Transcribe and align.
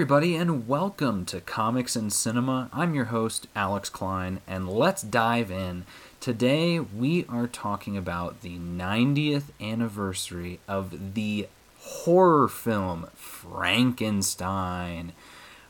everybody, 0.00 0.34
and 0.34 0.66
welcome 0.66 1.26
to 1.26 1.42
Comics 1.42 1.94
and 1.94 2.10
Cinema. 2.10 2.70
I'm 2.72 2.94
your 2.94 3.04
host, 3.04 3.46
Alex 3.54 3.90
Klein, 3.90 4.40
and 4.46 4.66
let's 4.66 5.02
dive 5.02 5.50
in. 5.50 5.84
Today, 6.20 6.80
we 6.80 7.26
are 7.28 7.46
talking 7.46 7.98
about 7.98 8.40
the 8.40 8.56
90th 8.56 9.50
anniversary 9.60 10.58
of 10.66 11.12
the 11.12 11.48
horror 11.80 12.48
film 12.48 13.08
Frankenstein. 13.14 15.12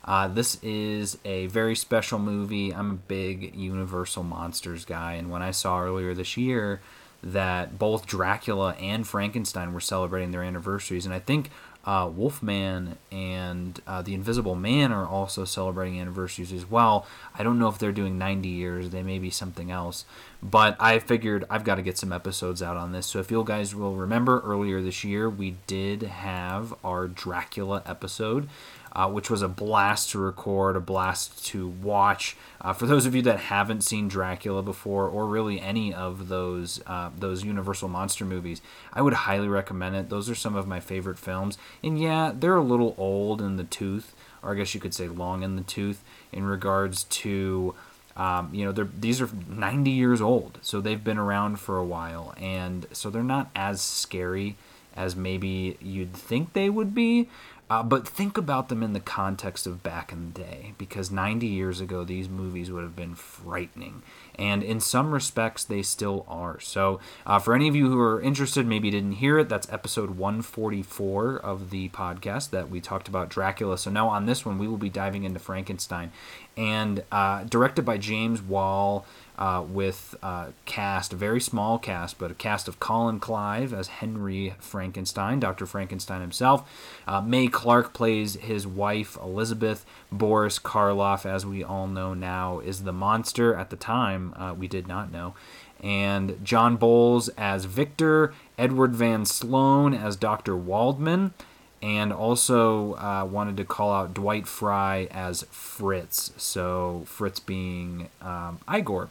Uh, 0.05 0.29
this 0.29 0.57
is 0.63 1.17
a 1.25 1.47
very 1.47 1.75
special 1.75 2.17
movie. 2.17 2.73
I'm 2.73 2.91
a 2.91 2.93
big 2.93 3.53
Universal 3.53 4.23
Monsters 4.23 4.85
guy, 4.85 5.15
and 5.15 5.29
when 5.29 5.41
I 5.41 5.51
saw 5.51 5.81
earlier 5.81 6.13
this 6.13 6.37
year 6.37 6.79
that 7.21 7.77
both 7.77 8.07
Dracula 8.07 8.75
and 8.79 9.05
Frankenstein 9.05 9.73
were 9.73 9.81
celebrating 9.81 10.31
their 10.31 10.41
anniversaries, 10.41 11.05
and 11.05 11.13
I 11.13 11.19
think 11.19 11.49
uh, 11.85 12.09
Wolfman 12.13 12.97
and 13.11 13.81
uh, 13.87 14.01
The 14.01 14.13
Invisible 14.13 14.55
Man 14.55 14.91
are 14.91 15.07
also 15.07 15.45
celebrating 15.45 15.99
anniversaries 15.99 16.53
as 16.53 16.69
well. 16.69 17.05
I 17.37 17.43
don't 17.43 17.57
know 17.59 17.67
if 17.67 17.79
they're 17.79 17.91
doing 17.91 18.17
90 18.17 18.47
years, 18.49 18.89
they 18.89 19.03
may 19.03 19.19
be 19.19 19.29
something 19.29 19.71
else. 19.71 20.05
But 20.43 20.75
I 20.79 20.99
figured 20.99 21.45
I've 21.49 21.63
got 21.63 21.75
to 21.75 21.81
get 21.81 21.97
some 21.97 22.11
episodes 22.11 22.61
out 22.61 22.77
on 22.77 22.91
this. 22.91 23.05
So 23.05 23.19
if 23.19 23.31
you 23.31 23.43
guys 23.43 23.75
will 23.75 23.95
remember, 23.95 24.39
earlier 24.41 24.81
this 24.81 25.03
year 25.03 25.29
we 25.29 25.57
did 25.67 26.03
have 26.03 26.73
our 26.83 27.07
Dracula 27.07 27.83
episode 27.85 28.47
uh, 28.93 29.09
which 29.09 29.29
was 29.29 29.41
a 29.41 29.47
blast 29.47 30.11
to 30.11 30.19
record, 30.19 30.75
a 30.75 30.79
blast 30.79 31.45
to 31.45 31.67
watch. 31.67 32.35
Uh, 32.59 32.73
for 32.73 32.85
those 32.85 33.05
of 33.05 33.15
you 33.15 33.21
that 33.21 33.39
haven't 33.39 33.81
seen 33.81 34.07
Dracula 34.07 34.61
before, 34.61 35.07
or 35.07 35.25
really 35.27 35.59
any 35.59 35.93
of 35.93 36.27
those 36.27 36.81
uh, 36.85 37.09
those 37.17 37.43
Universal 37.43 37.89
monster 37.89 38.25
movies, 38.25 38.61
I 38.93 39.01
would 39.01 39.13
highly 39.13 39.47
recommend 39.47 39.95
it. 39.95 40.09
Those 40.09 40.29
are 40.29 40.35
some 40.35 40.55
of 40.55 40.67
my 40.67 40.79
favorite 40.79 41.17
films, 41.17 41.57
and 41.83 41.99
yeah, 41.99 42.31
they're 42.35 42.55
a 42.55 42.63
little 42.63 42.95
old 42.97 43.41
in 43.41 43.55
the 43.57 43.63
tooth, 43.63 44.13
or 44.43 44.51
I 44.51 44.55
guess 44.55 44.73
you 44.73 44.79
could 44.79 44.93
say 44.93 45.07
long 45.07 45.43
in 45.43 45.55
the 45.55 45.63
tooth, 45.63 46.03
in 46.31 46.43
regards 46.43 47.03
to. 47.05 47.75
Um, 48.17 48.53
you 48.53 48.65
know, 48.65 48.73
these 48.73 49.21
are 49.21 49.29
90 49.47 49.89
years 49.89 50.21
old, 50.21 50.59
so 50.61 50.81
they've 50.81 51.01
been 51.01 51.17
around 51.17 51.61
for 51.61 51.77
a 51.77 51.85
while, 51.85 52.33
and 52.35 52.85
so 52.91 53.09
they're 53.09 53.23
not 53.23 53.49
as 53.55 53.81
scary 53.81 54.57
as 54.97 55.15
maybe 55.15 55.77
you'd 55.81 56.13
think 56.13 56.51
they 56.51 56.69
would 56.69 56.93
be. 56.93 57.29
Uh, 57.71 57.81
but 57.81 58.05
think 58.05 58.37
about 58.37 58.67
them 58.67 58.83
in 58.83 58.91
the 58.91 58.99
context 58.99 59.65
of 59.65 59.81
back 59.81 60.11
in 60.11 60.25
the 60.25 60.41
day, 60.41 60.73
because 60.77 61.09
90 61.09 61.47
years 61.47 61.79
ago, 61.79 62.03
these 62.03 62.27
movies 62.27 62.69
would 62.69 62.83
have 62.83 62.97
been 62.97 63.15
frightening. 63.15 64.03
And 64.35 64.61
in 64.61 64.81
some 64.81 65.13
respects, 65.13 65.63
they 65.63 65.81
still 65.81 66.25
are. 66.27 66.59
So, 66.59 66.99
uh, 67.25 67.39
for 67.39 67.55
any 67.55 67.69
of 67.69 67.75
you 67.77 67.89
who 67.89 67.97
are 68.01 68.21
interested, 68.21 68.67
maybe 68.67 68.91
didn't 68.91 69.13
hear 69.13 69.39
it, 69.39 69.47
that's 69.47 69.71
episode 69.71 70.17
144 70.17 71.37
of 71.37 71.69
the 71.69 71.87
podcast 71.89 72.49
that 72.49 72.69
we 72.69 72.81
talked 72.81 73.07
about 73.07 73.29
Dracula. 73.29 73.77
So, 73.77 73.89
now 73.89 74.09
on 74.09 74.25
this 74.25 74.45
one, 74.45 74.57
we 74.57 74.67
will 74.67 74.75
be 74.75 74.89
diving 74.89 75.23
into 75.23 75.39
Frankenstein. 75.39 76.11
And 76.57 77.05
uh, 77.09 77.45
directed 77.45 77.85
by 77.85 77.97
James 77.99 78.41
Whale 78.41 79.05
uh, 79.41 79.63
with 79.63 80.13
uh, 80.21 80.49
cast, 80.65 81.13
a 81.13 81.15
very 81.15 81.41
small 81.41 81.79
cast, 81.79 82.19
but 82.19 82.29
a 82.29 82.35
cast 82.35 82.67
of 82.67 82.79
Colin 82.79 83.19
Clive 83.19 83.73
as 83.73 83.87
Henry 83.87 84.53
Frankenstein, 84.59 85.39
Dr. 85.39 85.65
Frankenstein 85.65 86.21
himself. 86.21 86.69
Uh, 87.07 87.21
Mae 87.21 87.47
Clarke 87.47 87.91
plays 87.91 88.35
his 88.35 88.67
wife, 88.67 89.17
Elizabeth. 89.17 89.83
Boris 90.11 90.59
Karloff, 90.59 91.25
as 91.25 91.43
we 91.43 91.63
all 91.63 91.87
know 91.87 92.13
now, 92.13 92.59
is 92.59 92.83
the 92.83 92.93
monster. 92.93 93.55
At 93.55 93.71
the 93.71 93.75
time, 93.75 94.35
uh, 94.37 94.53
we 94.53 94.67
did 94.67 94.87
not 94.87 95.11
know. 95.11 95.33
And 95.81 96.37
John 96.45 96.75
Boles 96.75 97.27
as 97.29 97.65
Victor, 97.65 98.35
Edward 98.59 98.93
Van 98.93 99.25
Sloan 99.25 99.95
as 99.95 100.15
Dr. 100.17 100.55
Waldman 100.55 101.33
and 101.81 102.13
also 102.13 102.93
uh, 102.97 103.25
wanted 103.25 103.57
to 103.57 103.65
call 103.65 103.91
out 103.91 104.13
Dwight 104.13 104.45
Frye 104.45 105.07
as 105.09 105.47
Fritz. 105.49 106.31
So 106.37 107.05
Fritz 107.07 107.39
being 107.39 108.09
um, 108.21 108.59
Igor. 108.71 109.09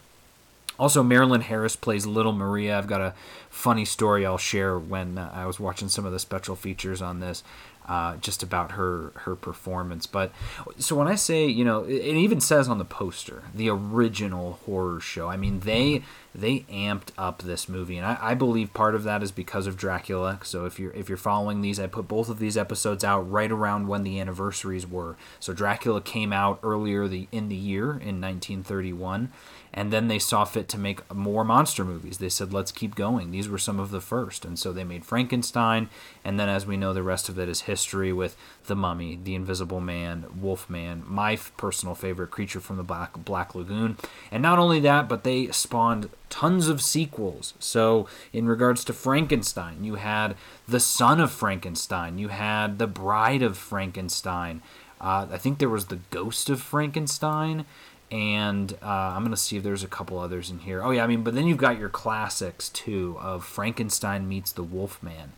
Also, 0.80 1.02
Marilyn 1.02 1.42
Harris 1.42 1.76
plays 1.76 2.06
Little 2.06 2.32
Maria. 2.32 2.78
I've 2.78 2.86
got 2.86 3.02
a 3.02 3.12
funny 3.50 3.84
story 3.84 4.24
I'll 4.24 4.38
share 4.38 4.78
when 4.78 5.18
uh, 5.18 5.30
I 5.30 5.44
was 5.44 5.60
watching 5.60 5.90
some 5.90 6.06
of 6.06 6.12
the 6.12 6.18
special 6.18 6.56
features 6.56 7.02
on 7.02 7.20
this. 7.20 7.44
Uh, 7.86 8.16
just 8.18 8.42
about 8.42 8.72
her 8.72 9.12
her 9.16 9.34
performance. 9.34 10.06
But 10.06 10.32
so 10.78 10.96
when 10.96 11.08
I 11.08 11.16
say, 11.16 11.46
you 11.46 11.64
know, 11.64 11.84
it, 11.84 11.96
it, 11.96 12.16
even 12.16 12.40
says 12.40 12.68
on 12.68 12.78
the 12.78 12.84
poster, 12.84 13.42
the 13.54 13.68
original 13.68 14.60
horror 14.64 15.00
show. 15.00 15.28
I 15.28 15.36
mean, 15.36 15.60
they 15.60 16.02
they 16.34 16.60
amped 16.70 17.08
up 17.18 17.42
this 17.42 17.68
movie, 17.68 17.96
and 17.96 18.06
I, 18.06 18.18
I 18.20 18.34
believe 18.34 18.72
part 18.72 18.94
of 18.94 19.02
that 19.04 19.22
is 19.22 19.32
because 19.32 19.66
of 19.66 19.76
Dracula. 19.76 20.40
So 20.44 20.64
if 20.64 20.78
you're 20.78 20.92
if 20.92 21.08
you're 21.08 21.18
following 21.18 21.60
these, 21.60 21.80
I 21.80 21.86
put 21.86 22.08
both 22.08 22.28
of 22.28 22.38
these 22.38 22.56
episodes 22.56 23.02
out 23.02 23.30
right 23.30 23.50
around 23.50 23.88
when 23.88 24.04
the 24.04 24.20
anniversaries 24.20 24.86
were. 24.86 25.16
So 25.40 25.52
Dracula 25.52 26.00
came 26.00 26.32
out 26.32 26.60
earlier 26.62 27.08
the 27.08 27.26
in 27.32 27.48
the 27.48 27.56
year 27.56 27.90
in 27.90 28.20
1931 28.20 29.30
and 29.72 29.92
then 29.92 30.08
they 30.08 30.18
saw 30.18 30.44
fit 30.44 30.68
to 30.68 30.78
make 30.78 31.12
more 31.14 31.44
monster 31.44 31.84
movies. 31.84 32.18
They 32.18 32.28
said, 32.28 32.52
let's 32.52 32.72
keep 32.72 32.94
going. 32.94 33.30
These 33.30 33.48
were 33.48 33.58
some 33.58 33.78
of 33.78 33.90
the 33.90 34.00
first. 34.00 34.44
And 34.44 34.58
so 34.58 34.72
they 34.72 34.84
made 34.84 35.04
Frankenstein. 35.04 35.88
And 36.24 36.40
then, 36.40 36.48
as 36.48 36.66
we 36.66 36.76
know, 36.76 36.92
the 36.92 37.02
rest 37.02 37.28
of 37.28 37.38
it 37.38 37.48
is 37.48 37.62
history 37.62 38.12
with 38.12 38.36
The 38.66 38.74
Mummy, 38.74 39.18
The 39.22 39.36
Invisible 39.36 39.80
Man, 39.80 40.26
Wolfman, 40.40 41.04
my 41.06 41.36
personal 41.56 41.94
favorite, 41.94 42.30
Creature 42.32 42.60
from 42.60 42.78
the 42.78 42.82
Black, 42.82 43.12
Black 43.24 43.54
Lagoon. 43.54 43.96
And 44.32 44.42
not 44.42 44.58
only 44.58 44.80
that, 44.80 45.08
but 45.08 45.22
they 45.22 45.48
spawned 45.52 46.10
tons 46.30 46.68
of 46.68 46.80
sequels. 46.80 47.54
So, 47.58 48.08
in 48.32 48.46
regards 48.46 48.84
to 48.84 48.92
Frankenstein, 48.92 49.84
you 49.84 49.96
had 49.96 50.36
The 50.66 50.80
Son 50.80 51.20
of 51.20 51.30
Frankenstein, 51.30 52.18
you 52.18 52.28
had 52.28 52.78
The 52.78 52.86
Bride 52.86 53.42
of 53.42 53.58
Frankenstein. 53.58 54.62
Uh, 55.00 55.26
I 55.30 55.38
think 55.38 55.58
there 55.58 55.68
was 55.68 55.86
The 55.86 56.00
Ghost 56.10 56.48
of 56.48 56.62
Frankenstein 56.62 57.66
and 58.10 58.76
uh, 58.82 58.86
I'm 58.86 59.22
gonna 59.22 59.36
see 59.36 59.56
if 59.56 59.62
there's 59.62 59.84
a 59.84 59.88
couple 59.88 60.18
others 60.18 60.50
in 60.50 60.60
here. 60.60 60.82
Oh 60.82 60.90
yeah, 60.90 61.04
I 61.04 61.06
mean, 61.06 61.22
but 61.22 61.34
then 61.34 61.46
you've 61.46 61.58
got 61.58 61.78
your 61.78 61.88
classics 61.88 62.68
too 62.68 63.16
of 63.20 63.44
Frankenstein 63.44 64.28
meets 64.28 64.52
the 64.52 64.64
Wolfman, 64.64 65.32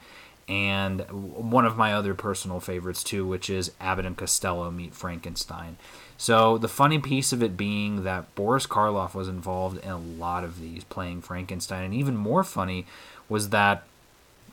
and 0.48 1.03
one 1.10 1.66
of 1.66 1.76
my 1.76 1.92
other 1.92 2.14
personal 2.14 2.60
favorites 2.60 3.04
too, 3.04 3.26
which 3.26 3.50
is 3.50 3.72
Abbott 3.80 4.06
and 4.06 4.16
Costello 4.16 4.70
meet 4.70 4.94
Frankenstein. 4.94 5.76
So 6.22 6.56
the 6.56 6.69
funny 6.69 7.00
piece 7.00 7.33
of 7.33 7.43
it 7.43 7.56
being 7.56 8.05
that 8.05 8.33
Boris 8.37 8.65
Karloff 8.65 9.12
was 9.12 9.27
involved 9.27 9.84
in 9.84 9.91
a 9.91 9.99
lot 9.99 10.44
of 10.44 10.60
these, 10.60 10.84
playing 10.84 11.22
Frankenstein, 11.22 11.83
and 11.83 11.93
even 11.93 12.16
more 12.16 12.44
funny 12.44 12.87
was 13.28 13.49
that 13.49 13.83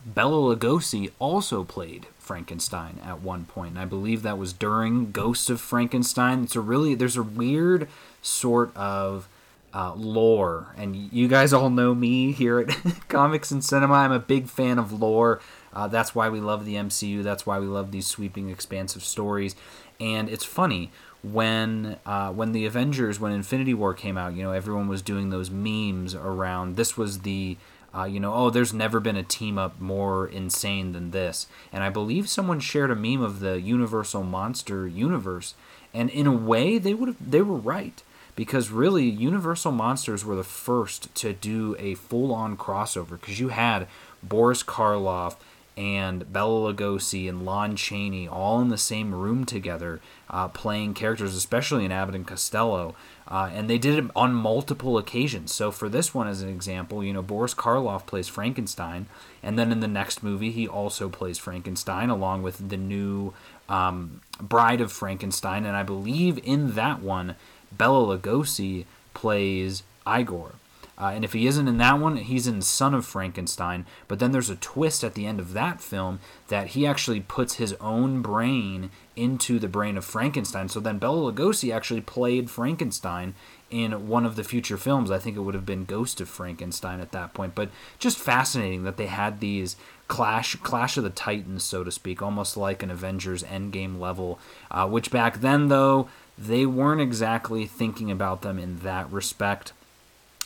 Bela 0.04 0.56
Lugosi 0.56 1.12
also 1.20 1.62
played 1.62 2.06
Frankenstein 2.18 2.98
at 3.04 3.20
one 3.20 3.44
point, 3.44 3.70
and 3.70 3.78
I 3.78 3.84
believe 3.84 4.22
that 4.22 4.36
was 4.36 4.52
during 4.52 5.12
Ghosts 5.12 5.48
of 5.48 5.60
Frankenstein. 5.60 6.42
It's 6.42 6.56
a 6.56 6.60
really 6.60 6.96
there's 6.96 7.16
a 7.16 7.22
weird 7.22 7.86
sort 8.20 8.76
of 8.76 9.28
uh, 9.72 9.94
lore. 9.94 10.74
And 10.76 10.96
you 10.96 11.28
guys 11.28 11.52
all 11.52 11.70
know 11.70 11.94
me 11.94 12.32
here 12.32 12.58
at 12.58 12.68
Comics 13.08 13.52
and 13.52 13.64
Cinema. 13.64 13.94
I'm 13.94 14.10
a 14.10 14.18
big 14.18 14.48
fan 14.48 14.80
of 14.80 14.92
lore. 14.92 15.40
Uh, 15.72 15.86
that's 15.86 16.16
why 16.16 16.30
we 16.30 16.40
love 16.40 16.64
the 16.64 16.74
MCU. 16.74 17.22
That's 17.22 17.46
why 17.46 17.60
we 17.60 17.66
love 17.66 17.92
these 17.92 18.08
sweeping, 18.08 18.50
expansive 18.50 19.04
stories. 19.04 19.54
And 20.00 20.28
it's 20.28 20.44
funny 20.44 20.90
when 21.22 21.96
uh, 22.06 22.32
when 22.32 22.52
the 22.52 22.66
Avengers, 22.66 23.20
when 23.20 23.32
Infinity 23.32 23.74
War 23.74 23.94
came 23.94 24.16
out, 24.16 24.34
you 24.34 24.42
know, 24.42 24.52
everyone 24.52 24.88
was 24.88 25.02
doing 25.02 25.30
those 25.30 25.50
memes 25.50 26.14
around. 26.14 26.76
This 26.76 26.96
was 26.96 27.20
the 27.20 27.56
uh, 27.94 28.04
you 28.04 28.20
know, 28.20 28.32
oh, 28.32 28.50
there's 28.50 28.72
never 28.72 29.00
been 29.00 29.16
a 29.16 29.22
team 29.22 29.58
up 29.58 29.80
more 29.80 30.26
insane 30.26 30.92
than 30.92 31.10
this. 31.10 31.46
And 31.72 31.82
I 31.82 31.90
believe 31.90 32.28
someone 32.28 32.60
shared 32.60 32.90
a 32.90 32.94
meme 32.94 33.20
of 33.20 33.40
the 33.40 33.60
Universal 33.60 34.22
Monster 34.22 34.86
universe, 34.86 35.54
and 35.92 36.08
in 36.10 36.26
a 36.26 36.32
way, 36.32 36.78
they 36.78 36.94
would 36.94 37.08
have 37.08 37.30
they 37.30 37.42
were 37.42 37.56
right 37.56 38.02
because 38.36 38.70
really 38.70 39.04
Universal 39.04 39.72
Monsters 39.72 40.24
were 40.24 40.36
the 40.36 40.44
first 40.44 41.14
to 41.16 41.32
do 41.32 41.76
a 41.78 41.94
full-on 41.94 42.56
crossover 42.56 43.20
because 43.20 43.40
you 43.40 43.48
had 43.48 43.88
Boris 44.22 44.62
Karloff 44.62 45.36
and 45.76 46.30
Bela 46.32 46.72
Lugosi 46.72 47.28
and 47.28 47.44
Lon 47.44 47.76
Chaney 47.76 48.28
all 48.28 48.60
in 48.60 48.68
the 48.68 48.78
same 48.78 49.14
room 49.14 49.44
together, 49.44 50.00
uh, 50.28 50.48
playing 50.48 50.94
characters, 50.94 51.34
especially 51.34 51.84
in 51.84 51.92
Abbott 51.92 52.14
and 52.14 52.26
Costello. 52.26 52.94
Uh, 53.26 53.50
and 53.54 53.70
they 53.70 53.78
did 53.78 54.04
it 54.04 54.10
on 54.16 54.34
multiple 54.34 54.98
occasions. 54.98 55.54
So 55.54 55.70
for 55.70 55.88
this 55.88 56.12
one, 56.12 56.26
as 56.26 56.42
an 56.42 56.48
example, 56.48 57.04
you 57.04 57.12
know 57.12 57.22
Boris 57.22 57.54
Karloff 57.54 58.04
plays 58.04 58.28
Frankenstein, 58.28 59.06
and 59.42 59.58
then 59.58 59.70
in 59.70 59.80
the 59.80 59.88
next 59.88 60.22
movie 60.22 60.50
he 60.50 60.66
also 60.66 61.08
plays 61.08 61.38
Frankenstein 61.38 62.10
along 62.10 62.42
with 62.42 62.70
the 62.70 62.76
new 62.76 63.32
um, 63.68 64.20
Bride 64.40 64.80
of 64.80 64.90
Frankenstein, 64.90 65.64
and 65.64 65.76
I 65.76 65.84
believe 65.84 66.40
in 66.42 66.74
that 66.74 67.00
one 67.00 67.36
Bela 67.72 68.18
Lugosi 68.18 68.84
plays 69.14 69.84
Igor. 70.06 70.52
Uh, 71.00 71.12
and 71.14 71.24
if 71.24 71.32
he 71.32 71.46
isn't 71.46 71.66
in 71.66 71.78
that 71.78 71.98
one, 71.98 72.16
he's 72.16 72.46
in 72.46 72.60
Son 72.60 72.92
of 72.92 73.06
Frankenstein. 73.06 73.86
But 74.06 74.18
then 74.18 74.32
there's 74.32 74.50
a 74.50 74.56
twist 74.56 75.02
at 75.02 75.14
the 75.14 75.24
end 75.24 75.40
of 75.40 75.54
that 75.54 75.80
film 75.80 76.20
that 76.48 76.68
he 76.68 76.86
actually 76.86 77.20
puts 77.20 77.54
his 77.54 77.72
own 77.80 78.20
brain 78.20 78.90
into 79.16 79.58
the 79.58 79.68
brain 79.68 79.96
of 79.96 80.04
Frankenstein. 80.04 80.68
So 80.68 80.78
then 80.78 80.98
Bela 80.98 81.32
Lugosi 81.32 81.74
actually 81.74 82.02
played 82.02 82.50
Frankenstein 82.50 83.34
in 83.70 84.08
one 84.08 84.26
of 84.26 84.36
the 84.36 84.44
future 84.44 84.76
films. 84.76 85.10
I 85.10 85.18
think 85.18 85.36
it 85.36 85.40
would 85.40 85.54
have 85.54 85.64
been 85.64 85.84
Ghost 85.84 86.20
of 86.20 86.28
Frankenstein 86.28 87.00
at 87.00 87.12
that 87.12 87.32
point. 87.32 87.54
But 87.54 87.70
just 87.98 88.18
fascinating 88.18 88.84
that 88.84 88.98
they 88.98 89.06
had 89.06 89.40
these 89.40 89.76
clash 90.08 90.56
clash 90.56 90.96
of 90.96 91.04
the 91.04 91.10
titans, 91.10 91.62
so 91.62 91.82
to 91.82 91.90
speak, 91.90 92.20
almost 92.20 92.56
like 92.56 92.82
an 92.82 92.90
Avengers 92.90 93.44
Endgame 93.44 93.98
level. 93.98 94.38
Uh, 94.70 94.86
which 94.86 95.10
back 95.10 95.40
then, 95.40 95.68
though, 95.68 96.08
they 96.36 96.66
weren't 96.66 97.00
exactly 97.00 97.64
thinking 97.64 98.10
about 98.10 98.42
them 98.42 98.58
in 98.58 98.80
that 98.80 99.10
respect 99.10 99.72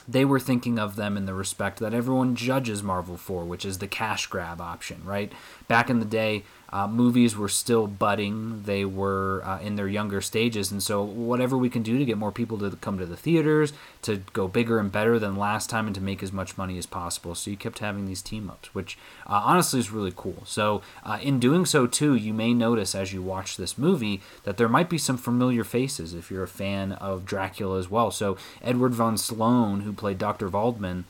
they 0.06 0.25
were 0.25 0.41
thinking 0.41 0.79
of 0.79 0.97
them 0.97 1.17
in 1.17 1.27
the 1.27 1.35
respect 1.35 1.79
that 1.79 1.95
everyone 1.95 2.35
judges 2.35 2.83
Marvel 2.83 3.17
for, 3.17 3.45
which 3.45 3.65
is 3.65 3.79
the 3.79 3.87
cash 3.87 4.27
grab 4.27 4.61
option, 4.61 5.03
right? 5.05 5.33
Back 5.69 5.89
in 5.89 5.99
the 5.99 6.05
day, 6.05 6.45
uh, 6.75 6.88
movies 6.88 7.37
were 7.37 7.49
still 7.49 7.87
budding. 7.87 8.65
They 8.65 8.85
were 8.85 9.43
uh, 9.44 9.61
in 9.61 9.76
their 9.76 9.87
younger 9.87 10.21
stages. 10.21 10.73
And 10.73 10.82
so, 10.82 11.05
whatever 11.05 11.56
we 11.56 11.71
can 11.71 11.85
do 11.85 11.99
to 11.99 12.05
get 12.05 12.19
more 12.19 12.32
people 12.32 12.59
to 12.59 12.76
come 12.76 12.99
to 12.99 13.06
the 13.06 13.17
theaters, 13.17 13.73
to 14.03 14.17
go 14.32 14.49
bigger 14.49 14.81
and 14.81 14.91
better 14.91 15.21
than 15.21 15.37
last 15.37 15.71
time, 15.71 15.87
and 15.87 15.94
to 15.94 16.00
make 16.00 16.21
as 16.21 16.32
much 16.32 16.59
money 16.59 16.76
as 16.76 16.85
possible. 16.85 17.37
So, 17.37 17.53
you 17.53 17.56
kept 17.56 17.79
having 17.79 18.06
these 18.06 18.21
team 18.21 18.50
ups, 18.50 18.75
which 18.75 18.99
uh, 19.29 19.41
honestly 19.44 19.79
is 19.79 19.93
really 19.93 20.12
cool. 20.15 20.43
So, 20.47 20.82
uh, 21.05 21.21
in 21.23 21.38
doing 21.38 21.65
so, 21.65 21.87
too, 21.87 22.17
you 22.17 22.35
may 22.35 22.53
notice 22.53 22.97
as 22.97 23.12
you 23.12 23.23
watch 23.23 23.56
this 23.56 23.79
movie 23.79 24.21
that 24.43 24.56
there 24.56 24.69
might 24.69 24.91
be 24.91 24.99
some 24.99 25.17
familiar 25.17 25.62
faces 25.62 26.12
if 26.12 26.29
you're 26.29 26.43
a 26.43 26.49
fan 26.49 26.91
of 26.93 27.25
Dracula 27.25 27.79
as 27.79 27.88
well. 27.88 28.11
So, 28.11 28.37
Edward 28.62 28.94
von 28.94 29.17
Sloan, 29.17 29.82
who 29.82 29.93
played 29.93 30.19
Dr. 30.19 30.49
Waldman, 30.49 31.05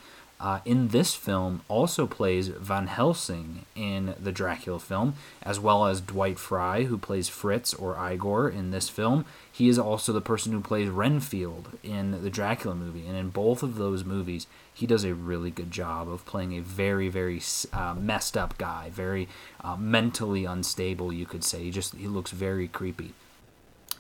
uh, 0.45 0.61
in 0.67 0.89
this 0.89 1.15
film 1.15 1.63
also 1.69 2.07
plays 2.07 2.49
Van 2.49 2.87
Helsing 2.87 3.65
in 3.75 4.15
the 4.21 4.31
Dracula 4.31 4.79
film, 4.79 5.15
as 5.43 5.59
well 5.59 5.87
as 5.87 6.03
Dwight 6.03 6.39
Frye, 6.39 6.83
who 6.83 6.99
plays 6.99 7.31
Fritz 7.31 7.73
or 7.73 7.97
Igor 8.13 8.51
in 8.51 8.71
this 8.71 8.91
film. 8.91 9.25
He 9.51 9.71
is 9.71 9.79
also 9.79 10.13
the 10.13 10.21
person 10.21 10.53
who 10.53 10.61
plays 10.61 10.91
Renfield 10.91 11.79
in 11.83 12.23
the 12.23 12.29
Dracula 12.29 12.75
movie, 12.75 13.07
and 13.07 13.17
in 13.17 13.31
both 13.31 13.63
of 13.63 13.77
those 13.77 14.05
movies, 14.05 14.47
he 14.71 14.87
does 14.87 15.03
a 15.03 15.15
really 15.15 15.51
good 15.51 15.71
job 15.71 16.11
of 16.11 16.27
playing 16.27 16.53
a 16.53 16.61
very, 16.61 17.09
very 17.09 17.41
uh, 17.73 17.95
messed 17.95 18.37
up 18.37 18.59
guy, 18.59 18.91
very 18.91 19.29
uh, 19.63 19.77
mentally 19.77 20.45
unstable, 20.45 21.11
you 21.11 21.25
could 21.25 21.43
say. 21.43 21.63
He 21.63 21.71
just 21.71 21.95
he 21.95 22.07
looks 22.07 22.33
very 22.33 22.69
creepy. 22.69 23.15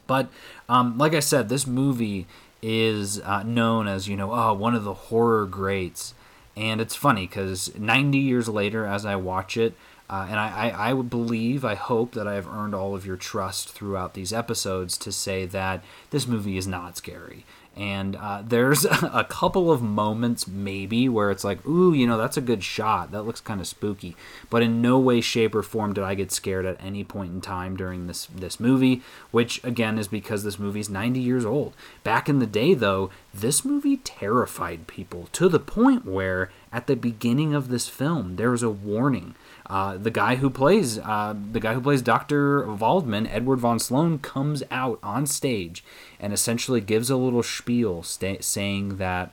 But 0.07 0.29
um, 0.69 0.99
like 0.99 1.15
I 1.15 1.21
said, 1.21 1.49
this 1.49 1.67
movie 1.67 2.27
is 2.61 3.19
uh, 3.21 3.45
known 3.45 3.89
as 3.89 4.09
you 4.09 4.17
know 4.17 4.31
oh 4.31 4.53
one 4.53 4.75
of 4.75 4.85
the 4.85 4.95
horror 4.95 5.47
greats 5.47 6.13
and 6.57 6.81
it's 6.81 6.95
funny 6.95 7.27
because 7.27 7.75
90 7.79 8.19
years 8.19 8.49
later, 8.49 8.87
as 8.87 9.05
I 9.05 9.17
watch 9.17 9.57
it, 9.57 9.75
uh, 10.09 10.27
and 10.29 10.39
I, 10.39 10.69
I, 10.69 10.91
I 10.91 10.95
believe, 10.95 11.65
I 11.65 11.75
hope 11.75 12.13
that 12.13 12.29
I 12.29 12.35
have 12.35 12.47
earned 12.47 12.75
all 12.75 12.95
of 12.95 13.07
your 13.07 13.17
trust 13.17 13.71
throughout 13.71 14.15
these 14.15 14.33
episodes 14.33 14.99
to 14.99 15.11
say 15.11 15.47
that 15.47 15.83
this 16.11 16.27
movie 16.27 16.59
is 16.59 16.67
not 16.67 16.97
scary. 16.97 17.45
And 17.77 18.17
uh, 18.17 18.43
there's 18.47 18.85
a 19.03 19.27
couple 19.29 19.71
of 19.71 19.83
moments, 19.83 20.47
maybe, 20.47 21.09
where 21.09 21.31
it's 21.31 21.45
like, 21.45 21.67
ooh, 21.67 21.93
you 21.93 22.07
know, 22.07 22.17
that's 22.17 22.37
a 22.37 22.43
good 22.43 22.63
shot. 22.63 23.11
That 23.11 23.23
looks 23.23 23.41
kind 23.41 23.61
of 23.61 23.67
spooky. 23.67 24.17
But 24.51 24.63
in 24.63 24.81
no 24.81 24.99
way, 24.99 25.21
shape, 25.21 25.55
or 25.55 25.63
form 25.63 25.93
did 25.93 26.05
I 26.05 26.15
get 26.15 26.31
scared 26.33 26.67
at 26.67 26.83
any 26.83 27.05
point 27.05 27.33
in 27.33 27.41
time 27.41 27.77
during 27.77 28.07
this, 28.07 28.27
this 28.27 28.61
movie, 28.61 29.03
which, 29.31 29.63
again, 29.65 29.99
is 29.99 30.09
because 30.09 30.45
this 30.45 30.59
movie 30.59 30.81
is 30.81 30.91
90 30.91 31.21
years 31.21 31.45
old. 31.45 31.75
Back 32.05 32.29
in 32.29 32.39
the 32.39 32.47
day, 32.47 32.75
though, 32.75 33.11
this 33.33 33.65
movie 33.65 33.97
terrified 33.99 34.87
people 34.87 35.29
to 35.33 35.49
the 35.49 35.61
point 35.61 36.05
where, 36.07 36.51
at 36.73 36.87
the 36.87 36.97
beginning 36.97 37.55
of 37.55 37.69
this 37.69 37.89
film, 37.89 38.37
there 38.37 38.51
was 38.51 38.63
a 38.63 38.71
warning 38.71 39.35
uh, 39.67 39.97
the 39.97 40.11
guy 40.11 40.37
who 40.37 40.51
plays 40.51 40.99
uh, 40.99 41.35
the 41.53 41.61
guy 41.61 41.75
who 41.75 41.81
plays 41.81 42.03
Doctor 42.03 42.71
Waldman, 42.71 43.27
Edward 43.27 43.61
von 43.61 43.79
Sloan, 43.79 44.19
comes 44.19 44.63
out 44.71 44.99
on 45.03 45.27
stage 45.27 45.83
and 46.21 46.33
essentially 46.33 46.81
gives 46.81 47.09
a 47.09 47.17
little 47.17 47.43
spiel 47.43 48.03
saying 48.03 48.97
that 48.99 49.33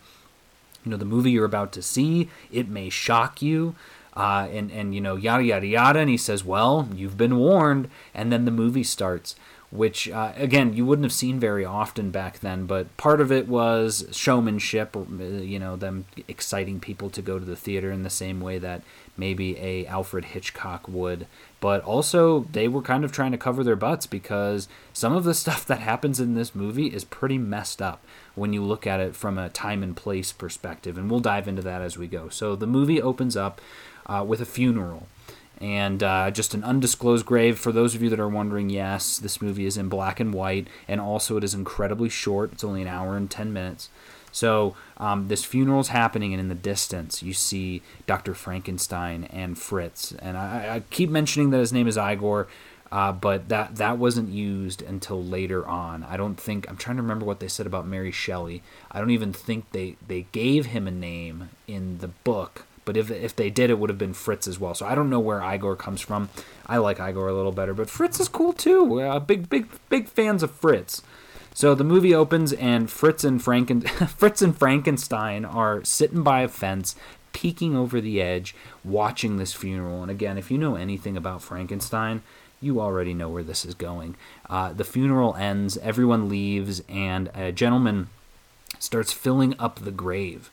you 0.86 0.92
know 0.92 0.98
the 0.98 1.06
movie 1.06 1.32
you're 1.32 1.46
about 1.46 1.72
to 1.74 1.82
see 1.82 2.30
it 2.52 2.70
may 2.70 2.90
shock 2.90 3.42
you. 3.42 3.76
Uh, 4.14 4.50
and 4.52 4.72
and 4.72 4.94
you 4.94 5.00
know 5.00 5.16
yada 5.16 5.44
yada 5.44 5.66
yada, 5.66 6.00
and 6.00 6.10
he 6.10 6.18
says, 6.18 6.44
"Well, 6.44 6.90
you've 6.94 7.16
been 7.16 7.38
warned." 7.38 7.90
And 8.14 8.30
then 8.30 8.44
the 8.44 8.52
movie 8.52 8.84
starts, 8.84 9.36
which 9.72 10.10
uh, 10.10 10.34
again 10.36 10.74
you 10.74 10.86
wouldn't 10.86 11.06
have 11.06 11.14
seen 11.14 11.40
very 11.40 11.66
often 11.66 12.12
back 12.12 12.40
then 12.40 12.66
but 12.66 12.96
part 12.98 13.22
of 13.22 13.32
it 13.32 13.48
was 13.48 14.06
showmanship 14.12 14.96
uh, 14.96 15.24
you 15.24 15.58
know 15.58 15.76
them 15.76 16.06
exciting 16.28 16.80
people 16.80 17.10
to 17.10 17.22
go 17.22 17.40
to 17.40 17.46
the 17.46 17.56
theater 17.56 17.92
in 17.92 18.04
the 18.04 18.10
same 18.10 18.40
way 18.40 18.58
that 18.58 18.82
maybe 19.18 19.58
a 19.60 19.86
alfred 19.86 20.26
hitchcock 20.26 20.88
would. 20.88 21.28
But 21.60 21.84
also 21.84 22.48
they 22.52 22.68
were 22.68 22.82
kind 22.82 23.06
of 23.06 23.12
trying 23.12 23.32
to 23.32 23.38
cover 23.38 23.64
their 23.64 23.76
butts 23.76 24.08
because 24.08 24.68
some 24.94 25.14
of 25.16 25.24
the 25.24 25.34
stuff 25.44 25.66
that 25.68 25.80
happens 25.80 26.20
in 26.20 26.36
this 26.36 26.56
movie 26.56 26.88
is 26.88 27.04
pretty 27.04 27.38
messed 27.38 27.82
up 27.82 28.04
when 28.36 28.52
you 28.54 28.64
look 28.64 28.88
at 28.88 29.00
it 29.00 29.16
from 29.16 29.38
a 29.38 29.50
time 29.50 29.84
and 29.84 29.96
place 29.96 30.32
perspective 30.32 30.98
and 30.98 31.10
we'll 31.10 31.20
dive 31.20 31.48
into 31.48 31.62
that 31.62 31.82
as 31.82 31.98
we 31.98 32.08
go. 32.08 32.30
So 32.30 32.56
the 32.56 32.68
movie 32.68 33.02
opens 33.02 33.38
up 33.38 33.62
uh, 34.08 34.26
with 34.28 34.42
a 34.42 34.46
funeral 34.46 35.08
and 35.62 36.02
uh, 36.02 36.32
just 36.32 36.56
an 36.56 36.64
undisclosed 36.64 37.26
grave. 37.26 37.60
For 37.60 37.72
those 37.72 37.94
of 37.94 38.02
you 38.02 38.10
that 38.10 38.20
are 38.20 38.28
wondering, 38.28 38.70
yes, 38.72 39.20
this 39.20 39.42
movie 39.42 39.68
is 39.68 39.78
in 39.78 39.90
black 39.90 40.20
and 40.20 40.34
white, 40.34 40.68
and 40.88 41.00
also 41.00 41.38
it 41.38 41.44
is 41.44 41.54
incredibly 41.54 42.10
short. 42.10 42.52
It's 42.54 42.64
only 42.64 42.82
an 42.82 42.88
hour 42.88 43.16
and 43.16 43.30
10 43.30 43.54
minutes. 43.54 43.90
So 44.32 44.76
um, 44.98 45.28
this 45.28 45.44
funeral's 45.44 45.90
happening, 45.90 46.34
and 46.34 46.40
in 46.40 46.50
the 46.50 46.56
distance, 46.56 47.22
you 47.22 47.34
see 47.34 47.84
Dr. 48.08 48.34
Frankenstein 48.34 49.26
and 49.26 49.58
Fritz. 49.58 50.14
And 50.14 50.36
I, 50.36 50.76
I 50.76 50.84
keep 50.90 51.12
mentioning 51.12 51.52
that 51.52 51.60
his 51.60 51.72
name 51.72 51.88
is 51.88 51.98
Igor. 51.98 52.48
Uh, 52.92 53.10
but 53.10 53.48
that 53.48 53.78
that 53.78 53.98
wasn't 53.98 54.28
used 54.28 54.82
until 54.82 55.24
later 55.24 55.66
on. 55.66 56.04
I 56.04 56.18
don't 56.18 56.36
think 56.36 56.70
I'm 56.70 56.76
trying 56.76 56.98
to 56.98 57.02
remember 57.02 57.26
what 57.26 57.40
they 57.40 57.48
said 57.48 57.66
about 57.66 57.88
Mary 57.88 58.12
Shelley. 58.12 58.64
I 58.92 59.00
don't 59.00 59.12
even 59.12 59.32
think 59.32 59.72
they 59.72 59.96
they 60.06 60.26
gave 60.34 60.66
him 60.66 60.90
a 60.90 60.92
name 60.92 61.52
in 61.68 62.00
the 62.00 62.10
book 62.10 62.66
but 62.86 62.98
if, 62.98 63.12
if 63.12 63.36
they 63.36 63.50
did, 63.50 63.70
it 63.70 63.80
would 63.80 63.90
have 63.90 64.00
been 64.00 64.14
Fritz 64.14 64.48
as 64.48 64.60
well. 64.60 64.74
So 64.74 64.86
I 64.86 64.96
don't 64.96 65.10
know 65.10 65.20
where 65.20 65.42
Igor 65.42 65.76
comes 65.76 66.02
from. 66.02 66.30
I 66.66 66.78
like 66.78 67.00
Igor 67.00 67.28
a 67.28 67.34
little 67.34 67.52
better, 67.52 67.74
but 67.74 67.90
Fritz 67.90 68.20
is 68.20 68.28
cool 68.28 68.54
too. 68.54 69.02
Uh, 69.02 69.20
big, 69.20 69.50
big, 69.50 69.68
big 69.90 70.08
fans 70.08 70.44
of 70.44 70.52
Fritz. 70.52 71.02
So 71.54 71.76
the 71.76 71.84
movie 71.84 72.16
opens, 72.16 72.54
and 72.54 72.90
Fritz 72.90 73.24
and 73.24 73.42
Franken- 73.42 73.88
Fritz 74.10 74.42
and 74.42 74.58
Frankenstein 74.58 75.44
are 75.44 75.84
sitting 75.84 76.24
by 76.24 76.42
a 76.42 76.48
fence, 76.48 76.96
peeking 77.34 77.76
over 77.76 78.00
the 78.00 78.22
edge, 78.22 78.56
watching 78.84 79.38
this 79.38 79.54
funeral. 79.54 80.02
And 80.02 80.10
again, 80.10 80.38
if 80.38 80.50
you 80.50 80.58
know 80.58 80.76
anything 80.76 81.18
about 81.18 81.42
Frankenstein, 81.42 82.24
you 82.62 82.80
already 82.80 83.14
know 83.14 83.28
where 83.28 83.44
this 83.44 83.66
is 83.66 83.74
going. 83.74 84.16
Uh, 84.50 84.72
the 84.72 84.84
funeral 84.84 85.36
ends, 85.36 85.78
everyone 85.80 86.30
leaves, 86.30 86.82
and 86.88 87.30
a 87.34 87.52
gentleman 87.52 88.08
starts 88.80 89.12
filling 89.12 89.56
up 89.60 89.80
the 89.80 89.92
grave 89.92 90.52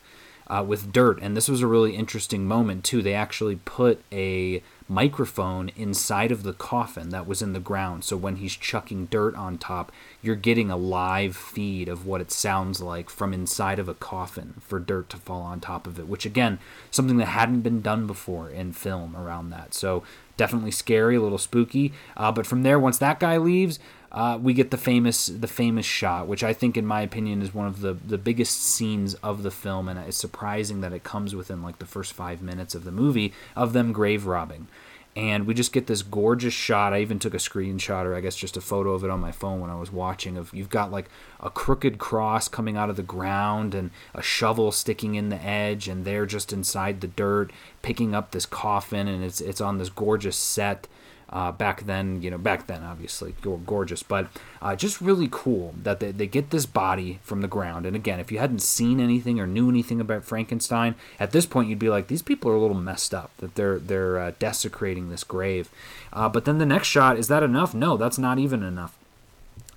uh, 0.49 0.63
with 0.67 0.91
dirt. 0.91 1.19
And 1.21 1.37
this 1.37 1.47
was 1.47 1.61
a 1.61 1.67
really 1.67 1.95
interesting 1.95 2.45
moment, 2.45 2.83
too. 2.83 3.01
They 3.01 3.13
actually 3.13 3.57
put 3.57 4.01
a 4.11 4.63
microphone 4.89 5.69
inside 5.75 6.31
of 6.31 6.41
the 6.41 6.53
coffin 6.53 7.09
that 7.09 7.27
was 7.27 7.43
in 7.43 7.53
the 7.53 7.59
ground. 7.59 8.03
So 8.03 8.17
when 8.17 8.37
he's 8.37 8.55
chucking 8.55 9.05
dirt 9.05 9.35
on 9.35 9.59
top, 9.59 9.91
you're 10.21 10.35
getting 10.35 10.71
a 10.71 10.77
live 10.77 11.35
feed 11.35 11.87
of 11.87 12.07
what 12.07 12.21
it 12.21 12.31
sounds 12.31 12.81
like 12.81 13.09
from 13.09 13.31
inside 13.31 13.77
of 13.77 13.87
a 13.87 13.93
coffin 13.93 14.55
for 14.59 14.79
dirt 14.79 15.09
to 15.09 15.17
fall 15.17 15.43
on 15.43 15.59
top 15.59 15.85
of 15.85 15.99
it, 15.99 16.07
which 16.07 16.25
again, 16.25 16.57
something 16.89 17.17
that 17.17 17.27
hadn't 17.27 17.61
been 17.61 17.81
done 17.81 18.07
before 18.07 18.49
in 18.49 18.73
film 18.73 19.15
around 19.15 19.51
that. 19.51 19.75
So 19.75 20.03
definitely 20.37 20.71
scary, 20.71 21.17
a 21.17 21.21
little 21.21 21.37
spooky. 21.37 21.93
Uh, 22.17 22.31
but 22.31 22.47
from 22.47 22.63
there, 22.63 22.79
once 22.79 22.97
that 22.97 23.19
guy 23.19 23.37
leaves, 23.37 23.77
uh, 24.11 24.39
we 24.41 24.53
get 24.53 24.71
the 24.71 24.77
famous 24.77 25.27
the 25.27 25.47
famous 25.47 25.85
shot, 25.85 26.27
which 26.27 26.43
I 26.43 26.53
think, 26.53 26.77
in 26.77 26.85
my 26.85 27.01
opinion, 27.01 27.41
is 27.41 27.53
one 27.53 27.67
of 27.67 27.81
the 27.81 27.93
the 27.93 28.17
biggest 28.17 28.63
scenes 28.63 29.13
of 29.15 29.43
the 29.43 29.51
film, 29.51 29.87
and 29.87 29.99
it's 29.99 30.17
surprising 30.17 30.81
that 30.81 30.93
it 30.93 31.03
comes 31.03 31.35
within 31.35 31.61
like 31.61 31.79
the 31.79 31.85
first 31.85 32.13
five 32.13 32.41
minutes 32.41 32.73
of 32.73 32.85
the 32.85 32.91
movie 32.91 33.33
of 33.55 33.73
them 33.73 33.91
grave 33.91 34.25
robbing. 34.25 34.67
And 35.15 35.45
we 35.45 35.53
just 35.53 35.73
get 35.73 35.87
this 35.87 36.01
gorgeous 36.01 36.53
shot. 36.53 36.93
I 36.93 37.01
even 37.01 37.19
took 37.19 37.33
a 37.33 37.37
screenshot, 37.37 38.05
or 38.05 38.15
I 38.15 38.21
guess 38.21 38.35
just 38.35 38.55
a 38.55 38.61
photo 38.61 38.93
of 38.93 39.03
it 39.03 39.09
on 39.09 39.19
my 39.19 39.31
phone 39.31 39.59
when 39.59 39.69
I 39.69 39.75
was 39.75 39.91
watching. 39.91 40.37
Of 40.37 40.53
you've 40.53 40.69
got 40.69 40.91
like 40.91 41.09
a 41.39 41.49
crooked 41.49 41.97
cross 41.99 42.47
coming 42.47 42.77
out 42.77 42.89
of 42.89 42.95
the 42.95 43.03
ground, 43.03 43.75
and 43.75 43.91
a 44.15 44.23
shovel 44.23 44.71
sticking 44.71 45.15
in 45.15 45.29
the 45.29 45.41
edge, 45.41 45.87
and 45.87 46.03
they're 46.03 46.25
just 46.25 46.53
inside 46.53 47.01
the 47.01 47.07
dirt, 47.07 47.51
picking 47.81 48.15
up 48.15 48.31
this 48.31 48.45
coffin, 48.45 49.07
and 49.07 49.23
it's 49.23 49.41
it's 49.41 49.61
on 49.61 49.77
this 49.77 49.89
gorgeous 49.89 50.37
set 50.37 50.87
uh, 51.31 51.51
back 51.51 51.85
then, 51.85 52.21
you 52.21 52.31
know, 52.31 52.37
back 52.37 52.67
then, 52.67 52.83
obviously, 52.83 53.35
gorgeous, 53.65 54.01
but 54.01 54.27
uh, 54.61 54.75
just 54.75 54.99
really 54.99 55.27
cool 55.29 55.75
that 55.83 55.99
they, 55.99 56.11
they 56.11 56.25
get 56.25 56.49
this 56.49 56.65
body 56.65 57.19
from 57.21 57.41
the 57.41 57.47
ground. 57.47 57.85
And 57.85 57.95
again, 57.95 58.19
if 58.19 58.31
you 58.31 58.39
hadn't 58.39 58.61
seen 58.61 58.99
anything 58.99 59.39
or 59.39 59.45
knew 59.45 59.69
anything 59.69 60.01
about 60.01 60.23
Frankenstein, 60.23 60.95
at 61.19 61.31
this 61.31 61.45
point 61.45 61.69
you'd 61.69 61.77
be 61.77 61.89
like, 61.89 62.07
these 62.07 62.23
people 62.23 62.49
are 62.51 62.55
a 62.55 62.61
little 62.61 62.75
messed 62.75 63.13
up 63.13 63.31
that 63.37 63.55
they're 63.55 63.77
they're 63.77 64.19
uh, 64.19 64.31
desecrating 64.39 65.09
this 65.09 65.23
grave. 65.23 65.69
Uh, 66.11 66.29
but 66.29 66.45
then 66.45 66.57
the 66.57 66.65
next 66.65 66.87
shot 66.87 67.17
is 67.17 67.27
that 67.27 67.43
enough? 67.43 67.73
No, 67.73 67.97
that's 67.97 68.17
not 68.17 68.39
even 68.39 68.63
enough. 68.63 68.97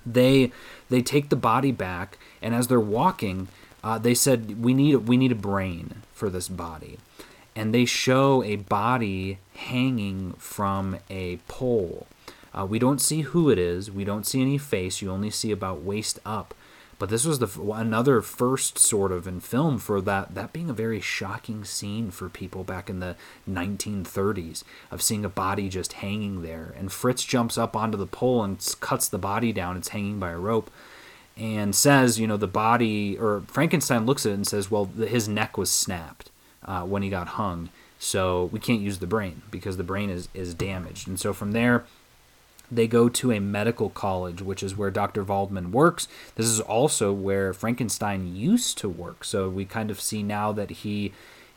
They 0.05 0.51
they 0.89 1.01
take 1.01 1.29
the 1.29 1.35
body 1.35 1.71
back, 1.71 2.17
and 2.41 2.53
as 2.53 2.67
they're 2.67 2.79
walking, 2.79 3.47
uh, 3.83 3.97
they 3.97 4.13
said 4.13 4.61
we 4.61 4.73
need 4.73 4.95
we 5.07 5.17
need 5.17 5.31
a 5.31 5.35
brain 5.35 6.01
for 6.13 6.29
this 6.29 6.47
body, 6.49 6.97
and 7.55 7.73
they 7.73 7.85
show 7.85 8.43
a 8.43 8.55
body 8.55 9.39
hanging 9.55 10.33
from 10.33 10.97
a 11.09 11.37
pole. 11.47 12.07
Uh, 12.57 12.65
we 12.65 12.79
don't 12.79 13.01
see 13.01 13.21
who 13.21 13.49
it 13.49 13.57
is. 13.57 13.89
We 13.91 14.03
don't 14.03 14.25
see 14.25 14.41
any 14.41 14.57
face. 14.57 15.01
You 15.01 15.11
only 15.11 15.29
see 15.29 15.51
about 15.51 15.81
waist 15.81 16.19
up. 16.25 16.53
But 16.99 17.09
this 17.09 17.25
was 17.25 17.39
the 17.39 17.49
another 17.73 18.21
first 18.21 18.77
sort 18.77 19.11
of 19.11 19.27
in 19.27 19.39
film 19.39 19.77
for 19.79 19.99
that 20.01 20.35
that 20.35 20.53
being 20.53 20.69
a 20.69 20.73
very 20.73 21.01
shocking 21.01 21.65
scene 21.65 22.11
for 22.11 22.29
people 22.29 22.63
back 22.63 22.89
in 22.89 22.99
the 22.99 23.15
1930s 23.49 24.63
of 24.91 25.01
seeing 25.01 25.25
a 25.25 25.29
body 25.29 25.67
just 25.69 25.93
hanging 25.93 26.43
there. 26.43 26.73
And 26.77 26.91
Fritz 26.91 27.25
jumps 27.25 27.57
up 27.57 27.75
onto 27.75 27.97
the 27.97 28.05
pole 28.05 28.43
and 28.43 28.75
cuts 28.79 29.09
the 29.09 29.17
body 29.17 29.51
down. 29.51 29.75
It's 29.75 29.89
hanging 29.89 30.19
by 30.19 30.31
a 30.31 30.37
rope 30.37 30.71
and 31.35 31.75
says, 31.75 32.19
you 32.19 32.27
know, 32.27 32.37
the 32.37 32.47
body, 32.47 33.17
or 33.17 33.41
Frankenstein 33.47 34.05
looks 34.05 34.25
at 34.25 34.31
it 34.31 34.35
and 34.35 34.47
says, 34.47 34.69
well, 34.69 34.85
his 34.85 35.27
neck 35.27 35.57
was 35.57 35.71
snapped 35.71 36.29
uh, 36.65 36.83
when 36.83 37.03
he 37.03 37.09
got 37.09 37.29
hung. 37.29 37.69
So 37.99 38.49
we 38.51 38.59
can't 38.59 38.81
use 38.81 38.99
the 38.99 39.07
brain 39.07 39.43
because 39.49 39.77
the 39.77 39.83
brain 39.83 40.09
is, 40.09 40.27
is 40.33 40.53
damaged. 40.53 41.07
And 41.07 41.19
so 41.19 41.31
from 41.31 41.53
there, 41.53 41.85
they 42.69 42.87
go 42.87 43.07
to 43.07 43.31
a 43.31 43.39
medical 43.39 43.89
college, 43.89 44.41
which 44.41 44.63
is 44.63 44.75
where 44.75 44.91
Dr. 44.91 45.23
Waldman 45.23 45.71
works. 45.71 46.07
This 46.35 46.47
is 46.47 46.59
also 46.59 47.13
where 47.13 47.53
Frankenstein 47.53 48.35
used 48.35 48.77
to 48.79 48.89
work. 48.89 49.23
So 49.23 49.49
we 49.49 49.65
kind 49.65 49.91
of 49.91 50.01
see 50.01 50.23
now 50.23 50.51
that 50.51 50.69
he 50.71 51.13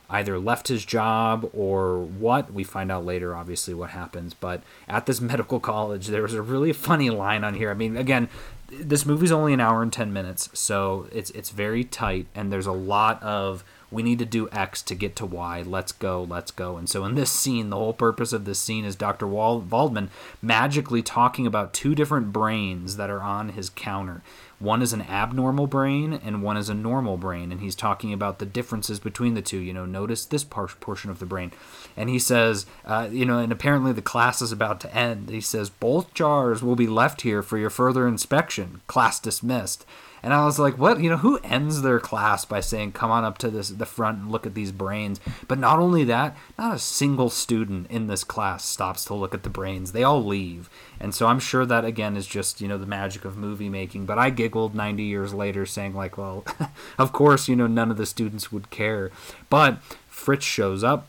either 0.08 0.38
left 0.38 0.68
his 0.68 0.84
job 0.84 1.50
or 1.52 1.98
what. 1.98 2.52
We 2.52 2.64
find 2.64 2.92
out 2.92 3.04
later, 3.04 3.34
obviously, 3.34 3.74
what 3.74 3.90
happens. 3.90 4.34
But 4.34 4.62
at 4.88 5.06
this 5.06 5.20
medical 5.32 5.60
college, 5.60 6.08
there 6.08 6.22
was 6.22 6.34
a 6.34 6.42
really 6.42 6.72
funny 6.72 7.10
line 7.10 7.44
on 7.44 7.54
here. 7.54 7.70
I 7.70 7.74
mean, 7.74 7.96
again, 7.96 8.28
this 8.68 9.06
movie's 9.06 9.32
only 9.32 9.52
an 9.52 9.60
hour 9.60 9.82
and 9.82 9.92
10 9.92 10.12
minutes, 10.12 10.48
so 10.52 11.08
it's 11.12 11.30
it's 11.30 11.50
very 11.50 11.84
tight, 11.84 12.26
and 12.34 12.52
there's 12.52 12.66
a 12.66 12.72
lot 12.72 13.22
of 13.22 13.62
we 13.90 14.02
need 14.02 14.18
to 14.18 14.24
do 14.24 14.48
X 14.50 14.82
to 14.82 14.94
get 14.94 15.14
to 15.16 15.26
Y. 15.26 15.62
Let's 15.62 15.92
go, 15.92 16.22
let's 16.22 16.50
go. 16.50 16.76
And 16.76 16.88
so 16.88 17.04
in 17.04 17.14
this 17.14 17.30
scene, 17.30 17.70
the 17.70 17.76
whole 17.76 17.92
purpose 17.92 18.32
of 18.32 18.44
this 18.44 18.58
scene 18.58 18.84
is 18.84 18.96
Dr. 18.96 19.26
Waldman 19.26 20.10
magically 20.42 21.02
talking 21.02 21.46
about 21.46 21.72
two 21.72 21.94
different 21.94 22.32
brains 22.32 22.96
that 22.96 23.10
are 23.10 23.22
on 23.22 23.50
his 23.50 23.70
counter. 23.70 24.22
One 24.58 24.80
is 24.80 24.92
an 24.92 25.02
abnormal 25.02 25.66
brain 25.66 26.14
and 26.14 26.42
one 26.42 26.56
is 26.56 26.68
a 26.68 26.74
normal 26.74 27.16
brain. 27.16 27.52
And 27.52 27.60
he's 27.60 27.74
talking 27.74 28.12
about 28.12 28.38
the 28.38 28.46
differences 28.46 28.98
between 28.98 29.34
the 29.34 29.42
two. 29.42 29.58
You 29.58 29.72
know, 29.72 29.86
notice 29.86 30.24
this 30.24 30.44
portion 30.44 31.10
of 31.10 31.18
the 31.18 31.26
brain. 31.26 31.52
And 31.96 32.08
he 32.08 32.18
says, 32.18 32.66
uh, 32.84 33.08
you 33.10 33.24
know, 33.24 33.38
and 33.38 33.52
apparently 33.52 33.92
the 33.92 34.02
class 34.02 34.42
is 34.42 34.52
about 34.52 34.80
to 34.80 34.94
end. 34.94 35.30
He 35.30 35.40
says, 35.40 35.70
both 35.70 36.12
jars 36.14 36.62
will 36.62 36.76
be 36.76 36.86
left 36.86 37.20
here 37.20 37.42
for 37.42 37.58
your 37.58 37.70
further 37.70 38.08
inspection. 38.08 38.80
Class 38.86 39.20
dismissed. 39.20 39.84
And 40.22 40.32
I 40.32 40.44
was 40.44 40.58
like, 40.58 40.78
what? 40.78 41.00
You 41.00 41.10
know, 41.10 41.18
who 41.18 41.38
ends 41.38 41.82
their 41.82 42.00
class 42.00 42.44
by 42.44 42.60
saying, 42.60 42.92
come 42.92 43.10
on 43.10 43.24
up 43.24 43.38
to 43.38 43.50
this 43.50 43.68
the 43.68 43.86
front 43.86 44.18
and 44.18 44.32
look 44.32 44.46
at 44.46 44.54
these 44.54 44.72
brains? 44.72 45.20
But 45.46 45.58
not 45.58 45.78
only 45.78 46.04
that, 46.04 46.36
not 46.58 46.74
a 46.74 46.78
single 46.78 47.30
student 47.30 47.90
in 47.90 48.06
this 48.06 48.24
class 48.24 48.64
stops 48.64 49.04
to 49.06 49.14
look 49.14 49.34
at 49.34 49.42
the 49.42 49.50
brains. 49.50 49.92
They 49.92 50.02
all 50.02 50.24
leave. 50.24 50.68
And 50.98 51.14
so 51.14 51.26
I'm 51.26 51.38
sure 51.38 51.66
that 51.66 51.84
again 51.84 52.16
is 52.16 52.26
just, 52.26 52.60
you 52.60 52.68
know, 52.68 52.78
the 52.78 52.86
magic 52.86 53.24
of 53.24 53.36
movie 53.36 53.68
making. 53.68 54.06
But 54.06 54.18
I 54.18 54.30
giggled 54.30 54.74
90 54.74 55.02
years 55.02 55.34
later 55.34 55.66
saying 55.66 55.94
like, 55.94 56.16
well, 56.16 56.44
of 56.98 57.12
course, 57.12 57.48
you 57.48 57.56
know, 57.56 57.66
none 57.66 57.90
of 57.90 57.96
the 57.96 58.06
students 58.06 58.50
would 58.50 58.70
care. 58.70 59.10
But 59.50 59.78
Fritz 60.08 60.44
shows 60.44 60.82
up. 60.82 61.08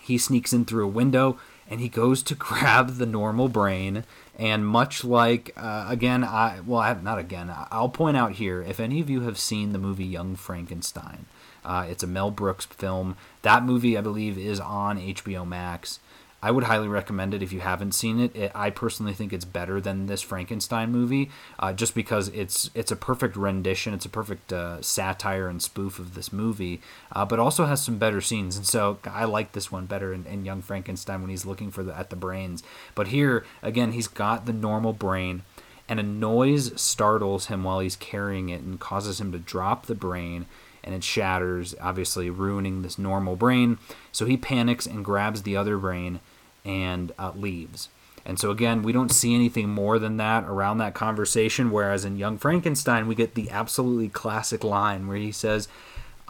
He 0.00 0.18
sneaks 0.18 0.52
in 0.52 0.64
through 0.64 0.84
a 0.84 0.88
window 0.88 1.38
and 1.70 1.80
he 1.80 1.88
goes 1.88 2.22
to 2.24 2.34
grab 2.36 2.96
the 2.96 3.06
normal 3.06 3.48
brain 3.48 4.04
and 4.38 4.66
much 4.66 5.04
like, 5.04 5.52
uh, 5.56 5.86
again, 5.88 6.22
I 6.22 6.60
well, 6.64 6.80
I, 6.80 6.94
not 6.94 7.18
again. 7.18 7.52
I'll 7.70 7.88
point 7.88 8.16
out 8.16 8.32
here 8.32 8.62
if 8.62 8.78
any 8.78 9.00
of 9.00 9.10
you 9.10 9.22
have 9.22 9.38
seen 9.38 9.72
the 9.72 9.78
movie 9.78 10.04
Young 10.04 10.36
Frankenstein, 10.36 11.26
uh, 11.64 11.86
it's 11.88 12.02
a 12.02 12.06
Mel 12.06 12.30
Brooks 12.30 12.66
film. 12.66 13.16
That 13.42 13.64
movie, 13.64 13.98
I 13.98 14.00
believe, 14.00 14.38
is 14.38 14.60
on 14.60 14.98
HBO 14.98 15.46
Max. 15.46 15.98
I 16.40 16.52
would 16.52 16.64
highly 16.64 16.86
recommend 16.86 17.34
it 17.34 17.42
if 17.42 17.52
you 17.52 17.60
haven't 17.60 17.92
seen 17.92 18.20
it. 18.20 18.34
it 18.36 18.52
I 18.54 18.70
personally 18.70 19.12
think 19.12 19.32
it's 19.32 19.44
better 19.44 19.80
than 19.80 20.06
this 20.06 20.22
Frankenstein 20.22 20.92
movie, 20.92 21.30
uh, 21.58 21.72
just 21.72 21.94
because 21.96 22.28
it's 22.28 22.70
it's 22.74 22.92
a 22.92 22.96
perfect 22.96 23.36
rendition. 23.36 23.92
It's 23.92 24.06
a 24.06 24.10
perfect 24.10 24.52
uh, 24.52 24.80
satire 24.80 25.48
and 25.48 25.60
spoof 25.60 25.98
of 25.98 26.14
this 26.14 26.32
movie, 26.32 26.80
uh, 27.10 27.24
but 27.24 27.40
also 27.40 27.64
has 27.64 27.82
some 27.82 27.98
better 27.98 28.20
scenes. 28.20 28.56
And 28.56 28.64
so 28.64 28.98
I 29.04 29.24
like 29.24 29.52
this 29.52 29.72
one 29.72 29.86
better 29.86 30.12
in, 30.12 30.26
in 30.26 30.44
Young 30.44 30.62
Frankenstein 30.62 31.20
when 31.20 31.30
he's 31.30 31.46
looking 31.46 31.72
for 31.72 31.82
the 31.82 31.96
at 31.96 32.10
the 32.10 32.16
brains. 32.16 32.62
But 32.94 33.08
here 33.08 33.44
again, 33.60 33.92
he's 33.92 34.08
got 34.08 34.46
the 34.46 34.52
normal 34.52 34.92
brain, 34.92 35.42
and 35.88 35.98
a 35.98 36.04
noise 36.04 36.80
startles 36.80 37.46
him 37.46 37.64
while 37.64 37.80
he's 37.80 37.96
carrying 37.96 38.48
it 38.48 38.60
and 38.60 38.78
causes 38.78 39.20
him 39.20 39.32
to 39.32 39.38
drop 39.38 39.86
the 39.86 39.96
brain 39.96 40.46
and 40.84 40.94
it 40.94 41.04
shatters, 41.04 41.74
obviously 41.80 42.30
ruining 42.30 42.82
this 42.82 42.98
normal 42.98 43.36
brain. 43.36 43.78
So 44.12 44.26
he 44.26 44.36
panics 44.36 44.86
and 44.86 45.04
grabs 45.04 45.42
the 45.42 45.56
other 45.56 45.78
brain 45.78 46.20
and 46.64 47.12
uh, 47.18 47.32
leaves. 47.34 47.88
And 48.24 48.38
so, 48.38 48.50
again, 48.50 48.82
we 48.82 48.92
don't 48.92 49.10
see 49.10 49.34
anything 49.34 49.70
more 49.70 49.98
than 49.98 50.18
that 50.18 50.44
around 50.44 50.78
that 50.78 50.94
conversation. 50.94 51.70
Whereas 51.70 52.04
in 52.04 52.18
Young 52.18 52.36
Frankenstein, 52.36 53.08
we 53.08 53.14
get 53.14 53.34
the 53.34 53.50
absolutely 53.50 54.10
classic 54.10 54.62
line 54.62 55.06
where 55.06 55.16
he 55.16 55.32
says, 55.32 55.66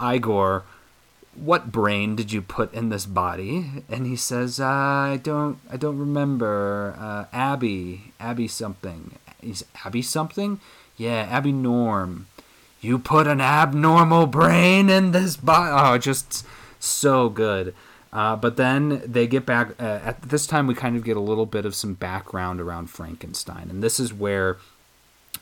Igor, 0.01 0.63
what 1.35 1.73
brain 1.73 2.15
did 2.15 2.33
you 2.33 2.41
put 2.41 2.73
in 2.73 2.89
this 2.89 3.05
body? 3.05 3.85
And 3.89 4.07
he 4.07 4.15
says, 4.15 4.61
uh, 4.61 4.67
I 4.67 5.21
don't, 5.23 5.59
I 5.71 5.77
don't 5.77 5.99
remember. 5.99 6.95
Uh, 6.99 7.25
Abby, 7.33 8.13
Abby 8.21 8.47
something. 8.47 9.17
Is 9.43 9.65
Abby 9.85 10.03
something? 10.03 10.61
Yeah, 10.97 11.27
Abby 11.31 11.53
Norm 11.53 12.27
you 12.81 12.99
put 12.99 13.27
an 13.27 13.41
abnormal 13.41 14.27
brain 14.27 14.89
in 14.89 15.13
this 15.13 15.37
body. 15.37 15.71
Oh, 15.73 15.99
just 15.99 16.47
so 16.79 17.29
good. 17.29 17.75
Uh, 18.13 18.37
but 18.37 18.57
then 18.57 19.03
they 19.05 19.27
get 19.27 19.45
back. 19.45 19.71
Uh, 19.81 20.01
at 20.03 20.23
this 20.23 20.47
time, 20.47 20.67
we 20.67 20.75
kind 20.75 20.97
of 20.97 21.05
get 21.05 21.17
a 21.17 21.21
little 21.21 21.47
bit 21.47 21.67
of 21.67 21.75
some 21.75 21.95
background 21.95 22.61
around 22.61 22.89
Frankenstein. 22.89 23.69
And 23.69 23.83
this 23.83 24.01
is 24.01 24.15
where 24.15 24.57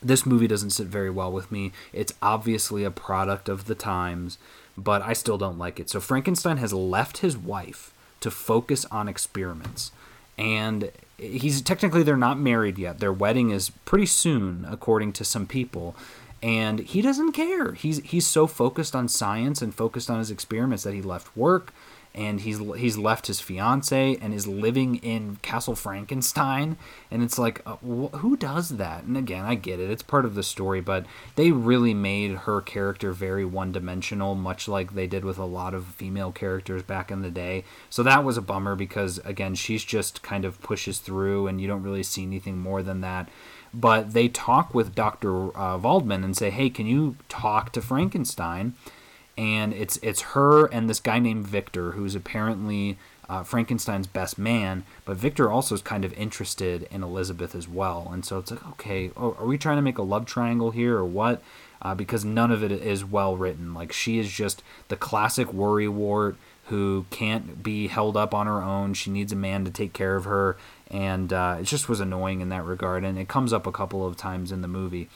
this 0.02 0.26
movie 0.26 0.49
doesn't 0.49 0.71
sit 0.71 0.87
very 0.87 1.11
well 1.11 1.31
with 1.31 1.52
me. 1.52 1.73
It's 1.93 2.12
obviously 2.21 2.85
a 2.85 2.90
product 2.90 3.49
of 3.49 3.66
the 3.66 3.75
times, 3.75 4.38
but 4.76 5.02
I 5.02 5.12
still 5.12 5.38
don't 5.38 5.59
like 5.59 5.78
it. 5.78 5.88
So 5.88 6.00
Frankenstein 6.00 6.57
has 6.57 6.73
left 6.73 7.19
his 7.19 7.37
wife 7.37 7.93
to 8.21 8.31
focus 8.31 8.85
on 8.87 9.09
experiments. 9.09 9.93
And 10.37 10.90
he's 11.19 11.62
technically 11.62 12.02
they're 12.02 12.16
not 12.16 12.38
married 12.38 12.78
yet. 12.78 12.99
Their 12.99 13.12
wedding 13.12 13.50
is 13.50 13.71
pretty 13.71 14.07
soon, 14.07 14.66
according 14.69 15.12
to 15.14 15.25
some 15.25 15.47
people 15.47 15.95
and 16.47 16.79
he 16.79 17.03
doesn't 17.03 17.33
care. 17.33 17.73
He's 17.73 17.99
he's 18.05 18.25
so 18.25 18.47
focused 18.47 18.95
on 18.95 19.09
science 19.09 19.61
and 19.61 19.75
focused 19.75 20.09
on 20.09 20.21
his 20.21 20.31
experiments 20.31 20.85
that 20.85 20.95
he 20.95 21.03
left 21.03 21.37
work 21.37 21.73
and 22.15 22.43
he's 22.43 22.61
he's 22.76 22.97
left 22.97 23.26
his 23.26 23.41
fiance 23.41 24.17
and 24.23 24.33
is 24.33 24.47
living 24.47 24.95
in 24.97 25.38
Castle 25.43 25.75
Frankenstein. 25.75 26.76
And 27.11 27.25
it's 27.25 27.37
like 27.37 27.62
uh, 27.67 27.75
wh- 27.79 28.15
who 28.19 28.37
does 28.37 28.69
that? 28.76 29.03
And 29.03 29.17
again 29.17 29.45
I 29.45 29.57
get 29.57 29.81
it. 29.81 29.91
It's 29.91 30.05
part 30.05 30.25
of 30.25 30.37
the 30.37 30.45
story 30.45 30.81
but 30.81 31.05
they 31.35 31.50
really 31.50 31.95
made 31.95 32.31
her 32.31 32.61
character 32.61 33.11
very 33.11 33.45
one-dimensional 33.45 34.37
much 34.37 34.69
like 34.69 34.95
they 34.95 35.09
did 35.09 35.25
with 35.25 35.38
a 35.38 35.45
lot 35.45 35.75
of 35.75 35.85
female 35.85 36.31
characters 36.31 36.85
back 36.85 37.11
in 37.11 37.23
the 37.23 37.31
day. 37.31 37.65
So 37.91 38.05
that 38.05 38.23
was 38.23 38.37
a 38.37 38.43
bummer 38.43 38.76
because 38.76 39.19
again 39.25 39.57
she's 39.57 39.83
just 39.83 40.23
kind 40.23 40.45
of 40.45 40.62
pushes 40.62 41.00
through 41.00 41.49
and 41.49 41.61
you 41.61 41.67
don't 41.67 41.83
really 41.83 42.05
see 42.05 42.23
anything 42.23 42.57
more 42.57 42.85
than 42.85 43.00
that 43.00 43.29
but 43.80 44.12
they 44.12 44.28
talk 44.28 44.75
with 44.75 44.95
Dr. 44.95 45.56
Uh, 45.56 45.76
Waldman 45.78 46.25
and 46.25 46.37
say, 46.37 46.50
"Hey, 46.50 46.71
can 46.71 46.87
you 46.87 47.16
talk 47.28 47.73
to 47.73 47.83
Frankenstein?" 47.83 48.75
And 49.38 49.75
it's 49.75 49.99
it's 49.99 50.23
her 50.33 50.66
and 50.66 50.88
this 50.88 51.00
guy 51.00 51.18
named 51.18 51.47
Victor, 51.47 51.92
who's 51.92 52.14
apparently 52.14 52.97
uh, 53.28 53.42
Frankenstein's 53.42 54.06
best 54.06 54.38
man, 54.38 54.85
but 55.04 55.16
Victor 55.16 55.50
also 55.50 55.75
is 55.75 55.83
kind 55.83 56.04
of 56.04 56.12
interested 56.14 56.87
in 56.90 57.02
Elizabeth 57.02 57.54
as 57.54 57.68
well. 57.68 58.09
And 58.12 58.25
so 58.25 58.38
it's 58.38 58.50
like, 58.50 58.66
okay, 58.71 59.11
oh, 59.16 59.37
are 59.38 59.47
we 59.47 59.59
trying 59.59 59.76
to 59.76 59.83
make 59.83 59.99
a 59.99 60.02
love 60.02 60.26
triangle 60.26 60.71
here 60.71 60.97
or 60.97 61.04
what? 61.04 61.42
Uh, 61.83 61.95
because 61.95 62.25
none 62.25 62.50
of 62.50 62.62
it 62.62 62.73
is 62.73 63.04
well 63.04 63.37
written. 63.37 63.75
Like 63.75 63.92
she 63.92 64.18
is 64.18 64.30
just 64.30 64.62
the 64.88 64.97
classic 64.97 65.49
worrywart 65.49 66.37
who 66.66 67.06
can't 67.11 67.62
be 67.62 67.88
held 67.88 68.16
up 68.16 68.35
on 68.35 68.47
her 68.47 68.62
own. 68.62 68.95
She 68.95 69.11
needs 69.11 69.33
a 69.33 69.37
man 69.37 69.64
to 69.64 69.71
take 69.71 69.92
care 69.92 70.16
of 70.16 70.25
her, 70.25 70.56
and 70.90 71.33
uh, 71.33 71.59
it 71.61 71.64
just 71.64 71.88
was 71.88 72.00
annoying 72.00 72.40
in 72.40 72.49
that 72.50 72.64
regard. 72.64 73.05
And 73.05 73.19
it 73.19 73.28
comes 73.28 73.52
up 73.52 73.66
a 73.66 73.73
couple 73.73 74.07
of 74.07 74.16
times 74.16 74.52
in 74.52 74.62
the 74.62 74.69
movie. 74.69 75.09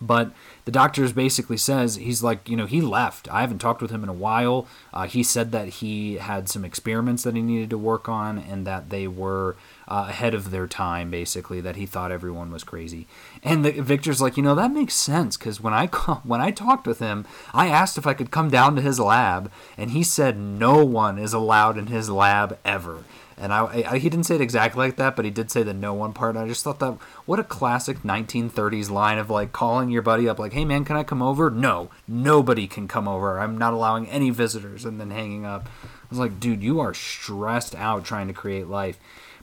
But 0.00 0.32
the 0.64 0.72
doctor 0.72 1.08
basically 1.12 1.56
says 1.56 1.96
he's 1.96 2.22
like, 2.22 2.48
you 2.48 2.56
know, 2.56 2.66
he 2.66 2.80
left. 2.80 3.28
I 3.32 3.42
haven't 3.42 3.58
talked 3.58 3.82
with 3.82 3.90
him 3.90 4.02
in 4.02 4.08
a 4.08 4.14
while. 4.14 4.66
Uh, 4.92 5.06
he 5.06 5.22
said 5.22 5.52
that 5.52 5.68
he 5.68 6.16
had 6.16 6.48
some 6.48 6.64
experiments 6.64 7.22
that 7.22 7.34
he 7.34 7.42
needed 7.42 7.70
to 7.70 7.78
work 7.78 8.08
on, 8.08 8.38
and 8.38 8.66
that 8.66 8.90
they 8.90 9.06
were 9.06 9.56
uh, 9.86 10.06
ahead 10.08 10.34
of 10.34 10.50
their 10.50 10.66
time. 10.66 11.10
Basically, 11.10 11.60
that 11.60 11.76
he 11.76 11.86
thought 11.86 12.10
everyone 12.10 12.50
was 12.50 12.64
crazy. 12.64 13.06
And 13.42 13.64
the, 13.64 13.70
Victor's 13.72 14.20
like, 14.20 14.36
you 14.36 14.42
know, 14.42 14.54
that 14.54 14.72
makes 14.72 14.94
sense 14.94 15.36
because 15.36 15.60
when 15.60 15.74
I 15.74 15.86
when 16.24 16.40
I 16.40 16.50
talked 16.50 16.86
with 16.86 16.98
him, 16.98 17.26
I 17.52 17.68
asked 17.68 17.98
if 17.98 18.06
I 18.06 18.14
could 18.14 18.30
come 18.30 18.50
down 18.50 18.76
to 18.76 18.82
his 18.82 18.98
lab, 18.98 19.50
and 19.76 19.90
he 19.90 20.02
said 20.02 20.38
no 20.38 20.84
one 20.84 21.18
is 21.18 21.32
allowed 21.32 21.78
in 21.78 21.86
his 21.86 22.10
lab 22.10 22.58
ever. 22.64 23.04
And 23.36 23.52
I, 23.52 23.84
I, 23.90 23.98
he 23.98 24.08
didn't 24.08 24.26
say 24.26 24.36
it 24.36 24.40
exactly 24.40 24.86
like 24.86 24.96
that, 24.96 25.16
but 25.16 25.24
he 25.24 25.30
did 25.30 25.50
say 25.50 25.62
the 25.62 25.74
no 25.74 25.92
one 25.92 26.12
part. 26.12 26.36
And 26.36 26.44
I 26.44 26.48
just 26.48 26.62
thought 26.62 26.78
that 26.78 26.92
what 27.26 27.40
a 27.40 27.44
classic 27.44 28.02
1930s 28.02 28.90
line 28.90 29.18
of 29.18 29.28
like 29.28 29.52
calling 29.52 29.90
your 29.90 30.02
buddy 30.02 30.28
up, 30.28 30.38
like, 30.38 30.52
"Hey 30.52 30.64
man, 30.64 30.84
can 30.84 30.96
I 30.96 31.02
come 31.02 31.22
over?" 31.22 31.50
No, 31.50 31.90
nobody 32.06 32.66
can 32.66 32.86
come 32.86 33.08
over. 33.08 33.40
I'm 33.40 33.58
not 33.58 33.72
allowing 33.72 34.08
any 34.08 34.30
visitors, 34.30 34.84
and 34.84 35.00
then 35.00 35.10
hanging 35.10 35.44
up. 35.44 35.68
I 35.84 36.06
was 36.10 36.18
like, 36.18 36.38
dude, 36.38 36.62
you 36.62 36.78
are 36.80 36.94
stressed 36.94 37.74
out 37.74 38.04
trying 38.04 38.28
to 38.28 38.34
create 38.34 38.68
life. 38.68 38.98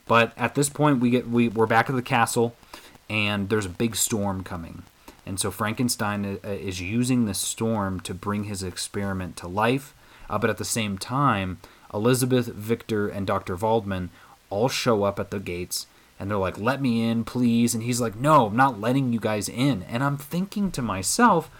But 0.06 0.32
at 0.36 0.54
this 0.54 0.68
point, 0.68 1.00
we 1.00 1.10
get 1.10 1.28
we 1.28 1.48
we're 1.48 1.66
back 1.66 1.90
at 1.90 1.96
the 1.96 2.02
castle, 2.02 2.56
and 3.10 3.48
there's 3.50 3.66
a 3.66 3.70
big 3.70 3.94
storm 3.94 4.42
coming, 4.42 4.84
and 5.26 5.38
so 5.38 5.50
Frankenstein 5.50 6.38
uh, 6.42 6.48
is 6.48 6.80
using 6.80 7.26
the 7.26 7.34
storm 7.34 8.00
to 8.00 8.14
bring 8.14 8.44
his 8.44 8.62
experiment 8.62 9.36
to 9.38 9.48
life. 9.48 9.94
Uh, 10.30 10.38
but 10.38 10.48
at 10.48 10.56
the 10.56 10.64
same 10.64 10.96
time, 10.96 11.58
Elizabeth, 11.92 12.46
Victor, 12.46 13.08
and 13.08 13.26
Dr. 13.26 13.56
Waldman 13.56 14.10
all 14.50 14.68
show 14.68 15.04
up 15.04 15.18
at 15.18 15.30
the 15.30 15.40
gates 15.40 15.86
and 16.22 16.30
they're 16.30 16.38
like, 16.38 16.56
let 16.56 16.80
me 16.80 17.02
in, 17.02 17.24
please. 17.24 17.74
And 17.74 17.82
he's 17.82 18.00
like, 18.00 18.14
no, 18.14 18.46
I'm 18.46 18.56
not 18.56 18.80
letting 18.80 19.12
you 19.12 19.18
guys 19.18 19.48
in. 19.48 19.82
And 19.82 20.04
I'm 20.04 20.16
thinking 20.16 20.70
to 20.70 20.80
myself, 20.80 21.50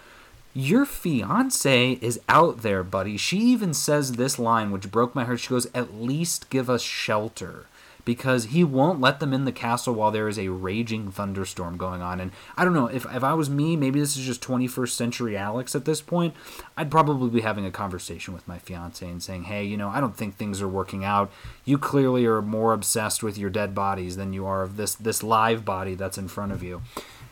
your 0.54 0.84
fiance 0.84 1.92
is 1.94 2.20
out 2.28 2.62
there, 2.62 2.84
buddy. 2.84 3.16
She 3.16 3.38
even 3.38 3.74
says 3.74 4.12
this 4.12 4.38
line, 4.38 4.70
which 4.70 4.90
broke 4.90 5.16
my 5.16 5.24
heart. 5.24 5.40
She 5.40 5.48
goes, 5.48 5.66
at 5.74 5.94
least 5.94 6.48
give 6.48 6.70
us 6.70 6.82
shelter 6.82 7.66
because 8.04 8.46
he 8.46 8.64
won't 8.64 9.00
let 9.00 9.20
them 9.20 9.32
in 9.32 9.44
the 9.44 9.52
castle 9.52 9.94
while 9.94 10.10
there 10.10 10.28
is 10.28 10.38
a 10.38 10.48
raging 10.48 11.10
thunderstorm 11.10 11.76
going 11.76 12.02
on. 12.02 12.20
And 12.20 12.32
I 12.56 12.64
don't 12.64 12.74
know, 12.74 12.86
if, 12.86 13.06
if 13.14 13.22
I 13.22 13.34
was 13.34 13.48
me, 13.48 13.76
maybe 13.76 14.00
this 14.00 14.16
is 14.16 14.26
just 14.26 14.42
21st 14.42 14.90
century 14.90 15.36
Alex 15.36 15.74
at 15.74 15.84
this 15.84 16.00
point, 16.00 16.34
I'd 16.76 16.90
probably 16.90 17.30
be 17.30 17.42
having 17.42 17.64
a 17.64 17.70
conversation 17.70 18.34
with 18.34 18.46
my 18.48 18.58
fiance 18.58 19.06
and 19.08 19.22
saying, 19.22 19.44
hey, 19.44 19.64
you 19.64 19.76
know, 19.76 19.88
I 19.88 20.00
don't 20.00 20.16
think 20.16 20.36
things 20.36 20.60
are 20.60 20.68
working 20.68 21.04
out. 21.04 21.30
You 21.64 21.78
clearly 21.78 22.26
are 22.26 22.42
more 22.42 22.72
obsessed 22.72 23.22
with 23.22 23.38
your 23.38 23.50
dead 23.50 23.74
bodies 23.74 24.16
than 24.16 24.32
you 24.32 24.46
are 24.46 24.62
of 24.62 24.76
this, 24.76 24.94
this 24.94 25.22
live 25.22 25.64
body 25.64 25.94
that's 25.94 26.18
in 26.18 26.28
front 26.28 26.52
of 26.52 26.62
you. 26.62 26.82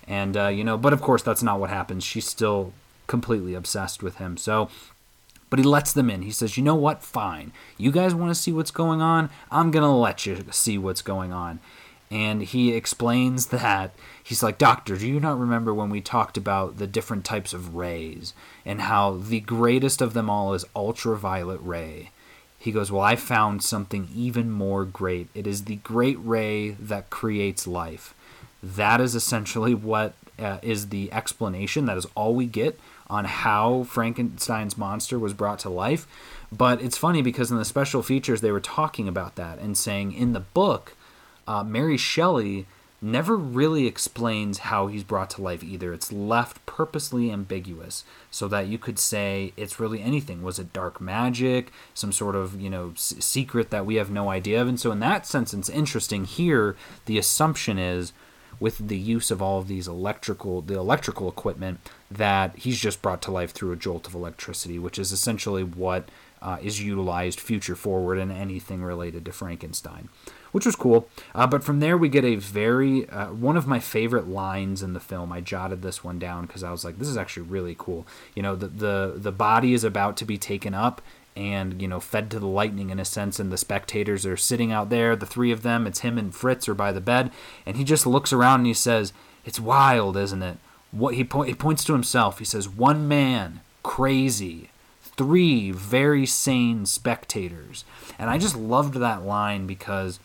And, 0.06 0.36
uh, 0.36 0.48
you 0.48 0.64
know, 0.64 0.76
but 0.76 0.92
of 0.92 1.00
course, 1.00 1.22
that's 1.22 1.42
not 1.42 1.60
what 1.60 1.70
happens. 1.70 2.04
She's 2.04 2.26
still 2.26 2.72
completely 3.10 3.54
obsessed 3.54 4.04
with 4.04 4.16
him. 4.16 4.36
So 4.36 4.68
but 5.50 5.58
he 5.58 5.64
lets 5.64 5.92
them 5.92 6.08
in. 6.08 6.22
He 6.22 6.30
says, 6.30 6.56
You 6.56 6.62
know 6.62 6.76
what? 6.76 7.02
Fine. 7.02 7.52
You 7.76 7.90
guys 7.90 8.14
want 8.14 8.30
to 8.30 8.40
see 8.40 8.52
what's 8.52 8.70
going 8.70 9.02
on? 9.02 9.28
I'm 9.50 9.70
going 9.70 9.82
to 9.82 9.88
let 9.88 10.24
you 10.24 10.44
see 10.52 10.78
what's 10.78 11.02
going 11.02 11.32
on. 11.32 11.58
And 12.10 12.42
he 12.42 12.72
explains 12.72 13.46
that 13.48 13.92
he's 14.22 14.42
like, 14.42 14.56
Doctor, 14.56 14.96
do 14.96 15.06
you 15.06 15.20
not 15.20 15.38
remember 15.38 15.74
when 15.74 15.90
we 15.90 16.00
talked 16.00 16.36
about 16.36 16.78
the 16.78 16.86
different 16.86 17.24
types 17.24 17.52
of 17.52 17.74
rays 17.74 18.32
and 18.64 18.82
how 18.82 19.16
the 19.16 19.40
greatest 19.40 20.00
of 20.00 20.14
them 20.14 20.30
all 20.30 20.54
is 20.54 20.64
ultraviolet 20.74 21.60
ray? 21.62 22.12
He 22.58 22.72
goes, 22.72 22.92
Well, 22.92 23.02
I 23.02 23.16
found 23.16 23.64
something 23.64 24.08
even 24.14 24.50
more 24.50 24.84
great. 24.84 25.28
It 25.34 25.46
is 25.46 25.64
the 25.64 25.76
great 25.76 26.18
ray 26.22 26.70
that 26.70 27.10
creates 27.10 27.66
life. 27.66 28.14
That 28.62 29.00
is 29.00 29.14
essentially 29.14 29.74
what 29.74 30.14
uh, 30.38 30.58
is 30.62 30.90
the 30.90 31.12
explanation. 31.12 31.86
That 31.86 31.96
is 31.96 32.06
all 32.14 32.34
we 32.34 32.46
get 32.46 32.78
on 33.10 33.24
how 33.26 33.82
Frankenstein's 33.82 34.78
monster 34.78 35.18
was 35.18 35.34
brought 35.34 35.58
to 35.60 35.68
life. 35.68 36.06
But 36.52 36.80
it's 36.80 36.96
funny 36.96 37.22
because 37.22 37.50
in 37.50 37.58
the 37.58 37.64
special 37.64 38.02
features 38.02 38.40
they 38.40 38.52
were 38.52 38.60
talking 38.60 39.08
about 39.08 39.36
that 39.36 39.58
and 39.58 39.76
saying 39.76 40.12
in 40.12 40.32
the 40.32 40.40
book, 40.40 40.96
uh, 41.46 41.62
Mary 41.64 41.96
Shelley 41.96 42.66
never 43.02 43.36
really 43.36 43.86
explains 43.86 44.58
how 44.58 44.86
he's 44.86 45.04
brought 45.04 45.30
to 45.30 45.40
life 45.42 45.64
either. 45.64 45.92
It's 45.92 46.12
left 46.12 46.64
purposely 46.66 47.30
ambiguous 47.30 48.04
so 48.30 48.46
that 48.48 48.66
you 48.66 48.78
could 48.78 48.98
say 48.98 49.52
it's 49.56 49.80
really 49.80 50.02
anything. 50.02 50.42
Was 50.42 50.58
it 50.58 50.72
dark 50.72 51.00
magic, 51.00 51.72
some 51.94 52.12
sort 52.12 52.36
of, 52.36 52.60
you 52.60 52.68
know, 52.68 52.90
s- 52.94 53.14
secret 53.20 53.70
that 53.70 53.86
we 53.86 53.94
have 53.94 54.10
no 54.10 54.28
idea 54.28 54.60
of? 54.60 54.68
And 54.68 54.78
so 54.78 54.92
in 54.92 55.00
that 55.00 55.26
sense 55.26 55.54
it's 55.54 55.70
interesting 55.70 56.24
here 56.24 56.76
the 57.06 57.16
assumption 57.16 57.78
is 57.78 58.12
with 58.58 58.88
the 58.88 58.98
use 58.98 59.30
of 59.30 59.40
all 59.40 59.58
of 59.58 59.68
these 59.68 59.86
electrical 59.86 60.62
the 60.62 60.78
electrical 60.78 61.28
equipment 61.28 61.80
that 62.10 62.56
he's 62.56 62.78
just 62.78 63.00
brought 63.02 63.22
to 63.22 63.30
life 63.30 63.52
through 63.52 63.72
a 63.72 63.76
jolt 63.76 64.06
of 64.06 64.14
electricity, 64.14 64.78
which 64.78 64.98
is 64.98 65.12
essentially 65.12 65.62
what 65.62 66.08
uh, 66.42 66.58
is 66.62 66.82
utilized 66.82 67.38
future 67.38 67.76
forward 67.76 68.16
in 68.16 68.30
anything 68.30 68.82
related 68.82 69.24
to 69.24 69.32
Frankenstein, 69.32 70.08
which 70.52 70.64
was 70.64 70.74
cool. 70.74 71.08
Uh, 71.34 71.46
but 71.46 71.62
from 71.62 71.80
there, 71.80 71.98
we 71.98 72.08
get 72.08 72.24
a 72.24 72.36
very 72.36 73.08
uh, 73.10 73.26
one 73.26 73.56
of 73.56 73.66
my 73.66 73.78
favorite 73.78 74.26
lines 74.26 74.82
in 74.82 74.94
the 74.94 75.00
film. 75.00 75.32
I 75.32 75.40
jotted 75.40 75.82
this 75.82 76.02
one 76.02 76.18
down 76.18 76.46
because 76.46 76.64
I 76.64 76.70
was 76.70 76.84
like, 76.84 76.98
this 76.98 77.08
is 77.08 77.16
actually 77.16 77.46
really 77.46 77.76
cool. 77.78 78.06
You 78.34 78.42
know, 78.42 78.56
the 78.56 78.68
the 78.68 79.12
the 79.16 79.32
body 79.32 79.74
is 79.74 79.84
about 79.84 80.16
to 80.18 80.24
be 80.24 80.38
taken 80.38 80.74
up 80.74 81.02
and 81.36 81.80
you 81.80 81.88
know 81.88 82.00
fed 82.00 82.30
to 82.30 82.38
the 82.38 82.46
lightning 82.46 82.90
in 82.90 82.98
a 82.98 83.04
sense 83.04 83.38
and 83.38 83.52
the 83.52 83.56
spectators 83.56 84.26
are 84.26 84.36
sitting 84.36 84.72
out 84.72 84.90
there 84.90 85.14
the 85.14 85.26
three 85.26 85.52
of 85.52 85.62
them 85.62 85.86
it's 85.86 86.00
him 86.00 86.18
and 86.18 86.34
fritz 86.34 86.68
are 86.68 86.74
by 86.74 86.90
the 86.90 87.00
bed 87.00 87.30
and 87.64 87.76
he 87.76 87.84
just 87.84 88.06
looks 88.06 88.32
around 88.32 88.60
and 88.60 88.66
he 88.66 88.74
says 88.74 89.12
it's 89.44 89.60
wild 89.60 90.16
isn't 90.16 90.42
it 90.42 90.58
what 90.90 91.14
he, 91.14 91.24
po- 91.24 91.42
he 91.42 91.54
points 91.54 91.84
to 91.84 91.92
himself. 91.92 92.38
He 92.38 92.44
says, 92.44 92.68
"One 92.68 93.06
man, 93.06 93.60
crazy, 93.82 94.70
three 95.02 95.70
very 95.70 96.26
sane 96.26 96.86
spectators." 96.86 97.84
And 98.18 98.30
I 98.30 98.38
just 98.38 98.56
loved 98.56 98.94
that 98.94 99.24
line 99.24 99.66
because 99.66 100.18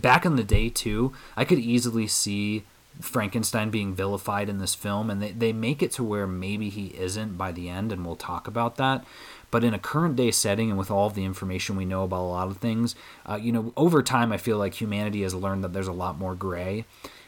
back 0.00 0.24
in 0.24 0.36
the 0.36 0.44
day 0.44 0.68
too, 0.68 1.12
I 1.36 1.44
could 1.44 1.58
easily 1.58 2.06
see 2.06 2.64
Frankenstein 3.00 3.70
being 3.70 3.94
vilified 3.94 4.48
in 4.48 4.58
this 4.58 4.74
film, 4.74 5.10
and 5.10 5.22
they, 5.22 5.32
they 5.32 5.52
make 5.52 5.82
it 5.82 5.92
to 5.92 6.04
where 6.04 6.26
maybe 6.26 6.68
he 6.68 6.88
isn't 6.98 7.38
by 7.38 7.52
the 7.52 7.68
end, 7.68 7.92
and 7.92 8.04
we'll 8.04 8.16
talk 8.16 8.46
about 8.46 8.76
that. 8.76 9.04
But 9.52 9.62
in 9.62 9.74
a 9.74 9.78
current 9.78 10.16
day 10.16 10.32
setting, 10.32 10.70
and 10.70 10.78
with 10.78 10.90
all 10.90 11.06
of 11.06 11.14
the 11.14 11.24
information 11.24 11.76
we 11.76 11.84
know 11.84 12.02
about 12.02 12.22
a 12.22 12.26
lot 12.26 12.48
of 12.48 12.56
things, 12.56 12.96
uh, 13.24 13.36
you 13.40 13.52
know, 13.52 13.72
over 13.76 14.02
time, 14.02 14.32
I 14.32 14.38
feel 14.38 14.58
like 14.58 14.80
humanity 14.80 15.22
has 15.22 15.34
learned 15.34 15.62
that 15.62 15.72
there's 15.72 15.86
a 15.86 15.92
lot 15.92 16.18
more 16.18 16.34
gray. 16.34 16.84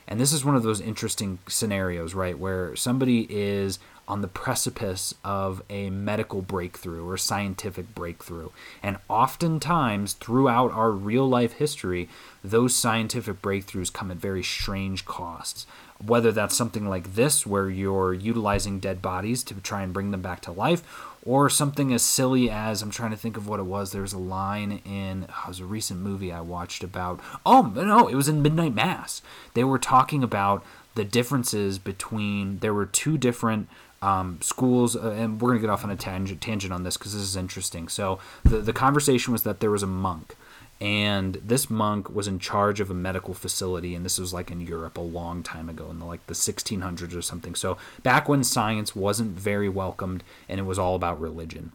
And 0.08 0.18
this 0.18 0.32
is 0.32 0.44
one 0.44 0.56
of 0.56 0.62
those 0.62 0.80
interesting 0.80 1.38
scenarios, 1.46 2.14
right, 2.14 2.38
where 2.38 2.74
somebody 2.76 3.26
is 3.30 3.78
on 4.06 4.20
the 4.20 4.28
precipice 4.28 5.14
of 5.24 5.62
a 5.70 5.88
medical 5.90 6.42
breakthrough 6.42 7.08
or 7.08 7.16
scientific 7.16 7.94
breakthrough. 7.94 8.50
And 8.82 8.98
oftentimes, 9.08 10.14
throughout 10.14 10.72
our 10.72 10.90
real 10.90 11.26
life 11.26 11.54
history, 11.54 12.08
those 12.42 12.74
scientific 12.74 13.40
breakthroughs 13.40 13.92
come 13.92 14.10
at 14.10 14.18
very 14.18 14.42
strange 14.42 15.06
costs. 15.06 15.66
Whether 16.04 16.32
that's 16.32 16.56
something 16.56 16.86
like 16.86 17.14
this, 17.14 17.46
where 17.46 17.70
you're 17.70 18.12
utilizing 18.12 18.78
dead 18.80 19.00
bodies 19.00 19.42
to 19.44 19.54
try 19.54 19.82
and 19.82 19.94
bring 19.94 20.10
them 20.10 20.20
back 20.20 20.42
to 20.42 20.52
life, 20.52 20.82
or 21.24 21.48
something 21.48 21.92
as 21.92 22.02
silly 22.02 22.50
as 22.50 22.82
I'm 22.82 22.90
trying 22.90 23.10
to 23.10 23.16
think 23.16 23.36
of 23.36 23.48
what 23.48 23.60
it 23.60 23.64
was. 23.64 23.92
There 23.92 24.02
was 24.02 24.12
a 24.12 24.18
line 24.18 24.82
in 24.84 25.26
oh, 25.28 25.42
it 25.44 25.48
was 25.48 25.60
a 25.60 25.64
recent 25.64 26.00
movie 26.00 26.32
I 26.32 26.40
watched 26.40 26.84
about. 26.84 27.20
Oh 27.46 27.72
no, 27.74 28.08
it 28.08 28.14
was 28.14 28.28
in 28.28 28.42
Midnight 28.42 28.74
Mass. 28.74 29.22
They 29.54 29.64
were 29.64 29.78
talking 29.78 30.22
about 30.22 30.64
the 30.94 31.04
differences 31.04 31.78
between 31.78 32.58
there 32.58 32.74
were 32.74 32.86
two 32.86 33.18
different 33.18 33.68
um, 34.02 34.38
schools, 34.42 34.94
uh, 34.94 35.10
and 35.12 35.40
we're 35.40 35.50
gonna 35.50 35.60
get 35.60 35.70
off 35.70 35.84
on 35.84 35.90
a 35.90 35.96
tangent 35.96 36.40
tangent 36.40 36.72
on 36.72 36.82
this 36.82 36.96
because 36.96 37.14
this 37.14 37.22
is 37.22 37.36
interesting. 37.36 37.88
So 37.88 38.18
the 38.44 38.58
the 38.58 38.72
conversation 38.72 39.32
was 39.32 39.44
that 39.44 39.60
there 39.60 39.70
was 39.70 39.82
a 39.82 39.88
monk 39.88 40.36
and 40.80 41.34
this 41.36 41.70
monk 41.70 42.10
was 42.14 42.26
in 42.26 42.38
charge 42.38 42.80
of 42.80 42.90
a 42.90 42.94
medical 42.94 43.32
facility 43.32 43.94
and 43.94 44.04
this 44.04 44.18
was 44.18 44.34
like 44.34 44.50
in 44.50 44.60
europe 44.60 44.96
a 44.98 45.00
long 45.00 45.42
time 45.42 45.68
ago 45.68 45.88
in 45.90 45.98
the, 45.98 46.04
like 46.04 46.26
the 46.26 46.34
1600s 46.34 47.16
or 47.16 47.22
something. 47.22 47.54
So 47.54 47.76
back 48.02 48.28
when 48.28 48.44
science 48.44 48.94
wasn't 48.94 49.38
very 49.38 49.68
welcomed 49.68 50.22
and 50.48 50.58
it 50.58 50.64
was 50.64 50.78
all 50.78 50.94
about 50.94 51.20
religion. 51.20 51.72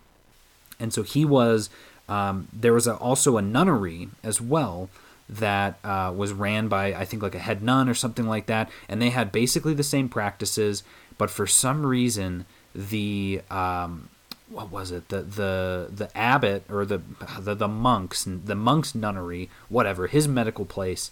And 0.80 0.94
so 0.94 1.04
he 1.04 1.26
was 1.26 1.70
um, 2.08 2.48
there 2.52 2.74
was 2.74 2.88
a, 2.88 2.96
also 2.96 3.38
a 3.38 3.42
nunnery 3.42 4.10
as 4.24 4.42
well 4.42 4.90
that 5.30 5.78
uh, 5.84 6.12
was 6.16 6.34
ran 6.34 6.68
by 6.68 6.88
i 6.94 7.06
think 7.06 7.22
like 7.22 7.36
a 7.36 7.40
head 7.40 7.62
nun 7.62 7.88
or 7.88 7.94
something 7.94 8.28
like 8.28 8.48
that 8.48 8.70
and 8.88 9.00
they 9.00 9.12
had 9.12 9.32
basically 9.32 9.76
the 9.76 9.84
same 9.84 10.10
practices 10.10 10.82
but 11.20 11.30
for 11.30 11.46
some 11.46 11.86
reason 11.86 12.46
the 12.74 13.42
um, 13.52 14.10
what 14.50 14.72
was 14.72 14.92
it? 14.92 15.10
The 15.10 15.22
the 15.22 15.88
the 15.92 16.18
abbot 16.18 16.64
or 16.70 16.86
the 16.86 17.02
the, 17.40 17.56
the 17.56 17.68
monks 17.68 18.26
the 18.28 18.56
monks 18.56 18.96
nunnery 18.96 19.50
whatever 19.70 20.08
his 20.08 20.28
medical 20.28 20.66
place 20.66 21.12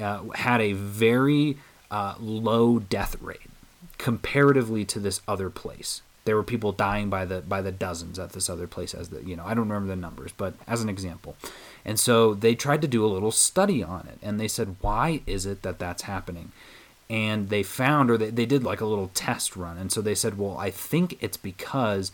uh, 0.00 0.22
had 0.34 0.60
a 0.60 0.72
very 0.72 1.56
uh, 1.90 2.14
low 2.18 2.78
death 2.78 3.20
rate 3.20 3.50
comparatively 3.98 4.84
to 4.84 5.00
this 5.00 5.20
other 5.26 5.50
place. 5.50 6.02
There 6.24 6.36
were 6.36 6.42
people 6.42 6.72
dying 6.72 7.08
by 7.08 7.24
the 7.24 7.40
by 7.40 7.62
the 7.62 7.72
dozens 7.72 8.18
at 8.18 8.32
this 8.32 8.50
other 8.50 8.66
place 8.66 8.94
as 8.94 9.08
the 9.08 9.22
you 9.22 9.36
know 9.36 9.44
I 9.44 9.54
don't 9.54 9.68
remember 9.68 9.88
the 9.88 9.96
numbers 9.96 10.32
but 10.36 10.54
as 10.66 10.82
an 10.82 10.88
example. 10.88 11.36
And 11.84 11.98
so 12.00 12.34
they 12.34 12.54
tried 12.54 12.82
to 12.82 12.88
do 12.88 13.04
a 13.04 13.08
little 13.08 13.30
study 13.30 13.82
on 13.82 14.08
it 14.08 14.18
and 14.22 14.40
they 14.40 14.48
said 14.48 14.76
why 14.80 15.22
is 15.26 15.46
it 15.46 15.62
that 15.62 15.78
that's 15.78 16.02
happening? 16.02 16.52
And 17.08 17.48
they 17.48 17.62
found 17.62 18.10
or 18.10 18.18
they, 18.18 18.30
they 18.30 18.46
did 18.46 18.64
like 18.64 18.80
a 18.80 18.86
little 18.86 19.12
test 19.14 19.54
run. 19.54 19.78
And 19.78 19.92
so 19.92 20.00
they 20.02 20.16
said 20.16 20.36
well 20.36 20.56
I 20.58 20.70
think 20.70 21.16
it's 21.20 21.36
because 21.36 22.10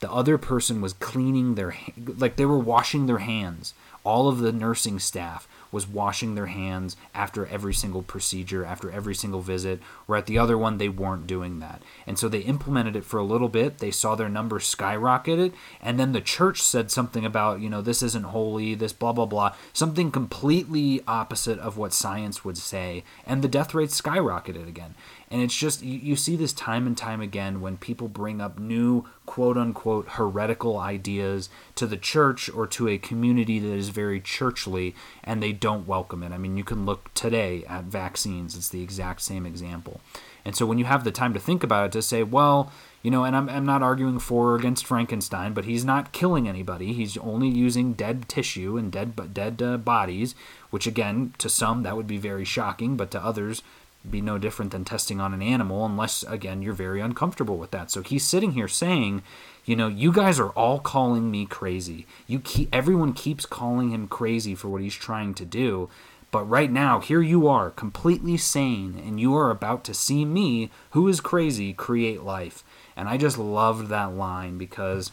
the 0.00 0.10
other 0.10 0.38
person 0.38 0.80
was 0.80 0.92
cleaning 0.94 1.54
their 1.54 1.76
like 2.18 2.36
they 2.36 2.46
were 2.46 2.58
washing 2.58 3.06
their 3.06 3.18
hands 3.18 3.74
all 4.04 4.28
of 4.28 4.38
the 4.38 4.52
nursing 4.52 4.98
staff 4.98 5.48
was 5.72 5.88
washing 5.88 6.34
their 6.36 6.46
hands 6.46 6.96
after 7.14 7.46
every 7.46 7.74
single 7.74 8.02
procedure, 8.02 8.64
after 8.64 8.90
every 8.90 9.14
single 9.14 9.40
visit, 9.40 9.80
where 10.06 10.16
at 10.18 10.26
the 10.26 10.38
other 10.38 10.56
one 10.56 10.78
they 10.78 10.88
weren't 10.88 11.26
doing 11.26 11.58
that. 11.58 11.82
And 12.06 12.16
so 12.16 12.28
they 12.28 12.40
implemented 12.40 12.94
it 12.94 13.04
for 13.04 13.18
a 13.18 13.24
little 13.24 13.48
bit. 13.48 13.78
They 13.78 13.90
saw 13.90 14.14
their 14.14 14.28
numbers 14.28 14.72
skyrocketed, 14.72 15.52
and 15.82 15.98
then 15.98 16.12
the 16.12 16.20
church 16.20 16.62
said 16.62 16.92
something 16.92 17.24
about, 17.24 17.60
you 17.60 17.68
know, 17.68 17.82
this 17.82 18.02
isn't 18.02 18.26
holy, 18.26 18.76
this 18.76 18.92
blah, 18.92 19.12
blah, 19.12 19.26
blah, 19.26 19.56
something 19.72 20.12
completely 20.12 21.02
opposite 21.08 21.58
of 21.58 21.76
what 21.76 21.92
science 21.92 22.44
would 22.44 22.56
say, 22.56 23.02
and 23.26 23.42
the 23.42 23.48
death 23.48 23.74
rate 23.74 23.90
skyrocketed 23.90 24.68
again. 24.68 24.94
And 25.34 25.42
it's 25.42 25.56
just, 25.56 25.82
you, 25.82 25.98
you 25.98 26.14
see 26.14 26.36
this 26.36 26.52
time 26.52 26.86
and 26.86 26.96
time 26.96 27.20
again 27.20 27.60
when 27.60 27.76
people 27.76 28.06
bring 28.06 28.40
up 28.40 28.56
new 28.56 29.04
quote 29.26 29.58
unquote 29.58 30.10
heretical 30.10 30.78
ideas 30.78 31.48
to 31.74 31.88
the 31.88 31.96
church 31.96 32.48
or 32.48 32.68
to 32.68 32.86
a 32.86 32.98
community 32.98 33.58
that 33.58 33.74
is 33.74 33.88
very 33.88 34.20
churchly 34.20 34.94
and 35.24 35.42
they 35.42 35.50
don't 35.50 35.88
welcome 35.88 36.22
it. 36.22 36.30
I 36.30 36.38
mean, 36.38 36.56
you 36.56 36.62
can 36.62 36.86
look 36.86 37.12
today 37.14 37.64
at 37.64 37.82
vaccines, 37.82 38.56
it's 38.56 38.68
the 38.68 38.84
exact 38.84 39.22
same 39.22 39.44
example. 39.44 40.00
And 40.44 40.54
so 40.54 40.66
when 40.66 40.78
you 40.78 40.84
have 40.84 41.02
the 41.02 41.10
time 41.10 41.34
to 41.34 41.40
think 41.40 41.64
about 41.64 41.86
it, 41.86 41.92
to 41.92 42.02
say, 42.02 42.22
well, 42.22 42.70
you 43.02 43.10
know, 43.10 43.24
and 43.24 43.34
I'm, 43.34 43.48
I'm 43.48 43.66
not 43.66 43.82
arguing 43.82 44.20
for 44.20 44.52
or 44.52 44.54
against 44.54 44.86
Frankenstein, 44.86 45.52
but 45.52 45.64
he's 45.64 45.84
not 45.84 46.12
killing 46.12 46.48
anybody. 46.48 46.92
He's 46.92 47.16
only 47.16 47.48
using 47.48 47.94
dead 47.94 48.28
tissue 48.28 48.76
and 48.76 48.92
dead 48.92 49.34
dead 49.34 49.60
uh, 49.60 49.78
bodies, 49.78 50.36
which 50.70 50.86
again, 50.86 51.34
to 51.38 51.48
some 51.48 51.82
that 51.82 51.96
would 51.96 52.06
be 52.06 52.18
very 52.18 52.44
shocking, 52.44 52.96
but 52.96 53.10
to 53.10 53.20
others, 53.22 53.64
be 54.08 54.20
no 54.20 54.38
different 54.38 54.70
than 54.72 54.84
testing 54.84 55.20
on 55.20 55.32
an 55.32 55.42
animal 55.42 55.84
unless 55.84 56.22
again 56.24 56.62
you're 56.62 56.74
very 56.74 57.00
uncomfortable 57.00 57.56
with 57.56 57.70
that. 57.70 57.90
So 57.90 58.02
he's 58.02 58.24
sitting 58.24 58.52
here 58.52 58.68
saying, 58.68 59.22
you 59.64 59.76
know, 59.76 59.88
you 59.88 60.12
guys 60.12 60.38
are 60.38 60.50
all 60.50 60.78
calling 60.78 61.30
me 61.30 61.46
crazy. 61.46 62.06
You 62.26 62.38
keep 62.40 62.68
everyone 62.72 63.12
keeps 63.12 63.46
calling 63.46 63.90
him 63.90 64.08
crazy 64.08 64.54
for 64.54 64.68
what 64.68 64.82
he's 64.82 64.94
trying 64.94 65.34
to 65.34 65.44
do. 65.44 65.88
But 66.30 66.50
right 66.50 66.70
now, 66.72 66.98
here 66.98 67.22
you 67.22 67.46
are, 67.46 67.70
completely 67.70 68.36
sane, 68.36 69.00
and 69.06 69.20
you 69.20 69.36
are 69.36 69.52
about 69.52 69.84
to 69.84 69.94
see 69.94 70.24
me, 70.24 70.68
who 70.90 71.06
is 71.06 71.20
crazy, 71.20 71.72
create 71.72 72.24
life. 72.24 72.64
And 72.96 73.08
I 73.08 73.16
just 73.16 73.38
loved 73.38 73.86
that 73.88 74.16
line 74.16 74.58
because 74.58 75.12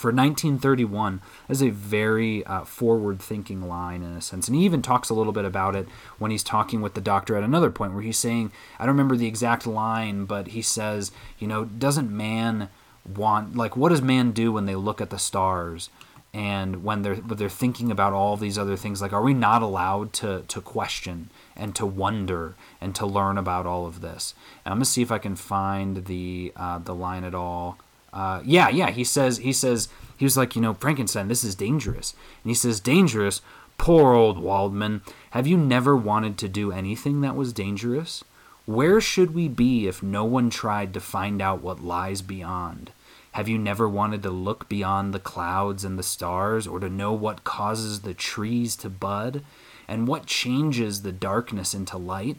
for 0.00 0.08
1931 0.08 1.20
is 1.50 1.62
a 1.62 1.68
very 1.68 2.42
uh, 2.46 2.64
forward 2.64 3.20
thinking 3.20 3.68
line 3.68 4.02
in 4.02 4.12
a 4.12 4.20
sense. 4.22 4.48
And 4.48 4.56
he 4.56 4.64
even 4.64 4.80
talks 4.80 5.10
a 5.10 5.14
little 5.14 5.32
bit 5.32 5.44
about 5.44 5.76
it 5.76 5.86
when 6.18 6.30
he's 6.30 6.42
talking 6.42 6.80
with 6.80 6.94
the 6.94 7.02
doctor 7.02 7.36
at 7.36 7.44
another 7.44 7.70
point 7.70 7.92
where 7.92 8.02
he's 8.02 8.16
saying 8.16 8.50
i 8.78 8.86
don't 8.86 8.94
remember 8.94 9.16
the 9.16 9.26
exact 9.26 9.66
line 9.66 10.24
but 10.24 10.48
he 10.48 10.62
says 10.62 11.12
you 11.38 11.46
know 11.46 11.66
doesn't 11.66 12.10
man 12.10 12.70
want 13.14 13.54
like 13.54 13.76
what 13.76 13.90
does 13.90 14.00
man 14.00 14.30
do 14.32 14.50
when 14.52 14.64
they 14.64 14.74
look 14.74 15.00
at 15.02 15.10
the 15.10 15.18
stars 15.18 15.90
and 16.32 16.82
when 16.82 17.02
they're 17.02 17.16
when 17.16 17.36
they're 17.36 17.48
thinking 17.48 17.90
about 17.90 18.12
all 18.12 18.36
these 18.36 18.56
other 18.56 18.76
things? 18.76 19.02
Like 19.02 19.12
are 19.12 19.22
we 19.22 19.34
not 19.34 19.60
allowed 19.60 20.12
to 20.14 20.44
to 20.48 20.60
question 20.62 21.30
and 21.56 21.74
to 21.76 21.84
wonder 21.84 22.54
and 22.80 22.94
to 22.94 23.04
learn 23.04 23.36
about 23.36 23.66
all 23.66 23.86
of 23.86 24.00
this? 24.00 24.34
And 24.64 24.72
i'm 24.72 24.78
gonna 24.78 24.84
see 24.86 25.02
if 25.02 25.12
i 25.12 25.18
can 25.18 25.36
find 25.36 26.06
the 26.06 26.52
uh, 26.56 26.78
the 26.78 26.94
line 26.94 27.24
at 27.24 27.34
all 27.34 27.78
uh, 28.12 28.42
yeah, 28.44 28.68
yeah. 28.68 28.90
He 28.90 29.04
says 29.04 29.38
he 29.38 29.52
says 29.52 29.88
he 30.16 30.24
was 30.24 30.36
like, 30.36 30.54
you 30.54 30.62
know, 30.62 30.74
Frankenstein, 30.74 31.28
this 31.28 31.44
is 31.44 31.54
dangerous. 31.54 32.14
And 32.42 32.50
he 32.50 32.54
says, 32.54 32.80
dangerous. 32.80 33.40
Poor 33.78 34.12
old 34.12 34.38
Waldman. 34.38 35.00
Have 35.30 35.46
you 35.46 35.56
never 35.56 35.96
wanted 35.96 36.36
to 36.38 36.48
do 36.48 36.70
anything 36.70 37.22
that 37.22 37.34
was 37.34 37.54
dangerous? 37.54 38.22
Where 38.66 39.00
should 39.00 39.32
we 39.32 39.48
be 39.48 39.86
if 39.86 40.02
no 40.02 40.24
one 40.24 40.50
tried 40.50 40.92
to 40.92 41.00
find 41.00 41.40
out 41.40 41.62
what 41.62 41.82
lies 41.82 42.20
beyond? 42.20 42.92
Have 43.32 43.48
you 43.48 43.58
never 43.58 43.88
wanted 43.88 44.22
to 44.24 44.30
look 44.30 44.68
beyond 44.68 45.14
the 45.14 45.18
clouds 45.18 45.84
and 45.84 45.98
the 45.98 46.02
stars, 46.02 46.66
or 46.66 46.80
to 46.80 46.90
know 46.90 47.12
what 47.12 47.44
causes 47.44 48.00
the 48.00 48.12
trees 48.12 48.76
to 48.76 48.90
bud, 48.90 49.42
and 49.88 50.06
what 50.06 50.26
changes 50.26 51.00
the 51.00 51.12
darkness 51.12 51.72
into 51.72 51.96
light? 51.96 52.36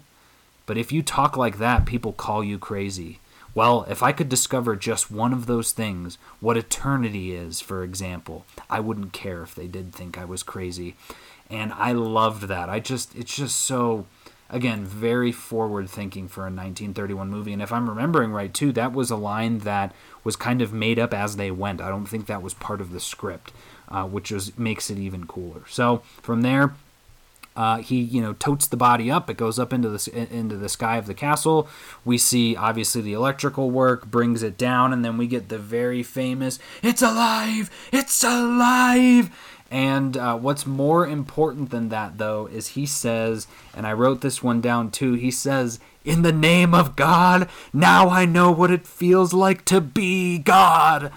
But 0.65 0.77
if 0.77 0.91
you 0.91 1.01
talk 1.01 1.35
like 1.35 1.57
that, 1.57 1.85
people 1.85 2.13
call 2.13 2.43
you 2.43 2.59
crazy. 2.59 3.19
Well, 3.53 3.85
if 3.89 4.01
I 4.01 4.11
could 4.13 4.29
discover 4.29 4.75
just 4.75 5.11
one 5.11 5.33
of 5.33 5.45
those 5.45 5.71
things, 5.71 6.17
what 6.39 6.57
eternity 6.57 7.33
is, 7.33 7.59
for 7.59 7.83
example, 7.83 8.45
I 8.69 8.79
wouldn't 8.79 9.11
care 9.11 9.43
if 9.43 9.53
they 9.55 9.67
did 9.67 9.93
think 9.93 10.17
I 10.17 10.25
was 10.25 10.41
crazy. 10.41 10.95
And 11.49 11.73
I 11.73 11.91
loved 11.91 12.43
that. 12.43 12.69
I 12.69 12.79
just, 12.79 13.13
it's 13.13 13.35
just 13.35 13.59
so, 13.59 14.07
again, 14.49 14.85
very 14.85 15.33
forward 15.33 15.89
thinking 15.89 16.29
for 16.29 16.41
a 16.41 16.45
1931 16.45 17.29
movie. 17.29 17.51
And 17.51 17.61
if 17.61 17.73
I'm 17.73 17.89
remembering 17.89 18.31
right, 18.31 18.53
too, 18.53 18.71
that 18.71 18.93
was 18.93 19.11
a 19.11 19.17
line 19.17 19.59
that 19.59 19.93
was 20.23 20.37
kind 20.37 20.61
of 20.61 20.71
made 20.71 20.97
up 20.97 21.13
as 21.13 21.35
they 21.35 21.51
went. 21.51 21.81
I 21.81 21.89
don't 21.89 22.05
think 22.05 22.27
that 22.27 22.41
was 22.41 22.53
part 22.53 22.79
of 22.79 22.93
the 22.93 23.01
script, 23.01 23.51
uh, 23.89 24.05
which 24.05 24.31
is, 24.31 24.57
makes 24.57 24.89
it 24.89 24.97
even 24.97 25.27
cooler. 25.27 25.63
So 25.67 26.03
from 26.21 26.41
there, 26.41 26.73
uh, 27.55 27.77
he, 27.77 27.99
you 27.99 28.21
know, 28.21 28.33
totes 28.33 28.67
the 28.67 28.77
body 28.77 29.11
up. 29.11 29.29
It 29.29 29.37
goes 29.37 29.59
up 29.59 29.73
into 29.73 29.89
the 29.89 30.27
into 30.31 30.55
the 30.55 30.69
sky 30.69 30.97
of 30.97 31.05
the 31.05 31.13
castle. 31.13 31.67
We 32.05 32.17
see 32.17 32.55
obviously 32.55 33.01
the 33.01 33.13
electrical 33.13 33.69
work 33.69 34.05
brings 34.05 34.43
it 34.43 34.57
down, 34.57 34.93
and 34.93 35.03
then 35.03 35.17
we 35.17 35.27
get 35.27 35.49
the 35.49 35.57
very 35.59 36.03
famous 36.03 36.59
"It's 36.81 37.01
alive! 37.01 37.69
It's 37.91 38.23
alive!" 38.23 39.31
And 39.69 40.17
uh, 40.17 40.37
what's 40.37 40.65
more 40.65 41.07
important 41.07 41.69
than 41.69 41.89
that, 41.89 42.17
though, 42.17 42.45
is 42.47 42.69
he 42.69 42.85
says, 42.85 43.47
and 43.73 43.87
I 43.87 43.93
wrote 43.93 44.19
this 44.19 44.43
one 44.43 44.59
down 44.59 44.91
too. 44.91 45.13
He 45.13 45.31
says, 45.31 45.79
"In 46.03 46.21
the 46.21 46.33
name 46.33 46.73
of 46.73 46.95
God, 46.95 47.49
now 47.73 48.09
I 48.09 48.25
know 48.25 48.51
what 48.51 48.71
it 48.71 48.87
feels 48.87 49.33
like 49.33 49.65
to 49.65 49.81
be 49.81 50.39
God." 50.39 51.11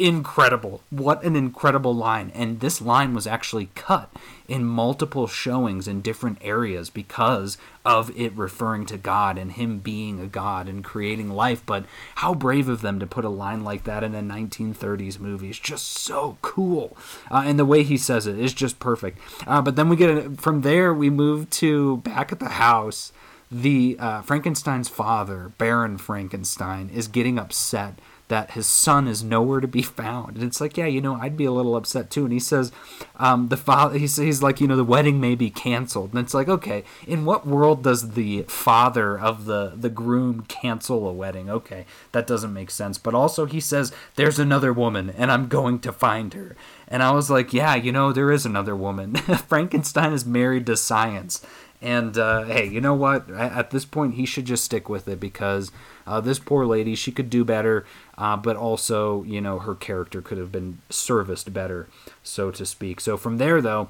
Incredible. 0.00 0.82
What 0.90 1.22
an 1.22 1.36
incredible 1.36 1.94
line. 1.94 2.32
And 2.34 2.60
this 2.60 2.80
line 2.80 3.14
was 3.14 3.26
actually 3.26 3.68
cut 3.74 4.10
in 4.48 4.64
multiple 4.64 5.26
showings 5.26 5.86
in 5.86 6.00
different 6.00 6.38
areas 6.40 6.90
because 6.90 7.58
of 7.84 8.10
it 8.18 8.32
referring 8.32 8.86
to 8.86 8.96
God 8.96 9.38
and 9.38 9.52
Him 9.52 9.78
being 9.78 10.18
a 10.18 10.26
God 10.26 10.68
and 10.68 10.82
creating 10.82 11.30
life. 11.30 11.62
But 11.64 11.84
how 12.16 12.34
brave 12.34 12.68
of 12.68 12.80
them 12.80 12.98
to 12.98 13.06
put 13.06 13.24
a 13.24 13.28
line 13.28 13.62
like 13.62 13.84
that 13.84 14.02
in 14.02 14.14
a 14.14 14.22
1930s 14.22 15.20
movie. 15.20 15.50
It's 15.50 15.58
just 15.58 15.86
so 15.86 16.38
cool. 16.42 16.96
Uh, 17.30 17.42
and 17.44 17.58
the 17.58 17.64
way 17.64 17.82
he 17.82 17.96
says 17.96 18.26
it 18.26 18.38
is 18.38 18.54
just 18.54 18.80
perfect. 18.80 19.18
Uh, 19.46 19.60
but 19.60 19.76
then 19.76 19.88
we 19.88 19.96
get 19.96 20.40
from 20.40 20.62
there, 20.62 20.94
we 20.94 21.10
move 21.10 21.50
to 21.50 21.98
back 21.98 22.32
at 22.32 22.40
the 22.40 22.48
house. 22.48 23.12
The 23.52 23.96
uh, 23.98 24.22
Frankenstein's 24.22 24.88
father, 24.88 25.52
Baron 25.58 25.98
Frankenstein, 25.98 26.88
is 26.88 27.08
getting 27.08 27.36
upset 27.36 27.98
that 28.30 28.52
his 28.52 28.66
son 28.66 29.08
is 29.08 29.24
nowhere 29.24 29.60
to 29.60 29.66
be 29.66 29.82
found. 29.82 30.36
And 30.36 30.44
it's 30.44 30.60
like, 30.60 30.76
yeah, 30.76 30.86
you 30.86 31.00
know, 31.00 31.16
I'd 31.16 31.36
be 31.36 31.44
a 31.44 31.50
little 31.50 31.74
upset 31.74 32.10
too. 32.10 32.22
And 32.22 32.32
he 32.32 32.38
says, 32.38 32.70
um, 33.16 33.48
the 33.48 33.56
father, 33.56 33.98
he's, 33.98 34.16
he's 34.16 34.40
like, 34.40 34.60
you 34.60 34.68
know, 34.68 34.76
the 34.76 34.84
wedding 34.84 35.20
may 35.20 35.34
be 35.34 35.50
canceled. 35.50 36.10
And 36.10 36.20
it's 36.20 36.32
like, 36.32 36.48
okay, 36.48 36.84
in 37.08 37.24
what 37.24 37.44
world 37.44 37.82
does 37.82 38.12
the 38.12 38.42
father 38.42 39.18
of 39.18 39.46
the, 39.46 39.72
the 39.76 39.90
groom 39.90 40.42
cancel 40.42 41.08
a 41.08 41.12
wedding? 41.12 41.50
Okay, 41.50 41.86
that 42.12 42.28
doesn't 42.28 42.54
make 42.54 42.70
sense. 42.70 42.98
But 42.98 43.14
also, 43.14 43.46
he 43.46 43.58
says, 43.60 43.92
there's 44.14 44.38
another 44.38 44.72
woman 44.72 45.10
and 45.10 45.32
I'm 45.32 45.48
going 45.48 45.80
to 45.80 45.92
find 45.92 46.32
her. 46.34 46.56
And 46.86 47.02
I 47.02 47.10
was 47.10 47.30
like, 47.30 47.52
yeah, 47.52 47.74
you 47.74 47.90
know, 47.90 48.12
there 48.12 48.30
is 48.30 48.46
another 48.46 48.76
woman. 48.76 49.14
Frankenstein 49.48 50.12
is 50.12 50.24
married 50.24 50.66
to 50.66 50.76
science. 50.76 51.44
And 51.82 52.18
uh, 52.18 52.44
hey, 52.44 52.66
you 52.68 52.80
know 52.80 52.94
what? 52.94 53.30
At 53.30 53.70
this 53.70 53.84
point, 53.84 54.14
he 54.14 54.26
should 54.26 54.44
just 54.44 54.64
stick 54.64 54.88
with 54.88 55.08
it 55.08 55.18
because 55.18 55.72
uh, 56.06 56.20
this 56.20 56.38
poor 56.38 56.66
lady, 56.66 56.94
she 56.94 57.10
could 57.10 57.30
do 57.30 57.44
better, 57.44 57.86
uh, 58.18 58.36
but 58.36 58.56
also, 58.56 59.22
you 59.24 59.40
know, 59.40 59.60
her 59.60 59.74
character 59.74 60.20
could 60.20 60.38
have 60.38 60.52
been 60.52 60.82
serviced 60.90 61.52
better, 61.52 61.88
so 62.22 62.50
to 62.50 62.66
speak. 62.66 63.00
So 63.00 63.16
from 63.16 63.38
there, 63.38 63.62
though, 63.62 63.88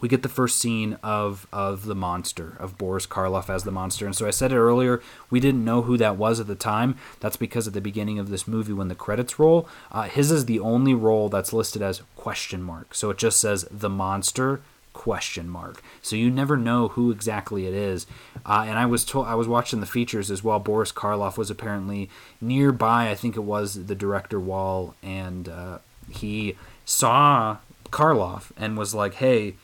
we 0.00 0.08
get 0.08 0.22
the 0.22 0.28
first 0.28 0.58
scene 0.58 0.98
of 1.02 1.46
of 1.52 1.84
the 1.84 1.94
monster 1.94 2.56
of 2.58 2.78
Boris 2.78 3.06
Karloff 3.06 3.50
as 3.50 3.64
the 3.64 3.70
monster. 3.70 4.06
And 4.06 4.16
so 4.16 4.26
I 4.26 4.30
said 4.30 4.52
it 4.52 4.58
earlier, 4.58 5.02
we 5.28 5.40
didn't 5.40 5.64
know 5.64 5.82
who 5.82 5.96
that 5.98 6.16
was 6.16 6.40
at 6.40 6.46
the 6.46 6.54
time. 6.54 6.96
That's 7.20 7.36
because 7.36 7.66
at 7.66 7.74
the 7.74 7.80
beginning 7.80 8.18
of 8.18 8.30
this 8.30 8.48
movie, 8.48 8.72
when 8.72 8.88
the 8.88 8.94
credits 8.94 9.38
roll, 9.38 9.68
uh, 9.92 10.02
his 10.02 10.30
is 10.30 10.46
the 10.46 10.60
only 10.60 10.94
role 10.94 11.28
that's 11.28 11.52
listed 11.52 11.82
as 11.82 12.02
question 12.16 12.62
mark. 12.62 12.94
So 12.94 13.10
it 13.10 13.18
just 13.18 13.40
says 13.40 13.66
the 13.70 13.90
monster 13.90 14.62
question 14.92 15.48
mark. 15.48 15.82
So 16.02 16.16
you 16.16 16.30
never 16.30 16.56
know 16.56 16.88
who 16.88 17.10
exactly 17.10 17.66
it 17.66 17.74
is. 17.74 18.06
Uh, 18.44 18.64
and 18.66 18.78
I 18.78 18.86
was 18.86 19.04
told 19.04 19.26
I 19.26 19.34
was 19.34 19.48
watching 19.48 19.80
the 19.80 19.86
features 19.86 20.30
as 20.30 20.42
well. 20.42 20.58
Boris 20.58 20.92
Karloff 20.92 21.36
was 21.36 21.50
apparently 21.50 22.10
nearby. 22.40 23.10
I 23.10 23.14
think 23.14 23.36
it 23.36 23.40
was 23.40 23.86
the 23.86 23.94
director 23.94 24.40
Whale, 24.40 24.94
and 25.02 25.48
uh, 25.48 25.78
he 26.10 26.56
saw 26.84 27.58
Karloff 27.90 28.50
and 28.56 28.76
was 28.76 28.94
like, 28.94 29.14
"Hey, 29.14 29.54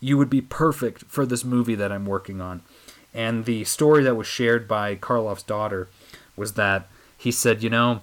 you 0.00 0.18
would 0.18 0.30
be 0.30 0.40
perfect 0.40 1.04
for 1.06 1.24
this 1.24 1.44
movie 1.44 1.74
that 1.76 1.92
I'm 1.92 2.06
working 2.06 2.40
on." 2.40 2.62
And 3.12 3.44
the 3.44 3.64
story 3.64 4.02
that 4.02 4.16
was 4.16 4.26
shared 4.26 4.66
by 4.66 4.96
Karloff's 4.96 5.44
daughter 5.44 5.88
was 6.36 6.54
that 6.54 6.88
he 7.16 7.30
said, 7.30 7.62
"You 7.62 7.70
know." 7.70 8.02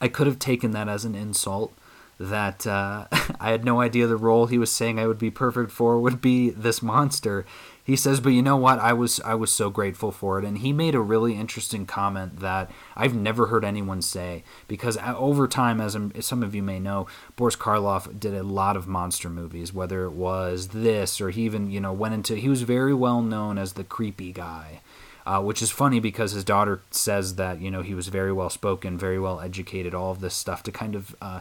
I 0.00 0.08
could 0.08 0.26
have 0.26 0.38
taken 0.38 0.72
that 0.72 0.88
as 0.88 1.04
an 1.04 1.14
insult 1.14 1.72
that 2.18 2.66
uh, 2.66 3.06
I 3.40 3.50
had 3.50 3.64
no 3.64 3.80
idea 3.80 4.06
the 4.06 4.16
role 4.16 4.46
he 4.46 4.58
was 4.58 4.72
saying 4.72 4.98
I 4.98 5.06
would 5.06 5.18
be 5.18 5.30
perfect 5.30 5.70
for 5.70 5.98
would 6.00 6.20
be 6.20 6.50
this 6.50 6.82
monster. 6.82 7.44
He 7.82 7.96
says, 7.96 8.20
"But 8.20 8.30
you 8.30 8.42
know 8.42 8.56
what? 8.56 8.78
I 8.78 8.94
was 8.94 9.20
I 9.20 9.34
was 9.34 9.52
so 9.52 9.68
grateful 9.68 10.10
for 10.10 10.38
it." 10.38 10.44
And 10.44 10.58
he 10.58 10.72
made 10.72 10.94
a 10.94 11.00
really 11.00 11.34
interesting 11.34 11.84
comment 11.84 12.40
that 12.40 12.70
I've 12.96 13.14
never 13.14 13.48
heard 13.48 13.64
anyone 13.64 14.00
say 14.00 14.42
because 14.68 14.96
uh, 14.96 15.14
over 15.18 15.46
time, 15.46 15.80
as 15.80 15.96
some 16.20 16.42
of 16.42 16.54
you 16.54 16.62
may 16.62 16.80
know, 16.80 17.06
Boris 17.36 17.56
Karloff 17.56 18.18
did 18.18 18.34
a 18.34 18.42
lot 18.42 18.76
of 18.76 18.88
monster 18.88 19.28
movies. 19.28 19.74
Whether 19.74 20.04
it 20.04 20.12
was 20.12 20.68
this 20.68 21.20
or 21.20 21.30
he 21.30 21.42
even 21.42 21.70
you 21.70 21.80
know 21.80 21.92
went 21.92 22.14
into 22.14 22.36
he 22.36 22.48
was 22.48 22.62
very 22.62 22.94
well 22.94 23.20
known 23.20 23.58
as 23.58 23.74
the 23.74 23.84
creepy 23.84 24.32
guy. 24.32 24.80
Uh, 25.26 25.40
which 25.40 25.62
is 25.62 25.70
funny 25.70 26.00
because 26.00 26.32
his 26.32 26.44
daughter 26.44 26.82
says 26.90 27.36
that 27.36 27.58
you 27.58 27.70
know 27.70 27.80
he 27.80 27.94
was 27.94 28.08
very 28.08 28.32
well 28.32 28.50
spoken, 28.50 28.98
very 28.98 29.18
well 29.18 29.40
educated, 29.40 29.94
all 29.94 30.10
of 30.10 30.20
this 30.20 30.34
stuff 30.34 30.62
to 30.62 30.70
kind 30.70 30.94
of 30.94 31.16
uh, 31.22 31.40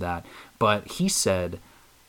that. 0.00 0.26
But 0.58 0.90
he 0.92 1.08
said, 1.08 1.60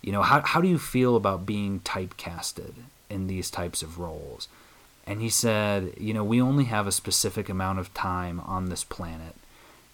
you 0.01 0.11
know, 0.11 0.23
how 0.23 0.41
how 0.41 0.59
do 0.59 0.67
you 0.67 0.79
feel 0.79 1.15
about 1.15 1.45
being 1.45 1.81
typecasted 1.81 2.73
in 3.09 3.27
these 3.27 3.51
types 3.51 3.83
of 3.83 3.99
roles? 3.99 4.47
And 5.05 5.21
he 5.21 5.29
said, 5.29 5.93
you 5.97 6.13
know, 6.13 6.23
we 6.23 6.41
only 6.41 6.65
have 6.65 6.85
a 6.85 6.91
specific 6.91 7.47
amount 7.47 7.79
of 7.79 7.93
time 7.93 8.41
on 8.41 8.65
this 8.65 8.83
planet. 8.83 9.35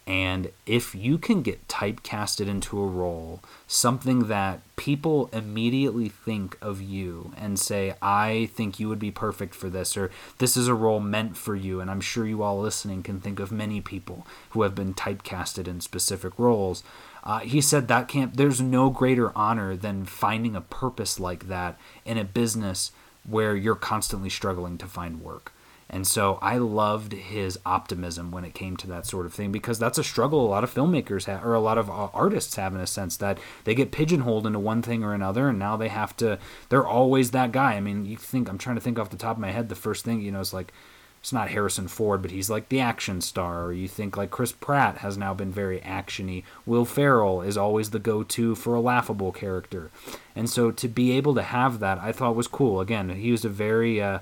And 0.06 0.52
if 0.66 0.94
you 0.94 1.18
can 1.18 1.44
get 1.44 1.68
typecasted 1.70 2.48
into 2.48 2.80
a 2.80 2.88
role, 2.88 3.42
something 3.68 4.28
that 4.28 4.60
people 4.76 5.30
immediately 5.32 6.10
think 6.10 6.58
of 6.62 6.82
you 6.82 7.32
and 7.38 7.58
say, 7.58 7.96
I 8.02 8.50
think 8.54 8.80
you 8.80 8.89
would 8.89 9.00
be 9.00 9.12
perfect 9.12 9.56
for 9.56 9.70
this, 9.70 9.96
or 9.96 10.12
this 10.39 10.58
is 10.58 10.68
a 10.68 10.74
role 10.74 11.00
meant 11.00 11.38
for 11.38 11.56
you. 11.56 11.80
And 11.80 11.89
I'm 11.89 12.02
sure 12.02 12.28
you 12.28 12.44
all 12.44 12.60
listening 12.60 13.02
can 13.02 13.22
think 13.22 13.39
of 13.39 13.52
many 13.52 13.80
people 13.80 14.28
who 14.50 14.63
have 14.63 14.76
been 14.76 14.94
typecasted 14.94 15.70
in 15.70 15.80
specific 15.80 16.38
roles. 16.38 16.84
Uh, 17.24 17.39
he 17.39 17.62
said 17.62 17.88
that 17.88 18.10
can't, 18.10 18.36
there's 18.36 18.60
no 18.60 18.89
greater 18.89 19.32
honor 19.38 19.78
than 19.78 20.04
finding 20.04 20.56
a 20.56 20.62
purpose 20.62 21.18
like 21.18 21.48
that 21.48 21.80
in 22.04 22.18
a 22.18 22.26
business 22.26 22.92
where 23.26 23.56
you're 23.56 23.76
constantly 23.76 24.30
struggling 24.30 24.78
to 24.78 24.86
find 24.86 25.22
work. 25.22 25.54
And 25.94 26.08
so 26.08 26.40
I 26.42 26.58
loved 26.58 27.14
his 27.14 27.60
optimism 27.68 28.32
when 28.32 28.44
it 28.44 28.56
came 28.56 28.76
to 28.78 28.88
that 28.88 29.06
sort 29.06 29.28
of 29.28 29.34
thing 29.34 29.52
because 29.52 29.78
that's 29.78 30.00
a 30.00 30.04
struggle 30.04 30.44
a 30.44 30.50
lot 30.50 30.64
of 30.64 30.74
filmmakers 30.74 31.26
have, 31.26 31.46
or 31.46 31.54
a 31.54 31.60
lot 31.60 31.78
of 31.78 31.88
uh, 31.88 32.08
artists 32.16 32.56
have 32.56 32.74
in 32.74 32.82
a 32.82 32.88
sense 32.88 33.16
that 33.18 33.38
they 33.64 33.76
get 33.76 33.92
pigeonholed 33.92 34.48
into 34.48 34.58
one 34.58 34.82
thing 34.82 35.04
or 35.04 35.14
another, 35.14 35.50
and 35.50 35.60
now 35.60 35.78
they 35.78 35.90
have 35.90 36.18
to. 36.18 36.40
They're 36.70 36.88
always 36.88 37.30
that 37.30 37.52
guy. 37.52 37.74
I 37.74 37.80
mean, 37.80 38.08
you 38.08 38.18
think 38.18 38.50
I'm 38.50 38.58
trying 38.58 38.76
to 38.76 38.82
think 38.82 38.98
off 38.98 39.12
the 39.12 39.18
top 39.18 39.38
of 39.38 39.42
my 39.42 39.52
head. 39.52 39.70
The 39.70 39.76
first 39.76 40.04
thing 40.04 40.20
you 40.20 40.32
know 40.32 40.40
is 40.40 40.52
like 40.52 40.74
it's 41.20 41.32
not 41.32 41.52
Harrison 41.52 41.88
Ford, 41.88 42.24
but 42.24 42.32
he's 42.32 42.50
like 42.50 42.70
the 42.70 42.80
action 42.80 43.22
star. 43.22 43.66
Or 43.66 43.72
you 43.72 43.88
think 43.88 44.18
like 44.18 44.32
Chris 44.32 44.52
Pratt 44.52 44.98
has 44.98 45.16
now 45.16 45.36
been 45.36 45.52
very 45.52 45.80
actiony. 45.82 46.44
Will 46.66 46.86
Ferrell 46.86 47.44
is 47.44 47.56
always 47.56 47.92
the 47.92 48.00
go-to 48.00 48.56
for 48.56 48.74
a 48.74 48.82
laughable 48.82 49.32
character, 49.32 49.92
and 50.36 50.50
so 50.50 50.72
to 50.72 50.88
be 50.88 51.12
able 51.12 51.36
to 51.36 51.44
have 51.44 51.78
that, 51.82 52.00
I 52.00 52.12
thought 52.12 52.36
was 52.36 52.48
cool. 52.48 52.82
Again, 52.82 53.10
he 53.10 53.30
was 53.30 53.46
a 53.46 53.50
very, 53.50 54.02
uh, 54.02 54.22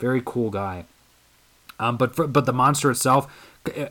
very 0.00 0.20
cool 0.24 0.50
guy. 0.50 0.86
Um, 1.82 1.96
but 1.96 2.14
for, 2.14 2.28
but 2.28 2.46
the 2.46 2.52
monster 2.52 2.92
itself, 2.92 3.26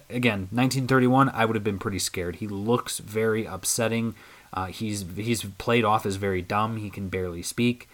again, 0.09 0.47
1931, 0.51 1.27
I 1.29 1.43
would 1.43 1.57
have 1.57 1.63
been 1.63 1.77
pretty 1.77 1.99
scared. 1.99 2.37
He 2.37 2.47
looks 2.47 2.99
very 2.99 3.45
upsetting. 3.45 4.15
Uh, 4.53 4.67
he's 4.67 5.03
he's 5.17 5.43
played 5.43 5.83
off 5.83 6.05
as 6.05 6.15
very 6.15 6.41
dumb. 6.41 6.77
He 6.77 6.89
can 6.89 7.09
barely 7.09 7.41
speak. 7.41 7.89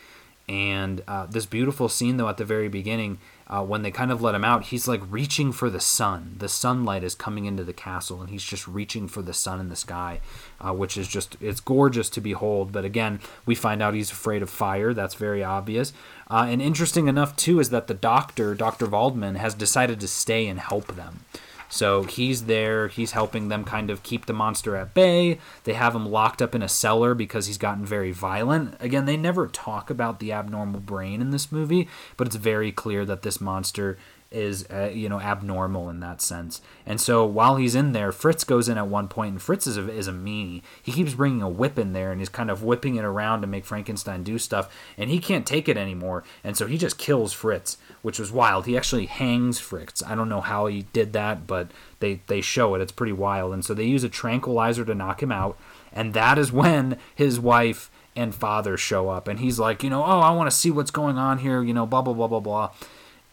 And 0.49 1.03
uh, 1.09 1.25
this 1.25 1.45
beautiful 1.45 1.89
scene, 1.89 2.15
though, 2.15 2.29
at 2.29 2.37
the 2.37 2.45
very 2.45 2.69
beginning, 2.69 3.19
uh, 3.47 3.63
when 3.63 3.81
they 3.81 3.91
kind 3.91 4.11
of 4.11 4.21
let 4.21 4.33
him 4.33 4.45
out, 4.45 4.65
he's 4.65 4.87
like 4.87 5.01
reaching 5.09 5.51
for 5.51 5.69
the 5.69 5.81
sun. 5.81 6.35
The 6.37 6.47
sunlight 6.47 7.03
is 7.03 7.15
coming 7.15 7.43
into 7.43 7.65
the 7.65 7.73
castle, 7.73 8.21
and 8.21 8.29
he's 8.29 8.43
just 8.43 8.65
reaching 8.65 9.09
for 9.09 9.21
the 9.21 9.33
sun 9.33 9.59
in 9.59 9.67
the 9.67 9.75
sky, 9.75 10.21
uh, 10.61 10.73
which 10.73 10.97
is 10.97 11.07
just 11.09 11.35
it's 11.41 11.59
gorgeous 11.59 12.09
to 12.11 12.21
behold. 12.21 12.71
But 12.71 12.85
again, 12.85 13.19
we 13.45 13.55
find 13.55 13.81
out 13.81 13.93
he's 13.93 14.11
afraid 14.11 14.41
of 14.41 14.49
fire. 14.49 14.93
That's 14.93 15.15
very 15.15 15.43
obvious. 15.43 15.91
Uh, 16.29 16.45
and 16.47 16.61
interesting 16.61 17.07
enough 17.07 17.35
too 17.35 17.59
is 17.59 17.69
that 17.71 17.87
the 17.87 17.93
doctor, 17.93 18.55
Doctor 18.55 18.85
Waldman, 18.85 19.35
has 19.35 19.53
decided 19.53 19.99
to 19.99 20.07
stay 20.07 20.47
and 20.47 20.59
help 20.59 20.95
them. 20.95 21.25
So 21.69 22.03
he's 22.03 22.45
there, 22.45 22.87
he's 22.87 23.11
helping 23.11 23.49
them 23.49 23.63
kind 23.63 23.89
of 23.89 24.03
keep 24.03 24.25
the 24.25 24.33
monster 24.33 24.75
at 24.75 24.93
bay. 24.93 25.39
They 25.63 25.73
have 25.73 25.95
him 25.95 26.09
locked 26.09 26.41
up 26.41 26.55
in 26.55 26.61
a 26.61 26.69
cellar 26.69 27.13
because 27.13 27.47
he's 27.47 27.57
gotten 27.57 27.85
very 27.85 28.11
violent. 28.11 28.75
Again, 28.79 29.05
they 29.05 29.17
never 29.17 29.47
talk 29.47 29.89
about 29.89 30.19
the 30.19 30.31
abnormal 30.31 30.79
brain 30.79 31.21
in 31.21 31.31
this 31.31 31.51
movie, 31.51 31.87
but 32.15 32.27
it's 32.27 32.35
very 32.35 32.71
clear 32.71 33.05
that 33.05 33.21
this 33.21 33.41
monster 33.41 33.97
is 34.31 34.67
uh, 34.71 34.91
you 34.93 35.07
know 35.07 35.19
abnormal 35.19 35.89
in 35.89 35.99
that 36.01 36.21
sense. 36.21 36.61
And 36.85 36.99
so 36.99 37.25
while 37.25 37.55
he's 37.55 37.75
in 37.75 37.93
there, 37.93 38.11
Fritz 38.11 38.43
goes 38.43 38.67
in 38.67 38.77
at 38.77 38.87
one 38.87 39.07
point, 39.07 39.31
and 39.31 39.41
Fritz 39.41 39.67
is 39.67 39.77
a, 39.77 39.89
is 39.89 40.07
a 40.07 40.11
meanie. 40.11 40.61
He 40.81 40.91
keeps 40.91 41.13
bringing 41.13 41.41
a 41.41 41.49
whip 41.49 41.79
in 41.79 41.93
there, 41.93 42.11
and 42.11 42.19
he's 42.19 42.29
kind 42.29 42.51
of 42.51 42.63
whipping 42.63 42.95
it 42.95 43.05
around 43.05 43.41
to 43.41 43.47
make 43.47 43.65
Frankenstein 43.65 44.23
do 44.23 44.37
stuff, 44.37 44.73
and 44.97 45.09
he 45.09 45.19
can't 45.19 45.45
take 45.45 45.69
it 45.69 45.77
anymore, 45.77 46.23
and 46.43 46.57
so 46.57 46.67
he 46.67 46.77
just 46.77 46.97
kills 46.97 47.33
Fritz, 47.33 47.77
which 48.01 48.19
was 48.19 48.31
wild. 48.31 48.65
He 48.65 48.77
actually 48.77 49.05
hangs 49.05 49.59
Fritz. 49.59 50.03
I 50.03 50.15
don't 50.15 50.29
know 50.29 50.41
how 50.41 50.67
he 50.67 50.83
did 50.93 51.13
that, 51.13 51.47
but 51.47 51.69
they 51.99 52.21
they 52.27 52.41
show 52.41 52.75
it. 52.75 52.81
It's 52.81 52.91
pretty 52.91 53.13
wild. 53.13 53.53
And 53.53 53.63
so 53.63 53.73
they 53.73 53.85
use 53.85 54.03
a 54.03 54.09
tranquilizer 54.09 54.85
to 54.85 54.95
knock 54.95 55.21
him 55.21 55.31
out, 55.31 55.57
and 55.91 56.13
that 56.13 56.37
is 56.37 56.51
when 56.51 56.97
his 57.13 57.39
wife 57.39 57.89
and 58.15 58.33
father 58.33 58.77
show 58.77 59.09
up, 59.09 59.27
and 59.27 59.39
he's 59.39 59.59
like, 59.59 59.83
you 59.83 59.89
know, 59.89 60.03
oh, 60.03 60.19
I 60.19 60.31
want 60.31 60.49
to 60.49 60.55
see 60.55 60.71
what's 60.71 60.91
going 60.91 61.17
on 61.17 61.39
here, 61.39 61.61
you 61.61 61.73
know, 61.73 61.85
blah 61.85 62.01
blah 62.01 62.13
blah 62.13 62.27
blah 62.27 62.39
blah 62.39 62.71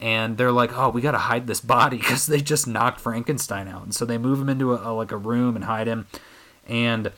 and 0.01 0.37
they're 0.37 0.53
like, 0.53 0.77
"Oh, 0.77 0.91
we 0.91 1.01
got 1.01 1.13
to 1.13 1.19
hide 1.19 1.47
this 1.47 1.61
body 1.61 1.97
because 1.99 2.27
they 2.27 2.41
just 2.41 2.67
knocked 2.67 3.01
Frankenstein 3.01 3.69
out." 3.69 3.85
And 3.85 3.95
so 3.95 4.05
they 4.05 4.19
move 4.19 4.41
him 4.41 4.49
into 4.49 4.75
a, 4.75 4.91
a, 4.91 4.93
like 4.93 5.13
a 5.13 5.17
room 5.17 5.57
and 5.57 5.65
hide 5.65 5.87
him. 5.87 6.07
And 6.67 7.13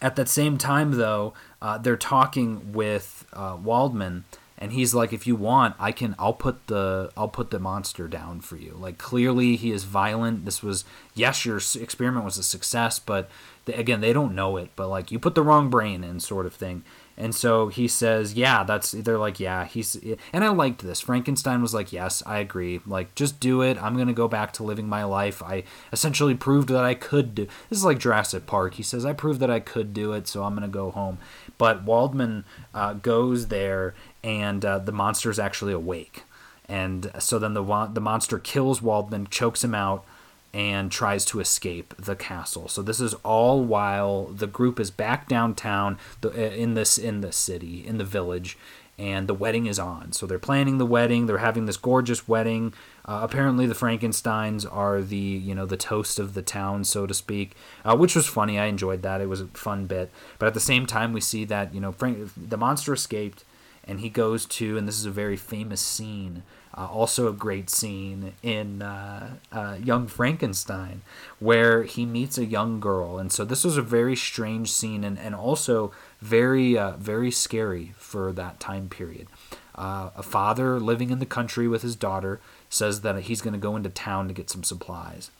at 0.00 0.16
that 0.16 0.28
same 0.28 0.58
time, 0.58 0.92
though, 0.92 1.34
uh, 1.60 1.78
they're 1.78 1.96
talking 1.96 2.72
with 2.72 3.26
uh, 3.32 3.58
Waldman, 3.62 4.24
and 4.60 4.72
he's 4.72 4.94
like, 4.94 5.12
"If 5.12 5.26
you 5.26 5.34
want, 5.34 5.74
I 5.78 5.90
can. 5.90 6.14
I'll 6.18 6.34
put 6.34 6.66
the 6.66 7.10
I'll 7.16 7.28
put 7.28 7.50
the 7.50 7.58
monster 7.58 8.06
down 8.06 8.40
for 8.40 8.56
you." 8.56 8.76
Like 8.78 8.98
clearly, 8.98 9.56
he 9.56 9.72
is 9.72 9.84
violent. 9.84 10.44
This 10.44 10.62
was 10.62 10.84
yes, 11.14 11.44
your 11.44 11.56
experiment 11.56 12.24
was 12.24 12.38
a 12.38 12.42
success, 12.42 12.98
but 12.98 13.30
they, 13.64 13.74
again, 13.74 14.00
they 14.00 14.12
don't 14.12 14.34
know 14.34 14.56
it. 14.58 14.70
But 14.76 14.88
like, 14.88 15.10
you 15.10 15.18
put 15.18 15.34
the 15.34 15.42
wrong 15.42 15.70
brain 15.70 16.04
in, 16.04 16.20
sort 16.20 16.46
of 16.46 16.54
thing. 16.54 16.84
And 17.16 17.34
so 17.34 17.68
he 17.68 17.86
says, 17.86 18.34
"Yeah, 18.34 18.64
that's." 18.64 18.92
They're 18.92 19.18
like, 19.18 19.38
"Yeah, 19.38 19.66
he's." 19.66 19.96
And 20.32 20.44
I 20.44 20.48
liked 20.48 20.82
this. 20.82 21.00
Frankenstein 21.00 21.60
was 21.60 21.74
like, 21.74 21.92
"Yes, 21.92 22.22
I 22.24 22.38
agree. 22.38 22.80
Like, 22.86 23.14
just 23.14 23.40
do 23.40 23.60
it. 23.60 23.82
I'm 23.82 23.96
gonna 23.96 24.14
go 24.14 24.26
back 24.28 24.52
to 24.54 24.62
living 24.62 24.88
my 24.88 25.04
life. 25.04 25.42
I 25.42 25.64
essentially 25.92 26.34
proved 26.34 26.68
that 26.68 26.84
I 26.84 26.94
could 26.94 27.34
do." 27.34 27.46
This 27.68 27.78
is 27.78 27.84
like 27.84 27.98
Jurassic 27.98 28.46
Park. 28.46 28.74
He 28.74 28.82
says, 28.82 29.04
"I 29.04 29.12
proved 29.12 29.40
that 29.40 29.50
I 29.50 29.60
could 29.60 29.92
do 29.92 30.12
it, 30.12 30.28
so 30.28 30.44
I'm 30.44 30.54
gonna 30.54 30.68
go 30.68 30.90
home." 30.90 31.18
But 31.58 31.84
Waldman 31.84 32.44
uh, 32.72 32.94
goes 32.94 33.48
there, 33.48 33.94
and 34.24 34.64
uh, 34.64 34.78
the 34.78 34.92
monster 34.92 35.30
is 35.30 35.38
actually 35.38 35.74
awake. 35.74 36.24
And 36.68 37.10
so 37.18 37.38
then 37.38 37.54
the 37.54 37.88
the 37.92 38.00
monster 38.00 38.38
kills 38.38 38.80
Waldman, 38.80 39.26
chokes 39.28 39.62
him 39.62 39.74
out, 39.74 40.04
and 40.52 40.90
tries 40.90 41.24
to 41.26 41.40
escape 41.40 41.94
the 41.96 42.16
castle. 42.16 42.68
So 42.68 42.82
this 42.82 43.00
is 43.00 43.14
all 43.24 43.62
while 43.62 44.26
the 44.26 44.46
group 44.46 44.80
is 44.80 44.90
back 44.90 45.28
downtown 45.28 45.98
uh, 46.24 46.30
in 46.30 46.74
this 46.74 46.98
in 46.98 47.20
the 47.20 47.32
city 47.32 47.86
in 47.86 47.98
the 47.98 48.04
village, 48.04 48.58
and 48.98 49.28
the 49.28 49.34
wedding 49.34 49.66
is 49.66 49.78
on. 49.78 50.12
So 50.12 50.26
they're 50.26 50.38
planning 50.38 50.78
the 50.78 50.86
wedding. 50.86 51.26
They're 51.26 51.38
having 51.38 51.66
this 51.66 51.76
gorgeous 51.76 52.26
wedding. 52.28 52.74
Uh, 53.04 53.20
apparently, 53.22 53.66
the 53.66 53.74
Frankenstein's 53.74 54.66
are 54.66 55.00
the 55.00 55.16
you 55.16 55.54
know 55.54 55.66
the 55.66 55.76
toast 55.76 56.18
of 56.18 56.34
the 56.34 56.42
town, 56.42 56.84
so 56.84 57.06
to 57.06 57.14
speak, 57.14 57.56
uh, 57.84 57.96
which 57.96 58.14
was 58.14 58.26
funny. 58.26 58.58
I 58.58 58.66
enjoyed 58.66 59.02
that. 59.02 59.20
It 59.20 59.28
was 59.28 59.40
a 59.40 59.46
fun 59.48 59.86
bit. 59.86 60.10
But 60.38 60.46
at 60.46 60.54
the 60.54 60.60
same 60.60 60.84
time, 60.84 61.12
we 61.12 61.20
see 61.20 61.44
that 61.46 61.72
you 61.74 61.80
know 61.80 61.92
Frank, 61.92 62.30
the 62.36 62.58
monster 62.58 62.92
escaped, 62.92 63.44
and 63.84 64.00
he 64.00 64.08
goes 64.08 64.46
to, 64.46 64.76
and 64.76 64.86
this 64.86 64.98
is 64.98 65.06
a 65.06 65.10
very 65.10 65.36
famous 65.36 65.80
scene 65.80 66.42
uh, 66.76 66.86
also, 66.86 67.28
a 67.28 67.32
great 67.32 67.68
scene 67.68 68.32
in 68.44 68.80
uh, 68.80 69.34
uh, 69.50 69.76
Young 69.82 70.06
Frankenstein 70.06 71.02
where 71.40 71.82
he 71.82 72.06
meets 72.06 72.38
a 72.38 72.44
young 72.44 72.78
girl. 72.78 73.18
And 73.18 73.32
so, 73.32 73.44
this 73.44 73.64
was 73.64 73.76
a 73.76 73.82
very 73.82 74.14
strange 74.14 74.70
scene 74.70 75.02
and, 75.02 75.18
and 75.18 75.34
also 75.34 75.90
very, 76.20 76.78
uh, 76.78 76.92
very 76.92 77.32
scary 77.32 77.92
for 77.96 78.32
that 78.32 78.60
time 78.60 78.88
period. 78.88 79.26
Uh, 79.74 80.10
a 80.16 80.22
father 80.22 80.78
living 80.78 81.10
in 81.10 81.18
the 81.18 81.26
country 81.26 81.66
with 81.66 81.82
his 81.82 81.96
daughter 81.96 82.40
says 82.68 83.00
that 83.00 83.20
he's 83.22 83.40
going 83.40 83.54
to 83.54 83.58
go 83.58 83.74
into 83.74 83.88
town 83.88 84.28
to 84.28 84.34
get 84.34 84.48
some 84.48 84.62
supplies. 84.62 85.32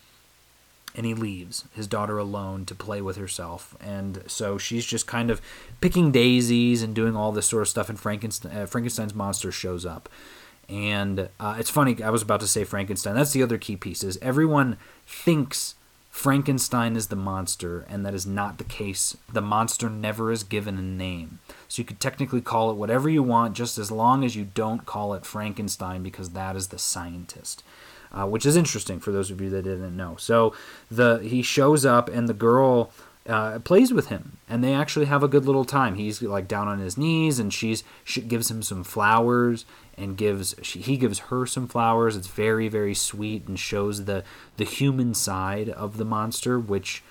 And 0.97 1.07
he 1.07 1.15
leaves 1.15 1.65
his 1.73 1.87
daughter 1.87 2.19
alone 2.19 2.67
to 2.67 2.75
play 2.75 3.01
with 3.01 3.17
herself. 3.17 3.77
And 3.81 4.25
so 4.27 4.59
she's 4.59 4.85
just 4.85 5.07
kind 5.07 5.31
of 5.31 5.41
picking 5.81 6.11
daisies 6.11 6.83
and 6.83 6.95
doing 6.95 7.15
all 7.15 7.31
this 7.31 7.47
sort 7.47 7.63
of 7.63 7.69
stuff. 7.69 7.89
And 7.89 7.99
Frankenstein, 7.99 8.57
uh, 8.57 8.67
Frankenstein's 8.67 9.15
monster 9.15 9.53
shows 9.53 9.87
up 9.87 10.09
and 10.71 11.29
uh, 11.41 11.57
it's 11.59 11.71
funny 11.71 12.01
i 12.03 12.11
was 12.11 12.23
about 12.23 12.41
to 12.41 12.47
say 12.47 12.65
frankenstein 12.65 13.15
that's 13.15 13.33
the 13.33 13.43
other 13.43 13.59
key 13.59 13.77
piece 13.77 14.05
is 14.05 14.17
everyone 14.23 14.77
thinks 15.07 15.75
frankenstein 16.11 16.97
is 16.97 17.09
the 17.09 17.17
monster 17.17 17.85
and 17.89 18.07
that 18.07 18.15
is 18.15 18.27
not 18.27 18.59
the 18.59 18.65
case 18.65 19.17
the 19.33 19.41
monster 19.41 19.91
never 19.91 20.31
is 20.31 20.45
given 20.45 20.79
a 20.79 20.83
name 20.83 21.41
so 21.69 21.81
you 21.81 21.85
could 21.85 22.01
technically 22.01 22.41
call 22.41 22.71
it 22.71 22.77
whatever 22.77 23.09
you 23.09 23.23
want 23.23 23.55
just 23.55 23.79
as 23.79 23.91
long 23.91 24.25
as 24.25 24.37
you 24.37 24.45
don't 24.45 24.87
call 24.87 25.13
it 25.13 25.27
frankenstein 25.27 26.03
because 26.03 26.31
that 26.31 26.55
is 26.55 26.69
the 26.69 26.79
scientist 26.79 27.63
uh, 28.13 28.27
which 28.27 28.47
is 28.47 28.57
interesting 28.57 29.01
for 29.01 29.13
those 29.13 29.31
of 29.31 29.41
you 29.41 29.51
that 29.51 29.63
didn't 29.63 29.97
know 29.97 30.17
so 30.19 30.55
the 30.91 31.19
he 31.19 31.43
shows 31.43 31.85
up 31.85 32.09
and 32.09 32.29
the 32.29 32.35
girl 32.35 32.91
uh, 33.31 33.59
plays 33.61 33.93
with 33.93 34.09
him, 34.09 34.39
and 34.49 34.65
they 34.65 34.75
actually 34.75 35.07
have 35.07 35.23
a 35.23 35.29
good 35.29 35.45
little 35.45 35.65
time. 35.65 35.95
He's 35.95 36.23
like 36.23 36.49
down 36.49 36.69
on 36.69 36.79
his 36.79 36.97
knees, 36.97 37.39
and 37.39 37.53
she's 37.53 37.85
she 38.03 38.21
gives 38.23 38.51
him 38.51 38.63
some 38.63 38.83
flowers, 38.83 39.67
and 39.97 40.17
gives 40.17 40.55
she, 40.63 40.81
he 40.81 40.97
gives 40.97 41.19
her 41.21 41.47
some 41.47 41.69
flowers. 41.69 42.17
It's 42.17 42.29
very 42.29 42.69
very 42.69 42.95
sweet 42.95 43.47
and 43.47 43.59
shows 43.59 44.07
the 44.07 44.25
the 44.57 44.65
human 44.65 45.15
side 45.15 45.69
of 45.69 45.97
the 45.97 46.05
monster, 46.05 46.59
which 46.59 47.03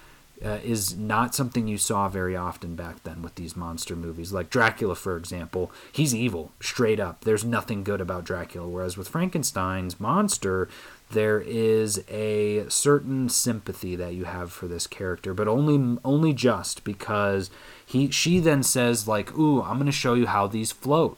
uh, 0.43 0.59
is 0.63 0.95
not 0.97 1.35
something 1.35 1.67
you 1.67 1.77
saw 1.77 2.07
very 2.07 2.35
often 2.35 2.75
back 2.75 3.03
then 3.03 3.21
with 3.21 3.35
these 3.35 3.55
monster 3.55 3.95
movies. 3.95 4.31
Like 4.31 4.49
Dracula, 4.49 4.95
for 4.95 5.17
example, 5.17 5.71
he's 5.91 6.15
evil 6.15 6.51
straight 6.61 6.99
up. 6.99 7.25
There's 7.25 7.43
nothing 7.43 7.83
good 7.83 7.99
about 8.01 8.23
Dracula. 8.23 8.67
Whereas 8.67 8.97
with 8.97 9.09
Frankenstein's 9.09 9.99
monster, 9.99 10.69
there 11.11 11.41
is 11.41 12.03
a 12.09 12.65
certain 12.69 13.29
sympathy 13.29 13.95
that 13.95 14.13
you 14.13 14.25
have 14.25 14.51
for 14.51 14.67
this 14.67 14.87
character, 14.87 15.33
but 15.33 15.47
only 15.47 15.97
only 16.05 16.33
just 16.33 16.83
because 16.83 17.49
he 17.85 18.09
she 18.11 18.39
then 18.39 18.63
says 18.63 19.07
like, 19.07 19.37
"Ooh, 19.37 19.61
I'm 19.61 19.75
going 19.75 19.87
to 19.87 19.91
show 19.91 20.13
you 20.13 20.27
how 20.27 20.47
these 20.47 20.71
float." 20.71 21.17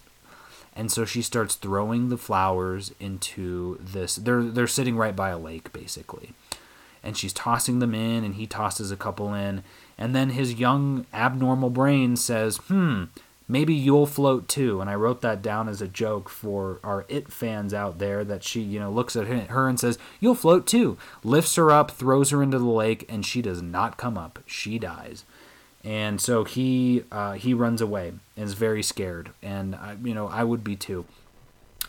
And 0.74 0.90
so 0.92 1.04
she 1.04 1.22
starts 1.22 1.56
throwing 1.56 2.10
the 2.10 2.18
flowers 2.18 2.94
into 3.00 3.78
this 3.82 4.16
they're 4.16 4.44
they're 4.44 4.68
sitting 4.68 4.96
right 4.96 5.16
by 5.16 5.30
a 5.30 5.38
lake 5.38 5.74
basically. 5.74 6.32
And 7.04 7.18
she's 7.18 7.34
tossing 7.34 7.80
them 7.80 7.96
in 7.96 8.24
and 8.24 8.36
he 8.36 8.46
tosses 8.46 8.92
a 8.92 8.98
couple 8.98 9.34
in, 9.34 9.64
and 9.98 10.16
then 10.16 10.32
his 10.32 10.56
young 10.56 11.06
abnormal 11.14 11.70
brain 11.70 12.16
says, 12.16 12.58
"Hmm, 12.68 13.06
maybe 13.52 13.74
you'll 13.74 14.06
float 14.06 14.48
too. 14.48 14.80
And 14.80 14.90
I 14.90 14.96
wrote 14.96 15.22
that 15.22 15.42
down 15.42 15.68
as 15.68 15.82
a 15.82 15.88
joke 15.88 16.30
for 16.30 16.80
our 16.84 17.06
It 17.10 17.32
fans 17.32 17.74
out 17.74 18.00
there 18.00 18.24
that 18.24 18.44
she, 18.44 18.62
you 18.62 18.80
know, 18.80 18.90
looks 18.90 19.16
at 19.16 19.28
her 19.28 19.68
and 19.68 19.80
says, 19.80 20.00
You'll 20.22 20.36
float 20.36 20.66
too. 20.66 20.98
Lifts 21.24 21.56
her 21.56 21.70
up, 21.70 21.92
throws 21.92 22.30
her 22.30 22.42
into 22.42 22.58
the 22.58 22.66
lake, 22.66 23.06
and 23.10 23.26
she 23.26 23.42
does 23.42 23.62
not 23.62 23.98
come 23.98 24.18
up. 24.18 24.40
She 24.46 24.80
dies. 24.80 25.26
And 25.84 26.22
so 26.22 26.46
he 26.46 27.04
uh, 27.12 27.34
he 27.34 27.54
runs 27.54 27.82
away 27.82 28.14
and 28.38 28.46
is 28.46 28.54
very 28.54 28.84
scared. 28.84 29.32
And, 29.44 29.76
I, 29.76 29.98
you 30.02 30.14
know, 30.14 30.28
I 30.28 30.44
would 30.44 30.64
be 30.64 30.76
too. 30.76 31.06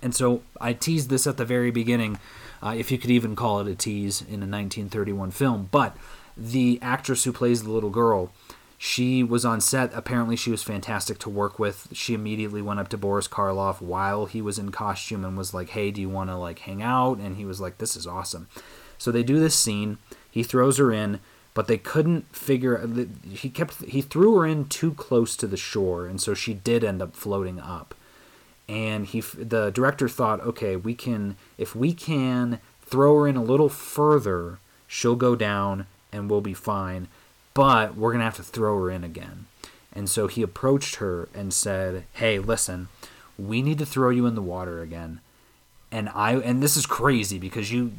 And 0.03 0.15
so 0.15 0.43
I 0.61 0.73
teased 0.73 1.11
this 1.11 1.29
at 1.29 1.37
the 1.37 1.45
very 1.45 1.71
beginning, 1.71 2.19
uh, 2.63 2.75
if 2.77 2.91
you 2.91 2.99
could 2.99 3.11
even 3.11 3.37
call 3.37 3.61
it 3.61 3.69
a 3.69 3.75
tease 3.75 4.21
in 4.21 4.43
a 4.43 4.49
1931 4.49 5.31
film. 5.31 5.69
But 5.71 5.97
the 6.37 6.79
actress 6.81 7.25
who 7.25 7.33
plays 7.33 7.63
the 7.63 7.71
little 7.71 7.91
girl, 7.91 8.33
she 8.79 9.23
was 9.23 9.45
on 9.45 9.61
set. 9.61 9.93
Apparently, 9.95 10.37
she 10.37 10.51
was 10.51 10.63
fantastic 10.63 11.19
to 11.21 11.31
work 11.31 11.59
with. 11.59 11.89
She 11.93 12.15
immediately 12.15 12.63
went 12.63 12.81
up 12.81 12.89
to 12.89 12.99
Boris 12.99 13.29
Karloff 13.29 13.81
while 13.81 14.27
he 14.27 14.43
was 14.43 14.59
in 14.59 14.73
costume 14.73 15.25
and 15.25 15.37
was 15.37 15.55
like, 15.55 15.71
"Hey, 15.71 15.91
do 15.91 16.01
you 16.01 16.09
want 16.09 16.31
to 16.31 16.37
like 16.37 16.61
hang 16.61 16.83
out?" 16.83 17.19
And 17.19 17.37
he 17.37 17.45
was 17.45 17.61
like, 17.61 17.79
"This 17.79 17.97
is 17.97 18.07
awesome." 18.07 18.49
So 18.99 19.11
they 19.11 19.23
do 19.23 19.39
this 19.39 19.55
scene. 19.55 19.99
He 20.31 20.43
throws 20.43 20.79
her 20.79 20.91
in, 20.91 21.21
but 21.55 21.69
they 21.69 21.79
couldn't 21.79 22.35
figure. 22.35 22.85
He 23.31 23.51
kept 23.51 23.85
he 23.85 24.03
threw 24.03 24.37
her 24.39 24.47
in 24.47 24.67
too 24.67 24.95
close 24.95 25.37
to 25.37 25.47
the 25.47 25.57
shore, 25.57 26.07
and 26.07 26.21
so 26.21 26.35
she 26.35 26.55
did 26.55 26.83
end 26.83 27.03
up 27.03 27.15
floating 27.15 27.61
up. 27.61 27.95
And 28.69 29.07
he, 29.07 29.21
the 29.21 29.71
director 29.71 30.09
thought, 30.09 30.41
okay, 30.41 30.77
we 30.77 30.95
can 30.95 31.37
if 31.59 31.75
we 31.75 31.93
can 31.93 32.61
throw 32.83 33.21
her 33.21 33.29
in 33.29 33.37
a 33.37 33.43
little 33.43 33.69
further, 33.69 34.59
she'll 34.87 35.17
go 35.17 35.35
down 35.35 35.87
and 36.13 36.31
we'll 36.31 36.41
be 36.41 36.55
fine 36.55 37.09
but 37.55 37.97
we're 37.97 38.11
going 38.11 38.21
to 38.21 38.25
have 38.25 38.37
to 38.37 38.43
throw 38.43 38.79
her 38.81 38.91
in 38.91 39.05
again. 39.05 39.47
And 39.93 40.09
so 40.09 40.27
he 40.27 40.43
approached 40.43 40.97
her 40.97 41.29
and 41.35 41.53
said, 41.53 42.05
"Hey, 42.15 42.39
listen, 42.39 42.89
we 43.39 43.61
need 43.61 43.79
to 43.79 43.87
throw 43.87 44.11
you 44.11 44.27
in 44.27 44.35
the 44.35 44.43
water 44.43 44.81
again." 44.81 45.21
And 45.91 46.09
I 46.09 46.37
and 46.37 46.63
this 46.63 46.77
is 46.77 46.87
crazy 46.87 47.39
because 47.39 47.71
you 47.71 47.93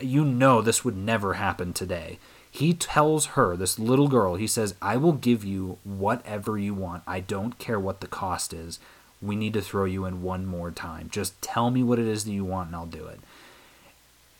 you 0.00 0.24
know 0.24 0.60
this 0.60 0.84
would 0.84 0.96
never 0.96 1.34
happen 1.34 1.72
today. 1.72 2.18
He 2.52 2.74
tells 2.74 3.26
her, 3.26 3.56
this 3.56 3.78
little 3.78 4.08
girl, 4.08 4.34
he 4.34 4.48
says, 4.48 4.74
"I 4.82 4.96
will 4.96 5.12
give 5.12 5.44
you 5.44 5.78
whatever 5.84 6.58
you 6.58 6.74
want. 6.74 7.04
I 7.06 7.20
don't 7.20 7.58
care 7.58 7.78
what 7.78 8.00
the 8.00 8.08
cost 8.08 8.52
is. 8.52 8.80
We 9.22 9.36
need 9.36 9.52
to 9.54 9.60
throw 9.60 9.84
you 9.84 10.04
in 10.06 10.22
one 10.22 10.46
more 10.46 10.70
time. 10.70 11.08
Just 11.10 11.40
tell 11.42 11.70
me 11.70 11.82
what 11.82 11.98
it 11.98 12.06
is 12.06 12.24
that 12.24 12.32
you 12.32 12.44
want 12.44 12.68
and 12.68 12.76
I'll 12.76 12.86
do 12.86 13.06
it." 13.06 13.20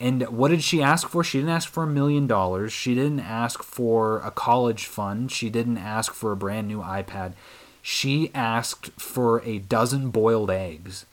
And 0.00 0.22
what 0.30 0.48
did 0.48 0.62
she 0.62 0.82
ask 0.82 1.08
for? 1.08 1.22
She 1.22 1.38
didn't 1.38 1.50
ask 1.50 1.68
for 1.68 1.82
a 1.82 1.86
million 1.86 2.26
dollars. 2.26 2.72
She 2.72 2.94
didn't 2.94 3.20
ask 3.20 3.62
for 3.62 4.20
a 4.20 4.30
college 4.30 4.86
fund. 4.86 5.30
She 5.30 5.50
didn't 5.50 5.76
ask 5.76 6.14
for 6.14 6.32
a 6.32 6.36
brand 6.36 6.68
new 6.68 6.80
iPad. 6.80 7.34
She 7.82 8.30
asked 8.34 8.90
for 8.98 9.42
a 9.42 9.58
dozen 9.58 10.08
boiled 10.08 10.50
eggs 10.50 11.04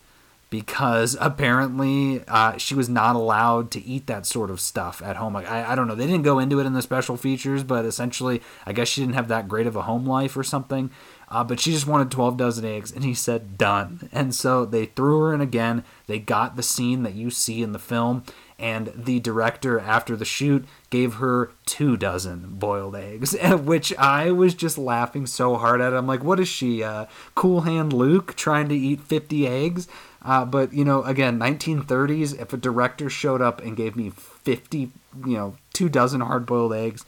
because 0.49 1.17
apparently 1.19 2.23
uh, 2.27 2.57
she 2.57 2.73
was 2.73 2.87
not 2.87 3.17
allowed 3.17 3.71
to 3.71 3.83
eat 3.83 4.07
that 4.07 4.25
sort 4.25 4.49
of 4.49 4.61
stuff 4.61 5.01
at 5.03 5.17
home. 5.17 5.35
I, 5.35 5.71
I 5.71 5.75
don't 5.75 5.87
know. 5.87 5.95
They 5.95 6.07
didn't 6.07 6.23
go 6.23 6.39
into 6.39 6.59
it 6.61 6.65
in 6.65 6.73
the 6.73 6.81
special 6.81 7.17
features, 7.17 7.63
but 7.63 7.83
essentially, 7.83 8.41
I 8.65 8.71
guess 8.71 8.87
she 8.87 9.01
didn't 9.01 9.15
have 9.15 9.27
that 9.27 9.49
great 9.49 9.67
of 9.67 9.75
a 9.75 9.81
home 9.81 10.05
life 10.05 10.37
or 10.37 10.43
something. 10.43 10.89
Uh, 11.29 11.43
but 11.43 11.59
she 11.59 11.71
just 11.71 11.87
wanted 11.87 12.09
12 12.09 12.37
dozen 12.37 12.65
eggs, 12.65 12.91
and 12.91 13.03
he 13.03 13.13
said, 13.13 13.57
done. 13.57 14.09
And 14.13 14.33
so 14.33 14.65
they 14.65 14.85
threw 14.85 15.19
her 15.21 15.33
in 15.33 15.41
again. 15.41 15.83
They 16.07 16.19
got 16.19 16.55
the 16.55 16.63
scene 16.63 17.03
that 17.03 17.15
you 17.15 17.29
see 17.29 17.61
in 17.61 17.73
the 17.73 17.79
film, 17.79 18.23
and 18.59 18.91
the 18.95 19.19
director 19.19 19.79
after 19.79 20.15
the 20.15 20.25
shoot 20.25 20.65
gave 20.89 21.15
her 21.15 21.51
two 21.65 21.95
dozen 21.95 22.55
boiled 22.55 22.95
eggs 22.95 23.35
which 23.61 23.95
i 23.97 24.31
was 24.31 24.53
just 24.53 24.77
laughing 24.77 25.25
so 25.25 25.55
hard 25.55 25.81
at 25.81 25.93
i'm 25.93 26.07
like 26.07 26.23
what 26.23 26.39
is 26.39 26.47
she 26.47 26.83
uh, 26.83 27.05
cool 27.35 27.61
hand 27.61 27.93
luke 27.93 28.35
trying 28.35 28.67
to 28.67 28.75
eat 28.75 28.99
50 29.01 29.47
eggs 29.47 29.87
uh, 30.23 30.43
but 30.43 30.73
you 30.73 30.83
know 30.83 31.03
again 31.03 31.39
1930s 31.39 32.39
if 32.39 32.51
a 32.53 32.57
director 32.57 33.09
showed 33.09 33.41
up 33.41 33.61
and 33.61 33.77
gave 33.77 33.95
me 33.95 34.09
50 34.09 34.79
you 35.25 35.37
know 35.37 35.55
two 35.73 35.89
dozen 35.89 36.21
hard 36.21 36.45
boiled 36.45 36.73
eggs 36.73 37.05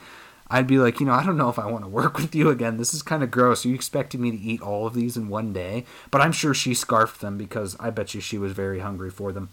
I'd 0.50 0.68
be 0.68 0.80
like, 0.80 1.00
you 1.00 1.06
know, 1.06 1.14
I 1.14 1.24
don't 1.24 1.38
know 1.38 1.50
if 1.50 1.60
I 1.60 1.68
want 1.68 1.84
to 1.84 1.90
work 2.02 2.18
with 2.18 2.34
you 2.36 2.50
again. 2.50 2.78
This 2.78 2.94
is 2.94 3.02
kind 3.02 3.24
of 3.24 3.32
gross. 3.32 3.66
You 3.66 3.76
expecting 3.76 4.22
me 4.22 4.32
to 4.32 4.38
eat 4.38 4.62
all 4.62 4.88
of 4.88 4.94
these 4.94 5.16
in 5.18 5.30
one 5.30 5.54
day? 5.54 5.86
But 6.12 6.22
I'm 6.22 6.32
sure 6.32 6.54
she 6.54 6.74
scarfed 6.74 7.22
them 7.22 7.38
because 7.38 7.76
I 7.80 7.90
bet 7.90 8.14
you 8.14 8.22
she 8.22 8.38
was 8.38 8.54
very 8.54 8.80
hungry 8.80 9.10
for 9.12 9.32
them. 9.32 9.50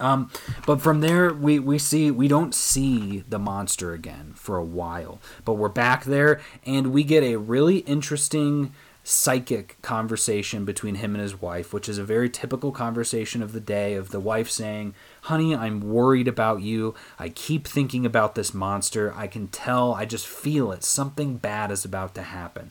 Um, 0.00 0.30
but 0.66 0.80
from 0.80 1.00
there, 1.00 1.32
we, 1.32 1.58
we 1.58 1.78
see 1.78 2.10
we 2.10 2.26
don't 2.26 2.54
see 2.54 3.22
the 3.28 3.38
monster 3.38 3.92
again 3.92 4.32
for 4.34 4.56
a 4.56 4.64
while. 4.64 5.20
But 5.44 5.54
we're 5.54 5.68
back 5.68 6.04
there, 6.04 6.40
and 6.66 6.92
we 6.92 7.04
get 7.04 7.22
a 7.22 7.36
really 7.36 7.78
interesting 7.78 8.72
psychic 9.04 9.80
conversation 9.82 10.64
between 10.64 10.96
him 10.96 11.14
and 11.14 11.22
his 11.22 11.40
wife, 11.40 11.72
which 11.72 11.88
is 11.88 11.98
a 11.98 12.04
very 12.04 12.30
typical 12.30 12.70
conversation 12.70 13.42
of 13.42 13.52
the 13.52 13.60
day 13.60 13.94
of 13.94 14.10
the 14.10 14.20
wife 14.20 14.48
saying, 14.48 14.94
Honey, 15.22 15.54
I'm 15.54 15.80
worried 15.80 16.28
about 16.28 16.62
you. 16.62 16.94
I 17.18 17.28
keep 17.28 17.66
thinking 17.66 18.06
about 18.06 18.34
this 18.34 18.54
monster. 18.54 19.12
I 19.16 19.26
can 19.26 19.48
tell, 19.48 19.94
I 19.94 20.04
just 20.04 20.26
feel 20.26 20.70
it. 20.72 20.84
Something 20.84 21.36
bad 21.36 21.70
is 21.70 21.84
about 21.84 22.14
to 22.14 22.22
happen. 22.22 22.70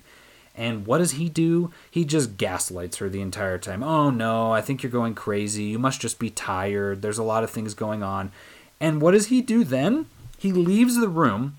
And 0.55 0.85
what 0.85 0.97
does 0.97 1.11
he 1.11 1.29
do? 1.29 1.71
He 1.89 2.03
just 2.05 2.37
gaslights 2.37 2.97
her 2.97 3.09
the 3.09 3.21
entire 3.21 3.57
time. 3.57 3.83
Oh 3.83 4.09
no, 4.09 4.51
I 4.51 4.61
think 4.61 4.83
you're 4.83 4.91
going 4.91 5.15
crazy. 5.15 5.63
You 5.63 5.79
must 5.79 6.01
just 6.01 6.19
be 6.19 6.29
tired. 6.29 7.01
There's 7.01 7.17
a 7.17 7.23
lot 7.23 7.43
of 7.43 7.49
things 7.49 7.73
going 7.73 8.03
on. 8.03 8.31
And 8.79 9.01
what 9.01 9.11
does 9.11 9.27
he 9.27 9.41
do 9.41 9.63
then? 9.63 10.07
He 10.37 10.51
leaves 10.51 10.97
the 10.97 11.07
room. 11.07 11.57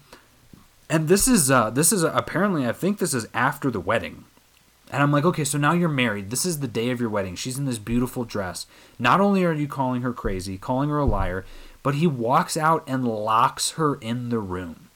And 0.90 1.08
this 1.08 1.26
is 1.26 1.50
uh, 1.50 1.70
this 1.70 1.90
is 1.90 2.04
uh, 2.04 2.12
apparently 2.14 2.66
I 2.66 2.72
think 2.72 2.98
this 2.98 3.14
is 3.14 3.26
after 3.32 3.70
the 3.70 3.80
wedding. 3.80 4.24
And 4.92 5.02
I'm 5.02 5.10
like, 5.10 5.24
okay, 5.24 5.44
so 5.44 5.58
now 5.58 5.72
you're 5.72 5.88
married. 5.88 6.30
This 6.30 6.44
is 6.44 6.60
the 6.60 6.68
day 6.68 6.90
of 6.90 7.00
your 7.00 7.10
wedding. 7.10 7.34
She's 7.34 7.58
in 7.58 7.64
this 7.64 7.78
beautiful 7.78 8.24
dress. 8.24 8.66
Not 8.98 9.20
only 9.20 9.42
are 9.42 9.52
you 9.52 9.66
calling 9.66 10.02
her 10.02 10.12
crazy, 10.12 10.58
calling 10.58 10.90
her 10.90 10.98
a 10.98 11.06
liar, 11.06 11.44
but 11.82 11.96
he 11.96 12.06
walks 12.06 12.56
out 12.56 12.84
and 12.86 13.08
locks 13.08 13.72
her 13.72 13.96
in 13.96 14.28
the 14.28 14.38
room 14.38 14.90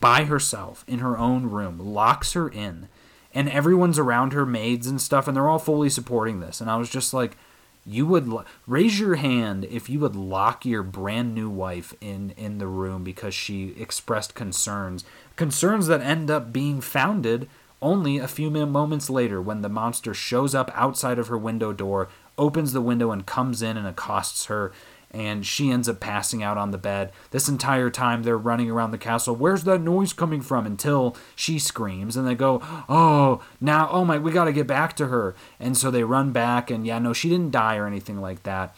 by 0.00 0.24
herself 0.24 0.84
in 0.88 0.98
her 0.98 1.16
own 1.16 1.48
room, 1.48 1.78
locks 1.78 2.32
her 2.32 2.48
in 2.48 2.88
and 3.34 3.48
everyone's 3.48 3.98
around 3.98 4.32
her, 4.32 4.44
maids 4.44 4.86
and 4.86 5.00
stuff, 5.00 5.26
and 5.26 5.36
they're 5.36 5.48
all 5.48 5.58
fully 5.58 5.88
supporting 5.88 6.40
this. 6.40 6.60
And 6.60 6.70
I 6.70 6.76
was 6.76 6.90
just 6.90 7.14
like, 7.14 7.36
you 7.84 8.06
would 8.06 8.28
lo- 8.28 8.44
raise 8.66 9.00
your 9.00 9.16
hand 9.16 9.64
if 9.64 9.88
you 9.88 9.98
would 10.00 10.14
lock 10.14 10.64
your 10.64 10.82
brand 10.82 11.34
new 11.34 11.50
wife 11.50 11.94
in 12.00 12.32
in 12.36 12.58
the 12.58 12.66
room 12.66 13.02
because 13.02 13.34
she 13.34 13.74
expressed 13.78 14.34
concerns, 14.34 15.04
concerns 15.34 15.88
that 15.88 16.00
end 16.00 16.30
up 16.30 16.52
being 16.52 16.80
founded 16.80 17.48
only 17.82 18.18
a 18.18 18.28
few 18.28 18.50
moments 18.50 19.10
later 19.10 19.42
when 19.42 19.62
the 19.62 19.68
monster 19.68 20.14
shows 20.14 20.54
up 20.54 20.70
outside 20.74 21.18
of 21.18 21.28
her 21.28 21.38
window 21.38 21.72
door, 21.72 22.08
opens 22.38 22.72
the 22.72 22.80
window 22.80 23.10
and 23.10 23.26
comes 23.26 23.60
in 23.60 23.76
and 23.76 23.86
accosts 23.86 24.46
her 24.46 24.72
and 25.12 25.44
she 25.44 25.70
ends 25.70 25.88
up 25.88 26.00
passing 26.00 26.42
out 26.42 26.56
on 26.56 26.70
the 26.70 26.78
bed. 26.78 27.12
This 27.30 27.48
entire 27.48 27.90
time 27.90 28.22
they're 28.22 28.38
running 28.38 28.70
around 28.70 28.90
the 28.90 28.98
castle. 28.98 29.36
Where's 29.36 29.64
that 29.64 29.80
noise 29.80 30.12
coming 30.12 30.40
from? 30.40 30.64
Until 30.64 31.16
she 31.36 31.58
screams 31.58 32.16
and 32.16 32.26
they 32.26 32.34
go, 32.34 32.62
"Oh, 32.88 33.42
now 33.60 33.88
oh 33.90 34.04
my, 34.04 34.18
we 34.18 34.32
got 34.32 34.46
to 34.46 34.52
get 34.52 34.66
back 34.66 34.96
to 34.96 35.08
her." 35.08 35.34
And 35.60 35.76
so 35.76 35.90
they 35.90 36.04
run 36.04 36.32
back 36.32 36.70
and 36.70 36.86
yeah, 36.86 36.98
no, 36.98 37.12
she 37.12 37.28
didn't 37.28 37.50
die 37.50 37.76
or 37.76 37.86
anything 37.86 38.20
like 38.20 38.42
that. 38.44 38.74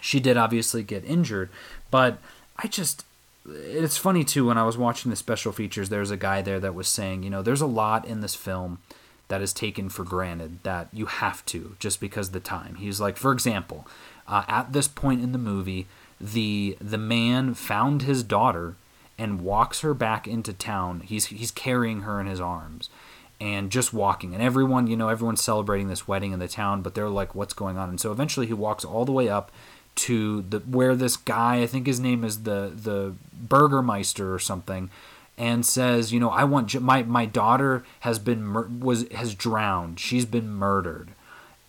She 0.00 0.20
did 0.20 0.36
obviously 0.36 0.82
get 0.82 1.04
injured, 1.04 1.48
but 1.90 2.18
I 2.58 2.68
just 2.68 3.06
it's 3.46 3.96
funny 3.96 4.24
too 4.24 4.46
when 4.46 4.58
I 4.58 4.64
was 4.64 4.78
watching 4.78 5.10
the 5.10 5.16
special 5.16 5.52
features 5.52 5.88
there's 5.88 6.10
a 6.10 6.16
guy 6.16 6.42
there 6.42 6.60
that 6.60 6.74
was 6.74 6.88
saying, 6.88 7.22
you 7.22 7.30
know, 7.30 7.42
there's 7.42 7.60
a 7.60 7.66
lot 7.66 8.06
in 8.06 8.20
this 8.20 8.34
film 8.34 8.78
that 9.28 9.40
is 9.40 9.52
taken 9.52 9.88
for 9.88 10.04
granted 10.04 10.62
that 10.62 10.88
you 10.92 11.06
have 11.06 11.44
to 11.46 11.76
just 11.78 12.00
because 12.00 12.30
the 12.30 12.40
time. 12.40 12.76
He's 12.76 13.00
like, 13.00 13.16
for 13.16 13.32
example, 13.32 13.86
uh, 14.26 14.44
at 14.48 14.72
this 14.72 14.88
point 14.88 15.22
in 15.22 15.32
the 15.32 15.38
movie, 15.38 15.86
the 16.20 16.76
the 16.80 16.98
man 16.98 17.54
found 17.54 18.02
his 18.02 18.22
daughter 18.22 18.76
and 19.18 19.42
walks 19.42 19.80
her 19.80 19.94
back 19.94 20.26
into 20.26 20.52
town. 20.52 21.00
He's 21.00 21.26
he's 21.26 21.50
carrying 21.50 22.02
her 22.02 22.20
in 22.20 22.26
his 22.26 22.40
arms 22.40 22.88
and 23.40 23.70
just 23.70 23.92
walking 23.92 24.32
and 24.32 24.42
everyone 24.42 24.86
you 24.86 24.96
know 24.96 25.08
everyone's 25.08 25.42
celebrating 25.42 25.88
this 25.88 26.06
wedding 26.06 26.32
in 26.32 26.38
the 26.38 26.46
town 26.46 26.82
but 26.82 26.94
they're 26.94 27.08
like 27.08 27.34
what's 27.34 27.52
going 27.52 27.76
on 27.76 27.88
and 27.88 28.00
so 28.00 28.12
eventually 28.12 28.46
he 28.46 28.52
walks 28.52 28.84
all 28.84 29.04
the 29.04 29.12
way 29.12 29.28
up 29.28 29.50
to 29.96 30.42
the 30.42 30.58
where 30.60 30.94
this 30.94 31.16
guy 31.16 31.60
i 31.62 31.66
think 31.66 31.86
his 31.86 32.00
name 32.00 32.24
is 32.24 32.42
the 32.42 32.72
the 32.74 33.14
burgermeister 33.32 34.34
or 34.34 34.38
something 34.38 34.90
and 35.36 35.66
says 35.66 36.12
you 36.12 36.20
know 36.20 36.30
i 36.30 36.44
want 36.44 36.80
my 36.80 37.02
my 37.02 37.26
daughter 37.26 37.84
has 38.00 38.18
been 38.18 38.42
mur- 38.42 38.68
was 38.80 39.08
has 39.12 39.34
drowned. 39.34 39.98
She's 39.98 40.24
been 40.26 40.50
murdered. 40.50 41.10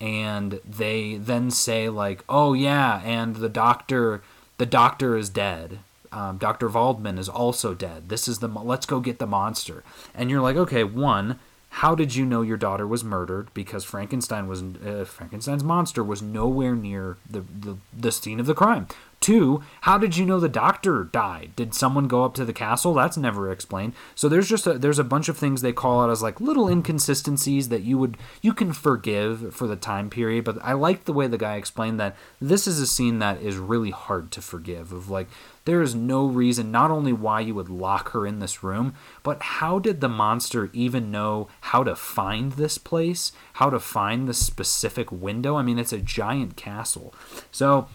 And 0.01 0.59
they 0.65 1.15
then 1.15 1.49
say 1.51 1.89
like 1.89 2.23
oh 2.30 2.53
yeah 2.53 3.01
and 3.03 3.38
the 3.38 3.49
doctor 3.49 4.21
the 4.57 4.65
doctor 4.65 5.17
is 5.17 5.30
dead. 5.30 5.80
Um, 6.11 6.38
dr 6.38 6.67
Waldman 6.67 7.17
is 7.17 7.30
also 7.30 7.73
dead. 7.73 8.09
This 8.09 8.28
is 8.28 8.39
the 8.39 8.47
let's 8.47 8.86
go 8.86 8.99
get 8.99 9.19
the 9.19 9.26
monster. 9.26 9.84
And 10.13 10.30
you're 10.30 10.41
like 10.41 10.57
okay 10.57 10.84
one 10.84 11.39
how 11.80 11.93
did 11.93 12.15
you 12.15 12.26
know 12.26 12.41
your 12.41 12.55
daughter 12.55 12.88
was 12.88 13.03
murdered? 13.03 13.53
Because 13.53 13.84
Frankenstein 13.84 14.47
was 14.47 14.63
uh, 14.63 15.03
Frankenstein's 15.05 15.63
monster 15.63 16.01
was 16.01 16.21
nowhere 16.21 16.73
near 16.73 17.17
the, 17.30 17.41
the 17.41 17.78
the 17.91 18.13
scene 18.13 18.39
of 18.39 18.45
the 18.45 18.53
crime. 18.53 18.88
Two, 19.26 19.63
how 19.82 19.97
did 19.97 20.17
you 20.17 20.23
know 20.23 20.39
the 20.39 20.47
doctor 20.47 21.03
died? 21.03 21.53
Did 21.55 21.73
someone 21.73 22.07
go 22.07 22.23
up 22.23 22.36
to 22.36 22.45
the 22.45 22.53
castle? 22.53 22.93
That's 22.93 23.17
never 23.17 23.51
explained. 23.51 23.93
So 24.13 24.30
there's 24.30 24.47
just 24.47 24.67
a, 24.67 24.78
there's 24.78 24.99
a 24.99 25.03
bunch 25.03 25.30
of 25.30 25.36
things 25.36 25.63
they 25.63 25.73
call 25.73 25.99
out 25.99 26.11
as 26.11 26.21
like 26.21 26.39
little 26.39 26.69
inconsistencies 26.69 27.69
that 27.69 27.82
you 27.82 27.97
would 27.97 28.17
you 28.43 28.53
can 28.53 28.71
forgive 28.71 29.55
for 29.55 29.65
the 29.65 29.76
time 29.76 30.11
period. 30.11 30.45
But 30.45 30.59
I 30.61 30.73
like 30.73 31.05
the 31.05 31.11
way 31.11 31.26
the 31.26 31.39
guy 31.39 31.55
explained 31.55 31.99
that 31.99 32.15
this 32.39 32.67
is 32.67 32.80
a 32.80 32.86
scene 32.86 33.17
that 33.17 33.41
is 33.41 33.57
really 33.57 33.89
hard 33.89 34.30
to 34.34 34.43
forgive. 34.43 34.91
Of 34.91 35.09
like 35.09 35.28
there 35.63 35.82
is 35.82 35.95
no 35.95 36.28
reason 36.28 36.71
not 36.71 36.91
only 36.91 37.11
why 37.11 37.39
you 37.39 37.55
would 37.55 37.67
lock 37.67 38.11
her 38.11 38.28
in 38.28 38.38
this 38.38 38.63
room, 38.63 38.93
but 39.23 39.41
how 39.41 39.80
did 39.80 40.01
the 40.01 40.07
monster 40.07 40.69
even 40.71 41.09
know 41.09 41.47
how 41.61 41.84
to 41.84 41.95
find 41.95 42.51
this 42.51 42.78
place, 42.78 43.32
how 43.53 43.71
to 43.71 43.80
find 43.80 44.28
the 44.28 44.36
specific 44.36 45.11
window? 45.11 45.55
I 45.55 45.63
mean, 45.63 45.80
it's 45.80 45.93
a 45.93 45.97
giant 45.97 46.55
castle. 46.57 47.11
So 47.51 47.88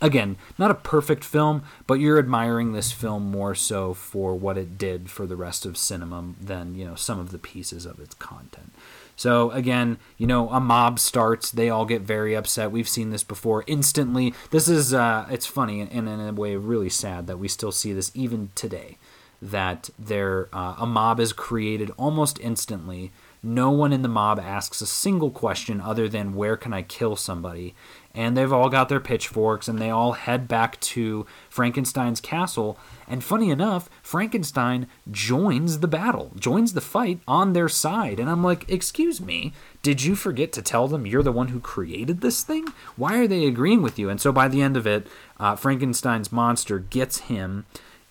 again, 0.00 0.36
not 0.58 0.70
a 0.70 0.74
perfect 0.74 1.24
film, 1.24 1.62
but 1.86 1.94
you're 1.94 2.18
admiring 2.18 2.72
this 2.72 2.92
film 2.92 3.30
more 3.30 3.54
so 3.54 3.94
for 3.94 4.34
what 4.34 4.58
it 4.58 4.76
did 4.76 5.10
for 5.10 5.26
the 5.26 5.36
rest 5.36 5.64
of 5.64 5.76
cinema 5.76 6.34
than, 6.40 6.74
you 6.74 6.84
know, 6.84 6.94
some 6.94 7.18
of 7.18 7.30
the 7.30 7.38
pieces 7.38 7.86
of 7.86 8.00
its 8.00 8.14
content. 8.14 8.72
So 9.16 9.50
again, 9.52 9.98
you 10.18 10.26
know, 10.26 10.50
a 10.50 10.60
mob 10.60 10.98
starts, 10.98 11.50
they 11.50 11.70
all 11.70 11.84
get 11.84 12.02
very 12.02 12.34
upset. 12.34 12.72
We've 12.72 12.88
seen 12.88 13.10
this 13.10 13.24
before. 13.24 13.64
Instantly, 13.66 14.34
this 14.50 14.68
is 14.68 14.92
uh 14.92 15.26
it's 15.30 15.46
funny 15.46 15.80
and, 15.80 16.08
in 16.08 16.20
a 16.20 16.32
way 16.32 16.56
really 16.56 16.90
sad 16.90 17.26
that 17.26 17.38
we 17.38 17.48
still 17.48 17.72
see 17.72 17.92
this 17.92 18.10
even 18.14 18.50
today 18.54 18.98
that 19.40 19.90
there 19.98 20.48
uh, 20.52 20.74
a 20.78 20.86
mob 20.86 21.20
is 21.20 21.32
created 21.32 21.90
almost 21.96 22.40
instantly. 22.40 23.12
No 23.42 23.70
one 23.70 23.92
in 23.92 24.00
the 24.00 24.08
mob 24.08 24.40
asks 24.40 24.80
a 24.80 24.86
single 24.86 25.30
question 25.30 25.80
other 25.80 26.08
than 26.08 26.34
where 26.34 26.56
can 26.56 26.72
I 26.72 26.80
kill 26.80 27.14
somebody? 27.14 27.74
And 28.14 28.36
they've 28.36 28.52
all 28.52 28.68
got 28.68 28.88
their 28.88 29.00
pitchforks 29.00 29.66
and 29.66 29.78
they 29.78 29.90
all 29.90 30.12
head 30.12 30.46
back 30.46 30.80
to 30.80 31.26
Frankenstein's 31.50 32.20
castle. 32.20 32.78
And 33.08 33.24
funny 33.24 33.50
enough, 33.50 33.90
Frankenstein 34.02 34.86
joins 35.10 35.80
the 35.80 35.88
battle, 35.88 36.32
joins 36.38 36.74
the 36.74 36.80
fight 36.80 37.18
on 37.26 37.52
their 37.52 37.68
side. 37.68 38.20
And 38.20 38.30
I'm 38.30 38.44
like, 38.44 38.70
excuse 38.70 39.20
me, 39.20 39.52
did 39.82 40.02
you 40.02 40.14
forget 40.14 40.52
to 40.52 40.62
tell 40.62 40.86
them 40.86 41.06
you're 41.06 41.22
the 41.22 41.32
one 41.32 41.48
who 41.48 41.60
created 41.60 42.20
this 42.20 42.42
thing? 42.42 42.68
Why 42.96 43.18
are 43.18 43.26
they 43.26 43.46
agreeing 43.46 43.82
with 43.82 43.98
you? 43.98 44.08
And 44.08 44.20
so 44.20 44.32
by 44.32 44.48
the 44.48 44.62
end 44.62 44.76
of 44.76 44.86
it, 44.86 45.06
uh, 45.40 45.56
Frankenstein's 45.56 46.32
monster 46.32 46.78
gets 46.78 47.18
him 47.20 47.66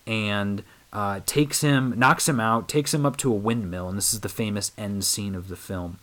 and. 0.05 0.63
Uh, 0.91 1.21
takes 1.25 1.61
him, 1.61 1.97
knocks 1.97 2.29
him 2.29 2.39
out, 2.39 2.69
takes 2.69 2.93
him 2.93 3.03
up 3.03 3.17
to 3.17 3.31
a 3.31 3.35
windmill, 3.35 3.89
and 3.89 3.97
this 3.97 4.13
is 4.13 4.19
the 4.19 4.29
famous 4.29 4.71
end 4.77 5.03
scene 5.03 5.33
of 5.33 5.47
the 5.47 5.55
film, 5.55 5.97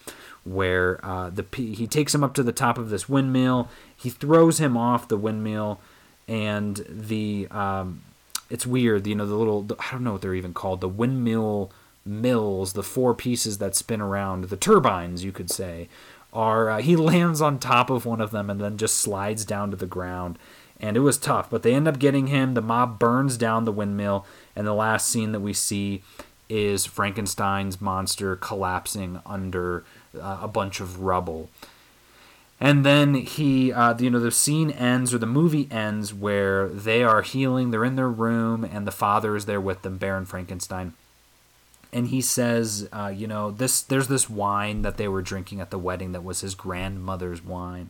where 0.45 1.05
uh, 1.05 1.31
the 1.31 1.45
he 1.55 1.87
takes 1.87 2.15
him 2.15 2.25
up 2.25 2.35
to 2.35 2.43
the 2.43 2.53
top 2.53 2.79
of 2.79 2.91
this 2.91 3.09
windmill 3.09 3.69
he 4.01 4.09
throws 4.09 4.59
him 4.59 4.79
off 4.79 5.09
the 5.09 5.19
windmill, 5.19 5.79
and 6.27 6.83
the 6.89 7.47
um, 7.51 8.01
it's 8.49 8.67
weird. 8.67 9.07
You 9.07 9.15
know, 9.15 9.27
the 9.27 9.35
little 9.35 9.67
I 9.79 9.93
don't 9.93 10.05
know 10.05 10.13
what 10.13 10.23
they're 10.23 10.35
even 10.35 10.55
called. 10.55 10.81
The 10.81 10.89
windmill 10.89 11.71
mills, 12.07 12.73
the 12.73 12.83
four 12.83 13.15
pieces 13.15 13.59
that 13.59 13.77
spin 13.77 14.01
around, 14.01 14.45
the 14.45 14.57
turbines, 14.57 15.23
you 15.23 15.33
could 15.33 15.51
say, 15.51 15.89
are. 16.33 16.71
Uh, 16.71 16.81
he 16.81 16.97
lands 17.13 17.43
on 17.43 17.59
top 17.59 17.91
of 17.91 18.07
one 18.07 18.23
of 18.23 18.31
them 18.31 18.49
and 18.49 18.59
then 18.59 18.79
just 18.79 18.95
slides 18.95 19.45
down 19.45 19.71
to 19.71 19.77
the 19.77 19.87
ground. 19.87 20.39
And 20.81 20.97
it 20.97 21.01
was 21.01 21.19
tough, 21.19 21.51
but 21.51 21.63
they 21.63 21.75
end 21.75 21.87
up 21.87 21.99
getting 21.99 22.29
him. 22.29 22.55
The 22.55 22.63
mob 22.63 22.99
burns 22.99 23.37
down 23.37 23.67
the 23.67 23.73
windmill, 23.73 24.25
and 24.57 24.67
the 24.67 24.73
last 24.73 25.09
scene 25.09 25.33
that 25.33 25.41
we 25.41 25.53
see 25.53 26.03
is 26.51 26.85
Frankenstein's 26.85 27.81
monster 27.81 28.37
collapsing 28.37 29.21
under 29.25 29.85
uh, 30.21 30.41
a 30.43 30.49
bunch 30.49 30.81
of 30.81 31.01
rubble. 31.01 31.49
And 32.59 32.85
then 32.85 33.15
he 33.15 33.73
uh, 33.73 33.97
you 33.99 34.11
know 34.11 34.21
the 34.21 34.31
scene 34.31 34.71
ends 34.71 35.15
or 35.15 35.19
the 35.19 35.27
movie 35.27 35.69
ends 35.71 36.13
where 36.13 36.69
they 36.69 37.03
are 37.03 37.23
healing 37.23 37.71
they're 37.71 37.85
in 37.85 37.97
their 37.97 38.11
room 38.11 38.65
and 38.65 38.87
the 38.87 38.93
father 38.93 39.35
is 39.35 39.47
there 39.47 39.61
with 39.61 39.81
them 39.81 39.97
baron 39.97 40.27
frankenstein. 40.27 40.93
And 41.93 42.09
he 42.09 42.21
says 42.21 42.87
uh, 42.93 43.13
you 43.15 43.27
know 43.27 43.51
this 43.51 43.81
there's 43.81 44.09
this 44.09 44.29
wine 44.29 44.83
that 44.83 44.99
they 44.99 45.09
were 45.09 45.23
drinking 45.23 45.61
at 45.61 45.71
the 45.71 45.79
wedding 45.79 46.13
that 46.13 46.25
was 46.25 46.43
his 46.43 46.55
grandmother's 46.55 47.43
wine 47.43 47.89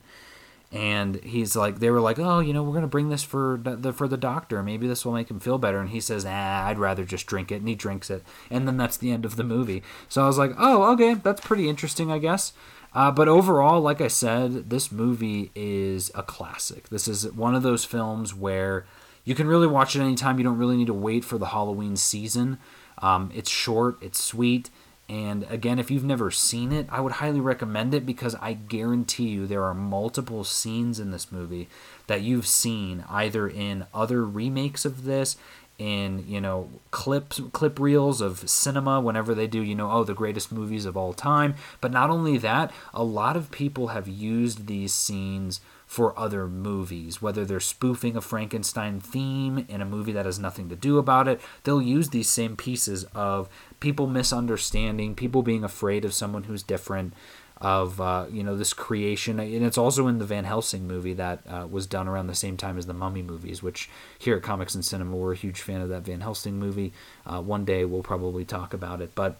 and 0.73 1.17
he's 1.25 1.57
like 1.57 1.81
they 1.81 1.91
were 1.91 2.01
like 2.01 2.19
oh 2.19 2.39
you 2.39 2.53
know 2.53 2.63
we're 2.63 2.71
going 2.71 2.83
to 2.83 2.89
bring 2.89 3.09
this 3.09 3.25
for 3.25 3.59
the 3.63 3.93
for 3.93 4.07
the 4.07 4.17
doctor 4.17 4.63
maybe 4.63 4.87
this 4.87 5.05
will 5.05 5.13
make 5.13 5.29
him 5.29 5.41
feel 5.41 5.59
better 5.59 5.81
and 5.81 5.91
he 5.91 6.01
says 6.01 6.25
ah 6.25 6.67
i'd 6.67 6.79
rather 6.79 7.05
just 7.05 7.27
drink 7.27 7.51
it 7.51 7.57
and 7.57 7.69
he 7.69 7.75
drinks 7.75 8.09
it 8.09 8.23
and 8.51 8.69
then 8.69 8.77
that's 8.77 8.97
the 8.97 9.11
end 9.11 9.25
of 9.25 9.35
the 9.35 9.43
movie 9.43 9.83
so 10.09 10.23
i 10.23 10.27
was 10.27 10.39
like 10.39 10.53
oh 10.59 10.93
okay 10.93 11.15
that's 11.15 11.41
pretty 11.41 11.69
interesting 11.69 12.11
i 12.13 12.19
guess 12.19 12.53
uh, 12.93 13.11
but 13.11 13.29
overall, 13.29 13.81
like 13.81 14.01
I 14.01 14.09
said, 14.09 14.71
this 14.71 14.91
movie 14.91 15.51
is 15.55 16.11
a 16.15 16.23
classic. 16.23 16.89
This 16.89 17.07
is 17.07 17.31
one 17.33 17.55
of 17.55 17.63
those 17.63 17.85
films 17.85 18.35
where 18.35 18.85
you 19.25 19.35
can 19.35 19.47
really 19.47 19.67
watch 19.67 19.95
it 19.95 20.01
anytime. 20.01 20.39
You 20.39 20.45
don't 20.45 20.59
really 20.59 20.77
need 20.77 20.89
to 20.89 20.95
wait 20.95 21.25
for 21.25 21.39
the 21.39 21.47
Halloween 21.47 21.97
season. 21.97 22.59
Um, 22.99 23.31
it's 23.35 23.51
short, 23.51 23.97
it's 24.03 24.23
sweet, 24.23 24.71
and 25.11 25.45
again, 25.51 25.81
if 25.81 25.91
you've 25.91 26.05
never 26.05 26.31
seen 26.31 26.71
it, 26.71 26.87
I 26.89 27.01
would 27.01 27.15
highly 27.15 27.41
recommend 27.41 27.95
it 27.95 28.07
because 28.07 28.37
I 28.37 28.53
guarantee 28.53 29.31
you 29.31 29.45
there 29.45 29.65
are 29.65 29.75
multiple 29.75 30.45
scenes 30.45 31.01
in 31.01 31.11
this 31.11 31.33
movie 31.33 31.69
that 32.07 32.21
you've 32.23 32.47
seen 32.47 33.05
either 33.11 33.49
in 33.49 33.87
other 33.93 34.25
remakes 34.25 34.85
of 34.85 35.03
this 35.03 35.37
in 35.79 36.25
you 36.29 36.41
know 36.41 36.69
clips 36.93 37.41
clip 37.53 37.81
reels 37.81 38.21
of 38.21 38.49
cinema 38.49 39.01
whenever 39.01 39.35
they 39.35 39.47
do 39.47 39.63
you 39.63 39.75
know 39.75 39.91
oh 39.91 40.05
the 40.05 40.15
greatest 40.15 40.53
movies 40.53 40.85
of 40.85 40.97
all 40.97 41.13
time. 41.13 41.57
But 41.81 41.91
not 41.91 42.11
only 42.11 42.39
that 42.39 42.73
a 42.95 43.03
lot 43.03 43.37
of 43.37 43.51
people 43.51 43.89
have 43.89 44.07
used 44.07 44.69
these 44.69 44.95
scenes 44.95 45.61
for 45.91 46.17
other 46.17 46.47
movies 46.47 47.21
whether 47.21 47.45
they're 47.45 47.59
spoofing 47.59 48.17
a 48.17 48.21
frankenstein 48.21 49.01
theme 49.01 49.67
in 49.69 49.81
a 49.81 49.85
movie 49.85 50.13
that 50.13 50.25
has 50.25 50.39
nothing 50.39 50.69
to 50.69 50.77
do 50.77 50.99
about 50.99 51.27
it 51.27 51.41
they'll 51.65 51.83
use 51.83 52.11
these 52.11 52.31
same 52.31 52.57
pieces 52.57 53.03
of 53.13 53.49
people 53.81 54.07
misunderstanding 54.07 55.17
people 55.17 55.43
being 55.43 55.65
afraid 55.65 56.05
of 56.05 56.15
someone 56.15 56.45
who's 56.45 56.63
different 56.63 57.13
of 57.61 58.01
uh, 58.01 58.25
you 58.31 58.43
know 58.43 58.57
this 58.57 58.73
creation, 58.73 59.39
and 59.39 59.65
it's 59.65 59.77
also 59.77 60.07
in 60.07 60.19
the 60.19 60.25
Van 60.25 60.45
Helsing 60.45 60.87
movie 60.87 61.13
that 61.15 61.41
uh, 61.47 61.67
was 61.71 61.87
done 61.87 62.09
around 62.09 62.27
the 62.27 62.35
same 62.35 62.57
time 62.57 62.79
as 62.79 62.87
the 62.87 62.95
Mummy 62.95 63.21
movies. 63.21 63.63
Which 63.63 63.91
here 64.19 64.37
at 64.37 64.43
Comics 64.43 64.75
and 64.75 64.83
Cinema, 64.83 65.15
we're 65.15 65.35
a 65.35 65.37
huge 65.37 65.61
fan 65.61 65.83
of 65.83 65.91
that 65.91 66.03
Van 66.03 66.23
Helsing 66.23 66.59
movie. 66.59 66.95
Uh, 67.27 67.43
one 67.43 67.67
day 67.67 67.85
we'll 67.85 68.03
probably 68.03 68.47
talk 68.47 68.73
about 68.73 69.03
it, 69.03 69.15
but 69.15 69.37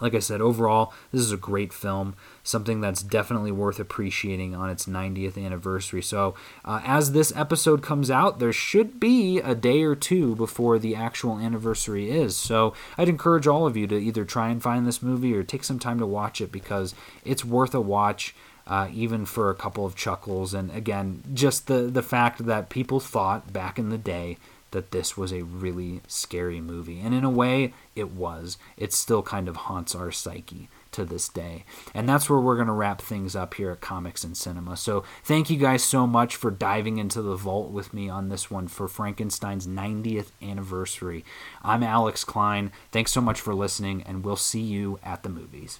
like 0.00 0.14
I 0.14 0.18
said, 0.18 0.40
overall, 0.40 0.92
this 1.12 1.20
is 1.20 1.32
a 1.32 1.36
great 1.36 1.72
film, 1.72 2.14
something 2.42 2.80
that's 2.80 3.02
definitely 3.02 3.52
worth 3.52 3.78
appreciating 3.78 4.54
on 4.54 4.70
its 4.70 4.86
90th 4.86 5.42
anniversary. 5.42 6.02
So, 6.02 6.34
uh, 6.64 6.80
as 6.84 7.12
this 7.12 7.32
episode 7.36 7.82
comes 7.82 8.10
out, 8.10 8.38
there 8.38 8.52
should 8.52 8.98
be 8.98 9.38
a 9.38 9.54
day 9.54 9.82
or 9.82 9.94
two 9.94 10.34
before 10.36 10.78
the 10.78 10.94
actual 10.94 11.38
anniversary 11.38 12.10
is. 12.10 12.36
So, 12.36 12.74
I'd 12.96 13.08
encourage 13.08 13.46
all 13.46 13.66
of 13.66 13.76
you 13.76 13.86
to 13.88 13.96
either 13.96 14.24
try 14.24 14.48
and 14.48 14.62
find 14.62 14.86
this 14.86 15.02
movie 15.02 15.34
or 15.34 15.42
take 15.42 15.64
some 15.64 15.78
time 15.78 15.98
to 15.98 16.06
watch 16.06 16.40
it 16.40 16.50
because 16.52 16.94
it's 17.24 17.44
worth 17.44 17.74
a 17.74 17.80
watch. 17.80 18.34
Uh, 18.66 18.88
even 18.92 19.26
for 19.26 19.50
a 19.50 19.54
couple 19.54 19.84
of 19.84 19.96
chuckles, 19.96 20.54
and 20.54 20.70
again, 20.70 21.24
just 21.34 21.66
the 21.66 21.90
the 21.90 22.04
fact 22.04 22.46
that 22.46 22.68
people 22.68 23.00
thought 23.00 23.52
back 23.52 23.80
in 23.80 23.88
the 23.88 23.98
day 23.98 24.38
that 24.70 24.90
this 24.90 25.16
was 25.16 25.32
a 25.32 25.42
really 25.42 26.00
scary 26.06 26.60
movie. 26.60 27.00
And 27.00 27.14
in 27.14 27.24
a 27.24 27.30
way, 27.30 27.72
it 27.96 28.12
was. 28.12 28.58
It 28.76 28.92
still 28.92 29.22
kind 29.22 29.48
of 29.48 29.56
haunts 29.56 29.94
our 29.94 30.12
psyche 30.12 30.68
to 30.92 31.04
this 31.04 31.28
day. 31.28 31.64
And 31.94 32.08
that's 32.08 32.28
where 32.28 32.40
we're 32.40 32.56
going 32.56 32.66
to 32.66 32.72
wrap 32.72 33.00
things 33.00 33.36
up 33.36 33.54
here 33.54 33.70
at 33.70 33.80
Comics 33.80 34.24
and 34.24 34.36
Cinema. 34.36 34.76
So, 34.76 35.04
thank 35.24 35.50
you 35.50 35.56
guys 35.56 35.82
so 35.82 36.06
much 36.06 36.36
for 36.36 36.50
diving 36.50 36.98
into 36.98 37.22
the 37.22 37.36
vault 37.36 37.70
with 37.70 37.94
me 37.94 38.08
on 38.08 38.28
this 38.28 38.50
one 38.50 38.68
for 38.68 38.88
Frankenstein's 38.88 39.66
90th 39.66 40.30
anniversary. 40.42 41.24
I'm 41.62 41.82
Alex 41.82 42.24
Klein. 42.24 42.72
Thanks 42.90 43.12
so 43.12 43.20
much 43.20 43.40
for 43.40 43.54
listening, 43.54 44.02
and 44.02 44.24
we'll 44.24 44.36
see 44.36 44.60
you 44.60 44.98
at 45.02 45.22
the 45.22 45.28
movies. 45.28 45.78